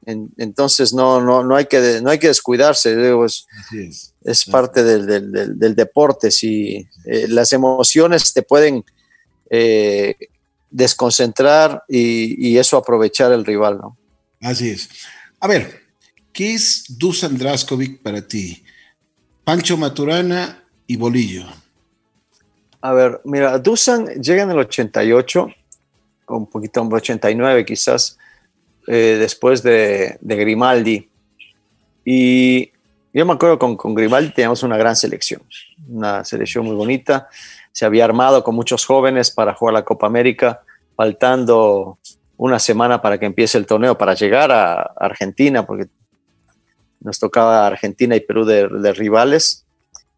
[0.06, 3.46] En, entonces no, no, no, hay que, no hay que descuidarse, digo, es,
[3.76, 6.30] es, es, parte del, del, del, deporte.
[6.30, 8.84] Si eh, las emociones te pueden
[9.50, 10.14] eh,
[10.70, 13.78] desconcentrar y, y, eso aprovechar el rival.
[13.78, 13.98] ¿no?
[14.40, 14.88] Así es.
[15.40, 15.82] A ver,
[16.32, 18.62] ¿qué es Dusan Draskovic para ti?
[19.42, 21.46] Pancho Maturana y Bolillo.
[22.86, 25.48] A ver, mira, Dusan llega en el 88,
[26.28, 28.16] un poquito, en el 89 quizás,
[28.86, 31.10] eh, después de, de, Grimaldi.
[32.04, 32.70] Y
[33.12, 35.42] yo me acuerdo con, con Grimaldi teníamos una gran selección,
[35.88, 37.28] una selección muy bonita.
[37.72, 40.62] Se había armado con muchos jóvenes para jugar la Copa América.
[40.94, 41.98] faltando
[42.36, 45.88] una semana para que empiece el torneo, para llegar a Argentina, porque
[47.00, 49.66] nos tocaba Argentina y Perú de, rivales.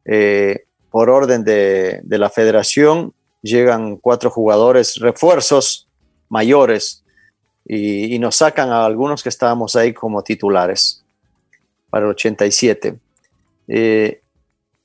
[0.05, 0.68] Eh,
[0.99, 5.87] por orden de, la federación, llegan cuatro jugadores refuerzos
[6.29, 7.05] mayores
[7.65, 11.05] y, nos sacan a algunos que estábamos ahí como titulares
[11.89, 12.99] para el 87.
[13.69, 14.23] Eh,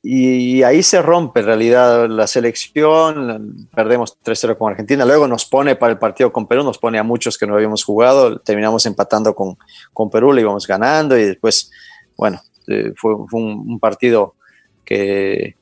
[0.03, 5.75] y ahí se rompe en realidad la selección, perdemos 3-0 con Argentina, luego nos pone
[5.75, 9.33] para el partido con Perú, nos pone a muchos que no habíamos jugado, terminamos empatando
[9.33, 9.57] con,
[9.93, 11.71] con Perú, le íbamos ganando y después,
[12.15, 14.35] bueno, eh, fue, un, partido
[14.85, 15.55] que,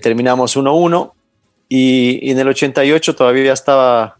[0.00, 1.12] terminamos 1-1
[1.68, 4.18] y, en el 88 todavía estaba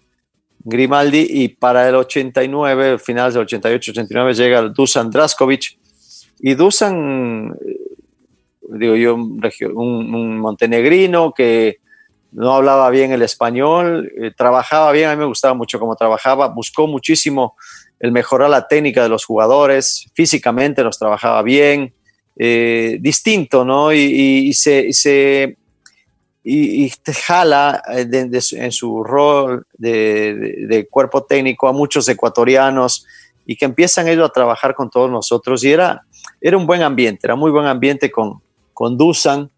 [0.60, 5.78] Grimaldi y para el 89, finales del 88-89 llega Dusan Draskovic
[6.40, 7.54] y Dusan
[8.68, 11.78] digo yo, un, montenegrino que
[12.32, 16.48] no hablaba bien el español, eh, trabajaba bien, a mí me gustaba mucho cómo trabajaba,
[16.48, 17.56] buscó muchísimo
[18.00, 21.94] el mejorar la técnica de los jugadores, físicamente nos trabajaba bien,
[22.36, 23.92] eh, distinto, ¿no?
[23.92, 25.56] Y, se
[26.46, 28.06] y, te jala eh,
[28.52, 33.06] en su rol de, cuerpo técnico a muchos ecuatorianos
[33.46, 35.64] y que empiezan ellos a trabajar con todos nosotros.
[35.64, 36.02] Y era,
[36.42, 38.42] era un buen ambiente, era muy buen ambiente con,
[38.74, 39.50] con Dusan,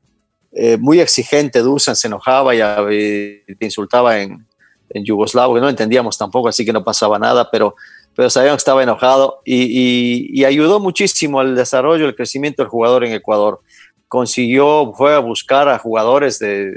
[0.52, 1.58] eh, muy exigente.
[1.58, 4.46] Dusan, se enojaba y, te insultaba en,
[4.90, 7.74] en yugoslavo, que no entendíamos tampoco, así que no pasaba nada, pero,
[8.14, 13.12] pero sabíamos que estaba enojado y, ayudó muchísimo al desarrollo, el crecimiento del jugador en
[13.12, 13.60] Ecuador.
[14.08, 16.70] Consiguió, fue a buscar a jugadores de,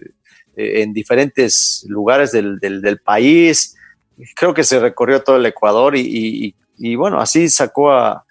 [0.56, 3.76] eh, en diferentes lugares del, país.
[4.36, 8.26] Creo que se recorrió todo el Ecuador y, y bueno, así sacó a,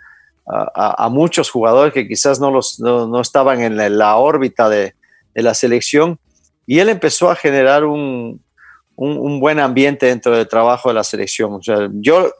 [0.48, 4.94] a, muchos jugadores que quizás no, los, no, estaban en la, órbita de,
[5.34, 6.18] la selección
[6.66, 8.42] y él empezó a generar un,
[8.96, 11.52] un, buen ambiente dentro del trabajo de la selección.
[11.54, 12.32] O sea, yo,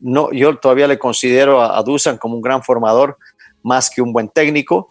[0.00, 3.18] no, yo todavía le considero a, Dusan como un gran formador
[3.62, 4.90] más que un buen técnico,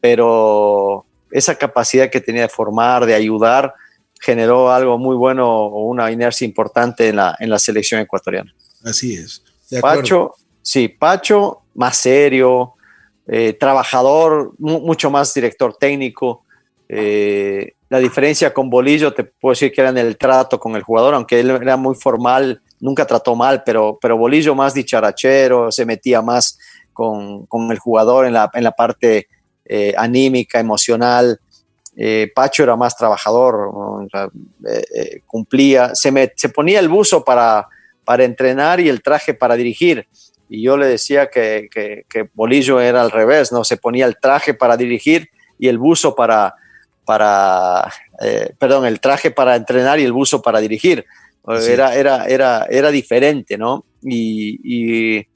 [0.00, 3.74] pero esa capacidad que tenía de formar, de ayudar,
[4.20, 8.52] generó algo muy bueno, una inercia importante en la, en la selección ecuatoriana.
[8.84, 9.42] Así es.
[9.80, 12.74] Pacho, sí, Pacho más serio,
[13.26, 16.44] eh, trabajador, mucho más director técnico.
[16.88, 20.82] Eh, la diferencia con Bolillo, te puedo decir que era en el trato con el
[20.82, 25.86] jugador, aunque él era muy formal, nunca trató mal, pero, pero Bolillo más dicharachero, se
[25.86, 26.58] metía más
[26.92, 29.28] con, el jugador en la, en la parte
[29.68, 31.40] eh, anímica, emocional.
[32.32, 33.72] Pacho era más trabajador,
[35.26, 37.66] cumplía, se, se ponía el buzo para,
[38.04, 40.06] para entrenar y el traje para dirigir
[40.48, 43.64] y yo le decía que, que, Bolillo era al revés, ¿no?
[43.64, 45.28] Se ponía el traje para dirigir
[45.58, 46.54] y el buzo para,
[47.04, 47.92] para
[48.22, 51.04] eh, perdón, el traje para entrenar y el buzo para dirigir.
[51.46, 53.84] Era, era, era, era diferente, ¿no?
[54.02, 55.26] Y,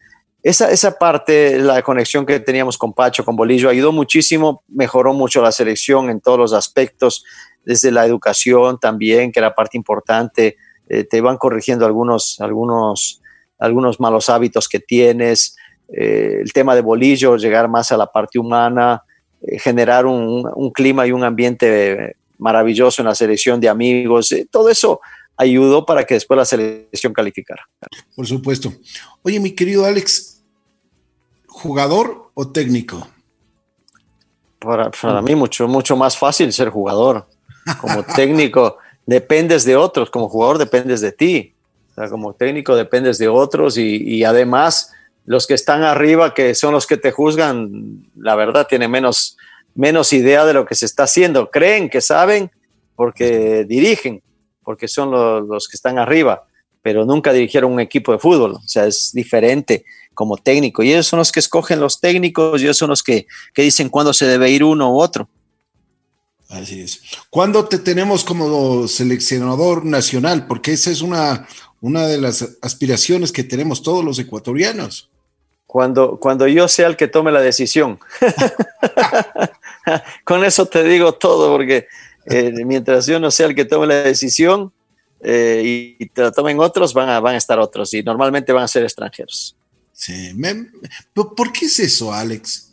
[0.43, 5.40] esa, esa parte, la conexión que teníamos con Pacho, con Bolillo, ayudó muchísimo, mejoró mucho
[5.43, 7.24] la selección en todos los aspectos,
[7.64, 10.56] desde la educación también, que era parte importante.
[10.89, 13.23] Eh, te van corrigiendo algunos, algunos
[13.62, 15.56] algunos malos hábitos que tienes,
[15.89, 19.05] eh, el tema de bolillo, llegar más a la parte humana,
[19.40, 25.01] eh, generar un, clima y un ambiente maravilloso en la selección de amigos, todo eso
[25.36, 27.62] ayudó para que después la selección calificara.
[28.16, 28.73] Por supuesto.
[29.23, 30.31] Oye, mi querido Alex,
[31.52, 33.06] ¿jugador o técnico?
[34.58, 37.26] Para, para mí mucho, mucho más fácil ser jugador.
[37.80, 41.54] Como técnico dependes de otros, como jugador dependes de ti
[42.10, 44.92] como técnico dependes de otros y, además
[45.24, 49.36] los que están arriba, que son los que te juzgan, la verdad tienen menos,
[49.74, 51.48] menos idea de lo que se está haciendo.
[51.50, 52.50] Creen que saben
[52.96, 54.20] porque dirigen,
[54.64, 55.12] porque son
[55.46, 56.44] los, que están arriba,
[56.82, 58.52] pero nunca dirigieron un equipo de fútbol.
[58.52, 59.84] O sea, es diferente
[60.14, 60.82] como técnico.
[60.82, 63.88] Y ellos son los que escogen los técnicos y ellos son los que, que dicen
[63.88, 65.28] cuándo se debe ir uno u otro.
[66.48, 67.00] Así es.
[67.30, 70.46] ¿Cuándo te tenemos como seleccionador nacional?
[70.46, 71.48] Porque esa es una,
[71.80, 75.09] una de las aspiraciones que tenemos todos los ecuatorianos.
[75.66, 77.98] Cuando, cuando yo sea el que tome la decisión.
[80.24, 81.86] Con eso te digo todo, porque
[82.26, 84.72] eh, mientras yo no sea el que tome la decisión
[85.23, 88.65] eh, y, te la tomen otros, van a, van a estar otros y normalmente van
[88.65, 89.57] a ser extranjeros.
[89.93, 90.32] Sí.
[91.15, 92.69] ¿Por qué es eso, Alex?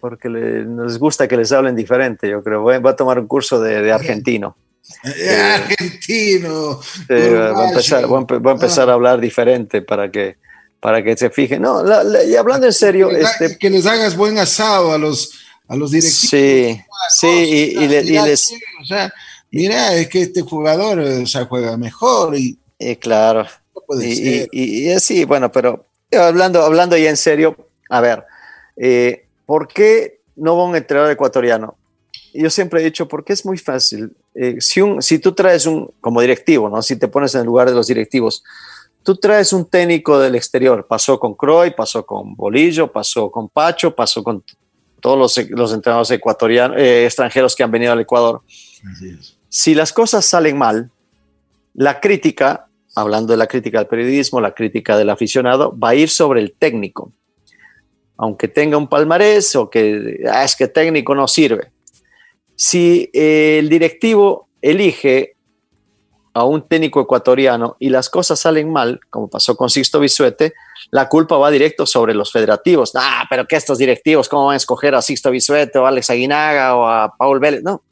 [0.00, 2.60] porque nos gusta que les hablen diferente, yo creo.
[2.62, 4.56] Voy, a tomar un curso de argentino.
[5.04, 6.80] Eh, argentino.
[7.08, 10.36] voy a empezar, a, empezar a hablar diferente para que,
[10.80, 11.62] para que se fijen.
[11.62, 11.82] No,
[12.26, 13.08] y hablando en serio.
[13.10, 15.32] Que, este, que les hagas buen asado a los,
[15.68, 16.30] a los directivos.
[16.30, 16.80] Sí,
[17.20, 18.52] sí, y, les.
[18.80, 19.12] O sea,
[19.50, 22.58] mira, es que este jugador o sea, juega mejor y...
[23.00, 23.46] claro.
[24.00, 27.56] y, así, bueno, pero hablando, hablando ya en serio,
[27.88, 28.24] a ver,
[28.76, 31.76] eh, ¿por qué no va un entrenador ecuatoriano?
[32.34, 34.12] Yo siempre he dicho, porque es muy fácil.
[34.34, 36.82] Eh, si, un, si tú traes un, como directivo, ¿no?
[36.82, 38.44] si te pones en el lugar de los directivos,
[39.02, 43.94] tú traes un técnico del exterior, pasó con Croy, pasó con Bolillo, pasó con Pacho,
[43.94, 44.44] pasó con
[45.00, 48.42] todos los, los entrenadores ecuatorianos, eh, extranjeros que han venido al Ecuador.
[49.48, 50.90] Si las cosas salen mal,
[51.74, 56.10] la crítica, hablando de la crítica del periodismo, la crítica del aficionado, va a ir
[56.10, 57.12] sobre el técnico.
[58.16, 61.70] Aunque tenga un palmarés o que ah, es que técnico no sirve.
[62.56, 65.36] Si eh, el directivo elige
[66.34, 70.54] a un técnico ecuatoriano y las cosas salen mal, como pasó con Sixto Bisuete,
[70.90, 72.92] la culpa va directo sobre los federativos.
[72.94, 76.10] Ah, pero que estos directivos, ¿cómo van a escoger a Sixto Bisuete o a Alex
[76.10, 77.62] Aguinaga o a Paul Vélez?
[77.62, 77.82] No.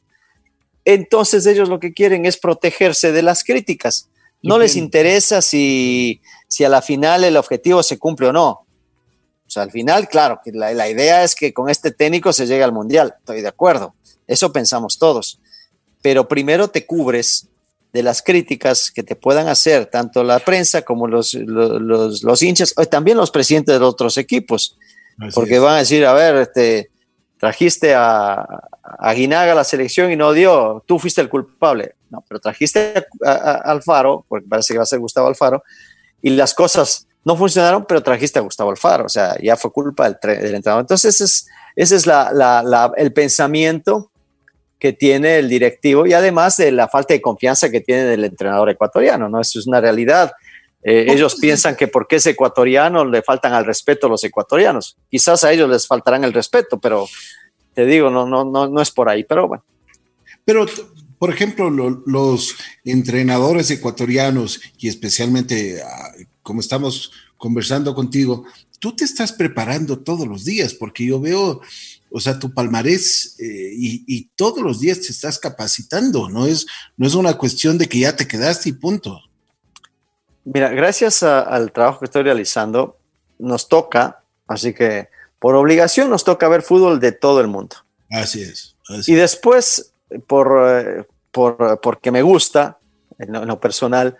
[0.89, 4.07] Entonces ellos lo que quieren es protegerse de las críticas.
[4.41, 8.49] No les interesa si, si a la final el objetivo se cumple o no.
[8.49, 12.47] O sea, al final, claro, que la, la idea es que con este técnico se
[12.47, 13.15] llegue al Mundial.
[13.19, 13.95] Estoy de acuerdo.
[14.27, 15.41] Eso pensamos todos.
[16.01, 17.49] Pero primero te cubres
[17.91, 22.73] de las críticas que te puedan hacer tanto la prensa como los, los, los, hinchas,
[22.81, 24.77] y también los presidentes de otros equipos,
[25.33, 26.91] porque van a decir, a ver, este,
[27.37, 28.45] trajiste a,
[28.81, 31.95] a Guinaga a la selección y no dio, tú fuiste el culpable.
[32.09, 35.63] No, pero trajiste a, Alfaro, porque parece que va a ser Gustavo Alfaro,
[36.21, 40.09] y las cosas no funcionaron, pero trajiste a Gustavo Alfaro, o sea, ya fue culpa
[40.09, 40.81] del, del entrenador.
[40.81, 44.11] Entonces, ese es, ese es la, la, el pensamiento
[44.79, 48.69] que tiene el directivo y además de la falta de confianza que tiene el entrenador
[48.69, 49.41] ecuatoriano, ¿no?
[49.41, 50.31] Eso es una realidad.
[50.89, 54.95] Eh, ellos piensan que porque es ecuatoriano le faltan al respeto a los ecuatorianos.
[55.11, 57.09] Quizás a ellos les faltarán el respeto, pero
[57.73, 59.65] te digo, no, no, no, no es por ahí, pero bueno.
[60.45, 60.65] Pero,
[61.19, 62.55] por ejemplo, los
[62.85, 68.45] entrenadores ecuatorianos y especialmente ah, como estamos conversando contigo,
[68.79, 71.59] tú te estás preparando todos los días porque yo veo
[72.09, 76.65] o sea, tu palmarés eh, y, todos los días te estás capacitando, no es,
[76.95, 79.19] no es una cuestión de que ya te quedaste y punto.
[80.53, 82.97] Mira, gracias al trabajo que estoy realizando,
[83.37, 85.09] nos toca, así que
[85.39, 87.75] por obligación nos toca ver fútbol de todo el mundo.
[88.09, 88.77] Así es.
[89.07, 89.93] y después,
[90.25, 92.79] por, eh, por, porque me gusta,
[93.19, 94.15] en lo, personal,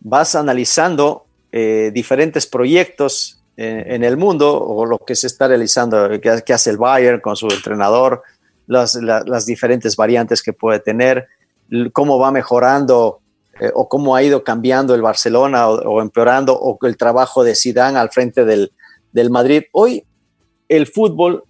[0.00, 6.52] vas analizando eh, diferentes proyectos en, el mundo o lo que se está realizando, que,
[6.52, 8.22] hace el Bayern con su entrenador,
[8.66, 11.28] las, las, diferentes variantes que puede tener,
[11.92, 13.20] cómo va mejorando
[13.60, 17.98] eh, o cómo ha ido cambiando el Barcelona o, empeorando o el trabajo de Zidane
[17.98, 18.72] al frente del,
[19.12, 19.64] del Madrid.
[19.72, 20.04] Hoy
[20.68, 21.44] el fútbol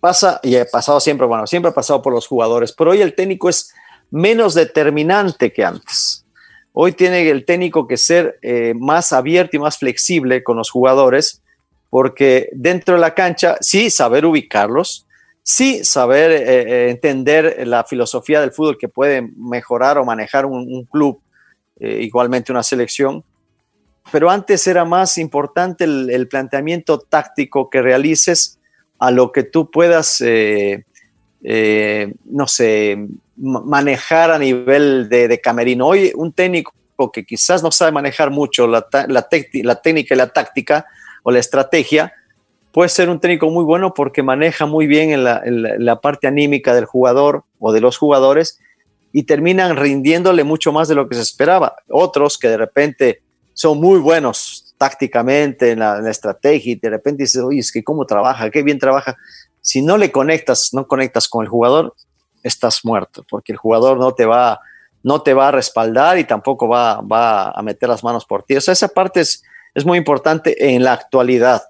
[0.00, 3.14] pasa, y ha pasado siempre, bueno, siempre ha pasado por los jugadores, pero hoy el
[3.14, 3.72] técnico es
[4.10, 6.26] menos determinante que antes.
[6.72, 11.42] Hoy tiene el técnico que ser eh, más abierto y más flexible con los jugadores,
[11.90, 15.06] porque dentro de la cancha sí saber ubicarlos,
[15.42, 20.84] sí saber eh, eh, entender la filosofía del fútbol que puede mejorar o manejar un,
[20.84, 21.20] club,
[21.78, 23.24] igualmente una selección,
[24.10, 28.58] pero antes era más importante el, planteamiento táctico que realices
[28.98, 30.26] a lo que tú puedas, no
[32.46, 35.88] sé, manejar a nivel de, camerino.
[35.88, 36.72] Hoy un técnico
[37.10, 40.86] que quizás no sabe manejar mucho la, técnica y la táctica
[41.22, 42.12] o la estrategia,
[42.72, 46.86] puede ser un técnico muy bueno porque maneja muy bien en la, parte anímica del
[46.86, 48.58] jugador o de los jugadores
[49.12, 51.76] y terminan rindiéndole mucho más de lo que se esperaba.
[51.88, 53.22] Otros que de repente
[53.52, 57.70] son muy buenos tácticamente en la, en la estrategia y de repente dices, oye, es
[57.70, 59.16] que cómo trabaja, qué bien trabaja.
[59.60, 61.94] Si no le conectas, no conectas con el jugador,
[62.42, 64.60] estás muerto, porque el jugador no te va,
[65.02, 68.56] no te va a respaldar y tampoco va, va a meter las manos por ti.
[68.56, 69.42] O sea, esa parte es,
[69.74, 71.62] es muy importante en la actualidad.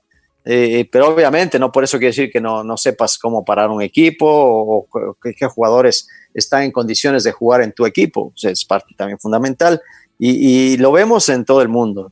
[0.44, 3.80] Eh, pero obviamente no por eso quiere decir que no, no sepas cómo parar un
[3.80, 4.88] equipo o,
[5.22, 8.32] qué, jugadores están en condiciones de jugar en tu equipo.
[8.34, 9.80] O sea, es parte también fundamental
[10.18, 12.10] y, y, lo vemos en todo el mundo.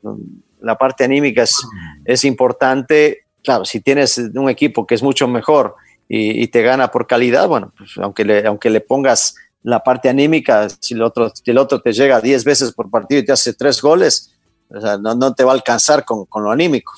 [0.60, 1.56] La parte anímica es,
[2.04, 3.24] es importante.
[3.42, 5.74] Claro, si tienes un equipo que es mucho mejor
[6.08, 10.68] y, te gana por calidad, bueno, pues aunque le, aunque le pongas la parte anímica,
[10.68, 13.54] si el otro, si el otro te llega 10 veces por partido y te hace
[13.54, 14.34] tres goles,
[14.68, 16.92] o sea, no, no, te va a alcanzar con, con lo anímico.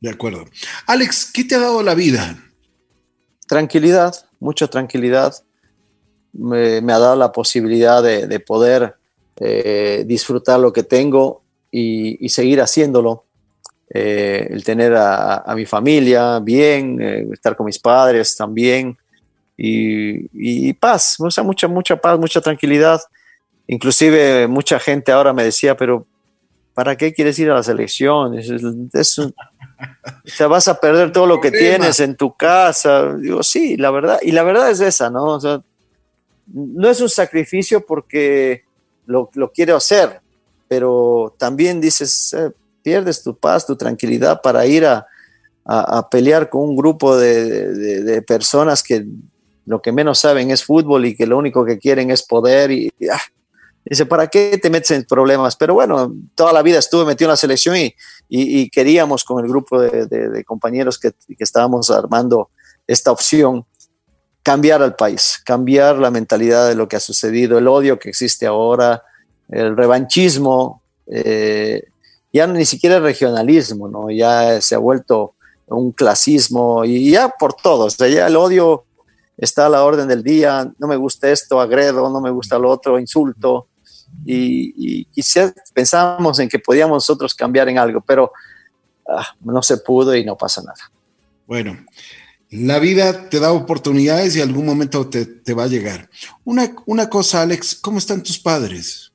[0.00, 0.44] De acuerdo.
[0.86, 2.38] Alex, ¿qué te ha dado la vida?
[3.46, 5.34] Tranquilidad, mucha tranquilidad.
[6.32, 8.96] Me, ha dado la posibilidad de, de poder
[9.36, 13.24] eh, disfrutar lo que tengo y, y seguir haciéndolo.
[13.90, 18.98] Eh, el tener a, mi familia bien, eh, estar con mis padres también,
[19.60, 23.00] y, paz, o sea, mucha, mucha paz, mucha tranquilidad.
[23.66, 26.06] Inclusive mucha gente ahora me decía, pero
[26.74, 28.38] ¿para qué quieres ir a la selección?
[28.38, 29.20] Es,
[30.36, 33.14] te vas a perder todo lo que tienes en tu casa.
[33.14, 35.24] Digo, sí, la verdad, y la verdad es esa, ¿no?
[35.24, 35.60] O sea,
[36.46, 38.64] no es un sacrificio porque
[39.06, 40.20] lo, lo quiero hacer,
[40.66, 42.50] pero también dices, eh,
[42.82, 45.06] pierdes tu paz, tu tranquilidad para ir a,
[45.64, 49.04] a, pelear con un grupo de, de, personas que
[49.66, 52.90] lo que menos saben es fútbol y que lo único que quieren es poder y,
[53.12, 53.20] ah,
[53.88, 55.56] dice, ¿para qué te metes en problemas?
[55.56, 57.76] Pero bueno, toda la vida estuve metido en la selección
[58.28, 62.50] y, queríamos con el grupo de, compañeros que, estábamos armando
[62.86, 63.64] esta opción
[64.42, 68.46] cambiar al país, cambiar la mentalidad de lo que ha sucedido, el odio que existe
[68.46, 69.02] ahora,
[69.48, 71.82] el revanchismo, eh,
[72.32, 74.10] ya ni siquiera el regionalismo, ¿no?
[74.10, 75.34] ya se ha vuelto
[75.66, 78.84] un clasismo y ya por todos, ya el odio
[79.38, 82.68] está a la orden del día, no me gusta esto, agredo, no me gusta lo
[82.68, 83.67] otro, insulto.
[84.24, 85.22] Y, y
[85.72, 88.32] pensábamos en que podíamos nosotros cambiar en algo, pero
[89.08, 90.90] ah, no se pudo y no pasa nada.
[91.46, 91.78] Bueno,
[92.50, 96.08] la vida te da oportunidades y algún momento te, va a llegar.
[96.44, 99.12] Una, una, cosa, Alex, ¿cómo están tus padres?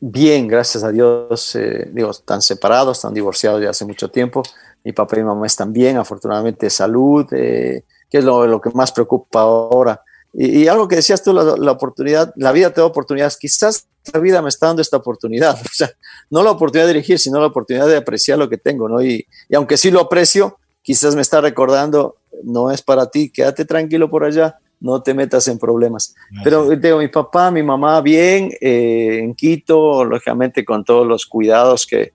[0.00, 1.54] Bien, gracias a Dios.
[1.56, 4.42] Eh, digo, están separados, están divorciados ya hace mucho tiempo.
[4.82, 8.92] Mi papá y mi mamá están bien, afortunadamente salud, eh, que es lo, que más
[8.92, 10.02] preocupa ahora.
[10.32, 13.36] Y, algo que decías tú, la, oportunidad, la vida te da oportunidades.
[13.36, 15.58] Quizás la vida me está dando esta oportunidad.
[15.64, 15.90] O sea,
[16.30, 19.02] no la oportunidad de dirigir, sino la oportunidad de apreciar lo que tengo, ¿no?
[19.02, 23.64] Y, y aunque sí lo aprecio, quizás me está recordando, no es para ti, quédate
[23.64, 26.14] tranquilo por allá, no te metas en problemas.
[26.42, 31.86] Pero tengo mi papá, mi mamá bien, eh, en Quito, lógicamente con todos los cuidados
[31.86, 32.12] que,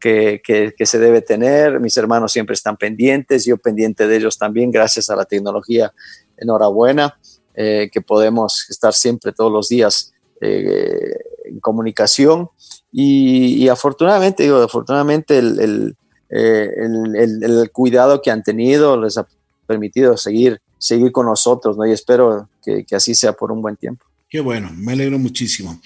[0.00, 1.78] que, que, se debe tener.
[1.78, 5.92] Mis hermanos siempre están pendientes, yo pendiente de ellos también, gracias a la tecnología.
[6.38, 7.18] Enhorabuena,
[7.56, 10.12] eh, que podemos estar siempre todos los días
[10.42, 11.10] eh,
[11.46, 12.50] en comunicación.
[12.92, 15.96] Y, afortunadamente, digo, afortunadamente el,
[16.28, 19.26] eh, el, cuidado que han tenido les ha
[19.66, 21.86] permitido seguir, seguir con nosotros, ¿no?
[21.86, 24.04] Y espero que, así sea por un buen tiempo.
[24.28, 25.80] Qué bueno, me alegro muchísimo.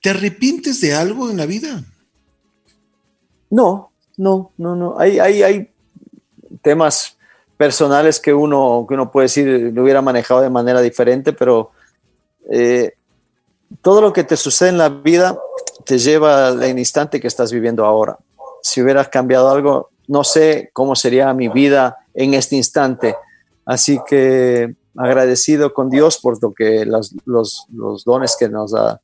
[0.00, 1.84] ¿Te arrepientes de algo en la vida?
[3.50, 4.98] No, no, no, no.
[4.98, 5.70] Hay, hay, hay
[6.62, 7.18] temas
[7.60, 11.72] personales que uno, que uno puede decir lo hubiera manejado de manera diferente, pero
[12.50, 12.94] eh,
[13.82, 15.38] todo lo que te sucede en la vida
[15.84, 18.16] te lleva al instante que estás viviendo ahora
[18.62, 23.14] si hubiera cambiado algo, no sé cómo sería mi vida en este instante.
[23.66, 29.02] Así que agradecido con Dios por lo que los, los, los dones que nos ha,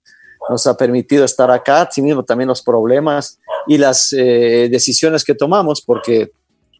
[0.48, 5.34] nos ha permitido estar acá, sí mismo también los problemas y las eh, decisiones que
[5.34, 6.32] tomamos, porque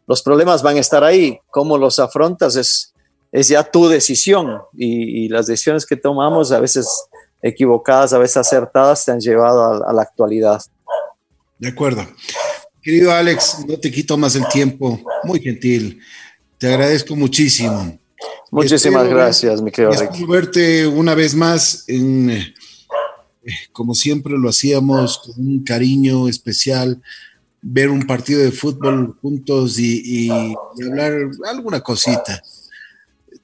[0.07, 1.39] los problemas van a estar ahí.
[1.51, 2.93] Cómo los afrontas es,
[3.31, 6.87] es ya tu decisión y, las decisiones que tomamos, a veces
[7.41, 10.61] equivocadas, a veces acertadas, te han llevado a la actualidad.
[11.59, 12.05] De acuerdo.
[12.81, 15.99] Querido Alex, no te quito más el tiempo, muy gentil.
[16.57, 17.99] Te agradezco muchísimo.
[18.49, 20.25] Muchísimas gracias, mi querido Ricky.
[20.25, 22.53] verte una vez más en, eh,
[23.73, 27.01] como siempre lo hacíamos, con un cariño especial,
[27.61, 32.41] ver un partido de fútbol juntos y, hablar alguna cosita.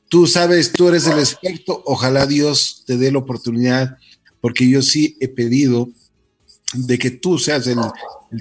[0.07, 3.97] Tú sabes, tú eres el experto, ojalá Dios te dé la oportunidad,
[4.41, 5.89] porque yo sí he pedido
[6.73, 7.79] de que tú seas el,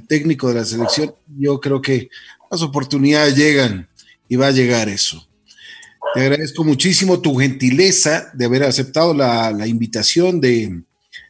[0.09, 2.09] técnico de la selección, yo creo que
[2.51, 3.89] las oportunidades llegan
[4.29, 5.27] y va a llegar eso.
[6.15, 10.83] Te agradezco muchísimo tu gentileza de haber aceptado la, invitación de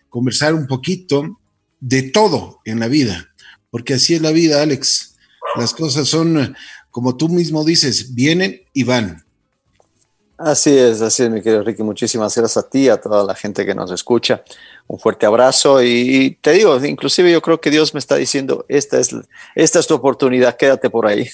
[0.08, 1.40] conversar un poquito
[1.80, 3.31] de todo en la vida,
[3.72, 5.14] porque así es la vida, Alex.
[5.56, 6.54] Las cosas son,
[6.90, 9.24] como tú mismo dices, vienen y van.
[10.36, 11.82] Así es, así es, mi querido Ricky.
[11.82, 14.44] Muchísimas gracias a ti, a toda la gente que nos escucha.
[14.88, 18.98] Un fuerte abrazo y te digo, inclusive yo creo que Dios me está diciendo, esta
[18.98, 19.16] es,
[19.54, 21.26] esta es tu oportunidad, quédate por ahí.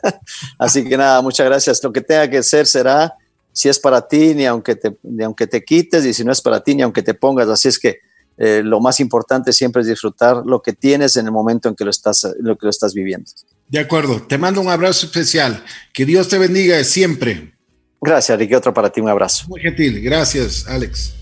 [0.58, 1.84] así que nada, muchas gracias.
[1.84, 3.14] Lo que tenga que ser será,
[3.52, 6.40] si es para ti, ni aunque te, ni aunque te quites, y si no es
[6.40, 7.50] para ti, ni aunque te pongas.
[7.50, 7.98] Así es que
[8.44, 11.84] eh, lo más importante siempre es disfrutar lo que tienes en el momento en que
[11.84, 13.30] lo estás, lo que lo estás viviendo.
[13.68, 15.64] De acuerdo, te mando un abrazo especial.
[15.94, 17.54] Que Dios te bendiga siempre.
[18.00, 18.56] Gracias, Ricky.
[18.56, 19.46] Otro para ti, un abrazo.
[19.48, 20.00] Muy gentil.
[20.02, 21.21] Gracias, Alex.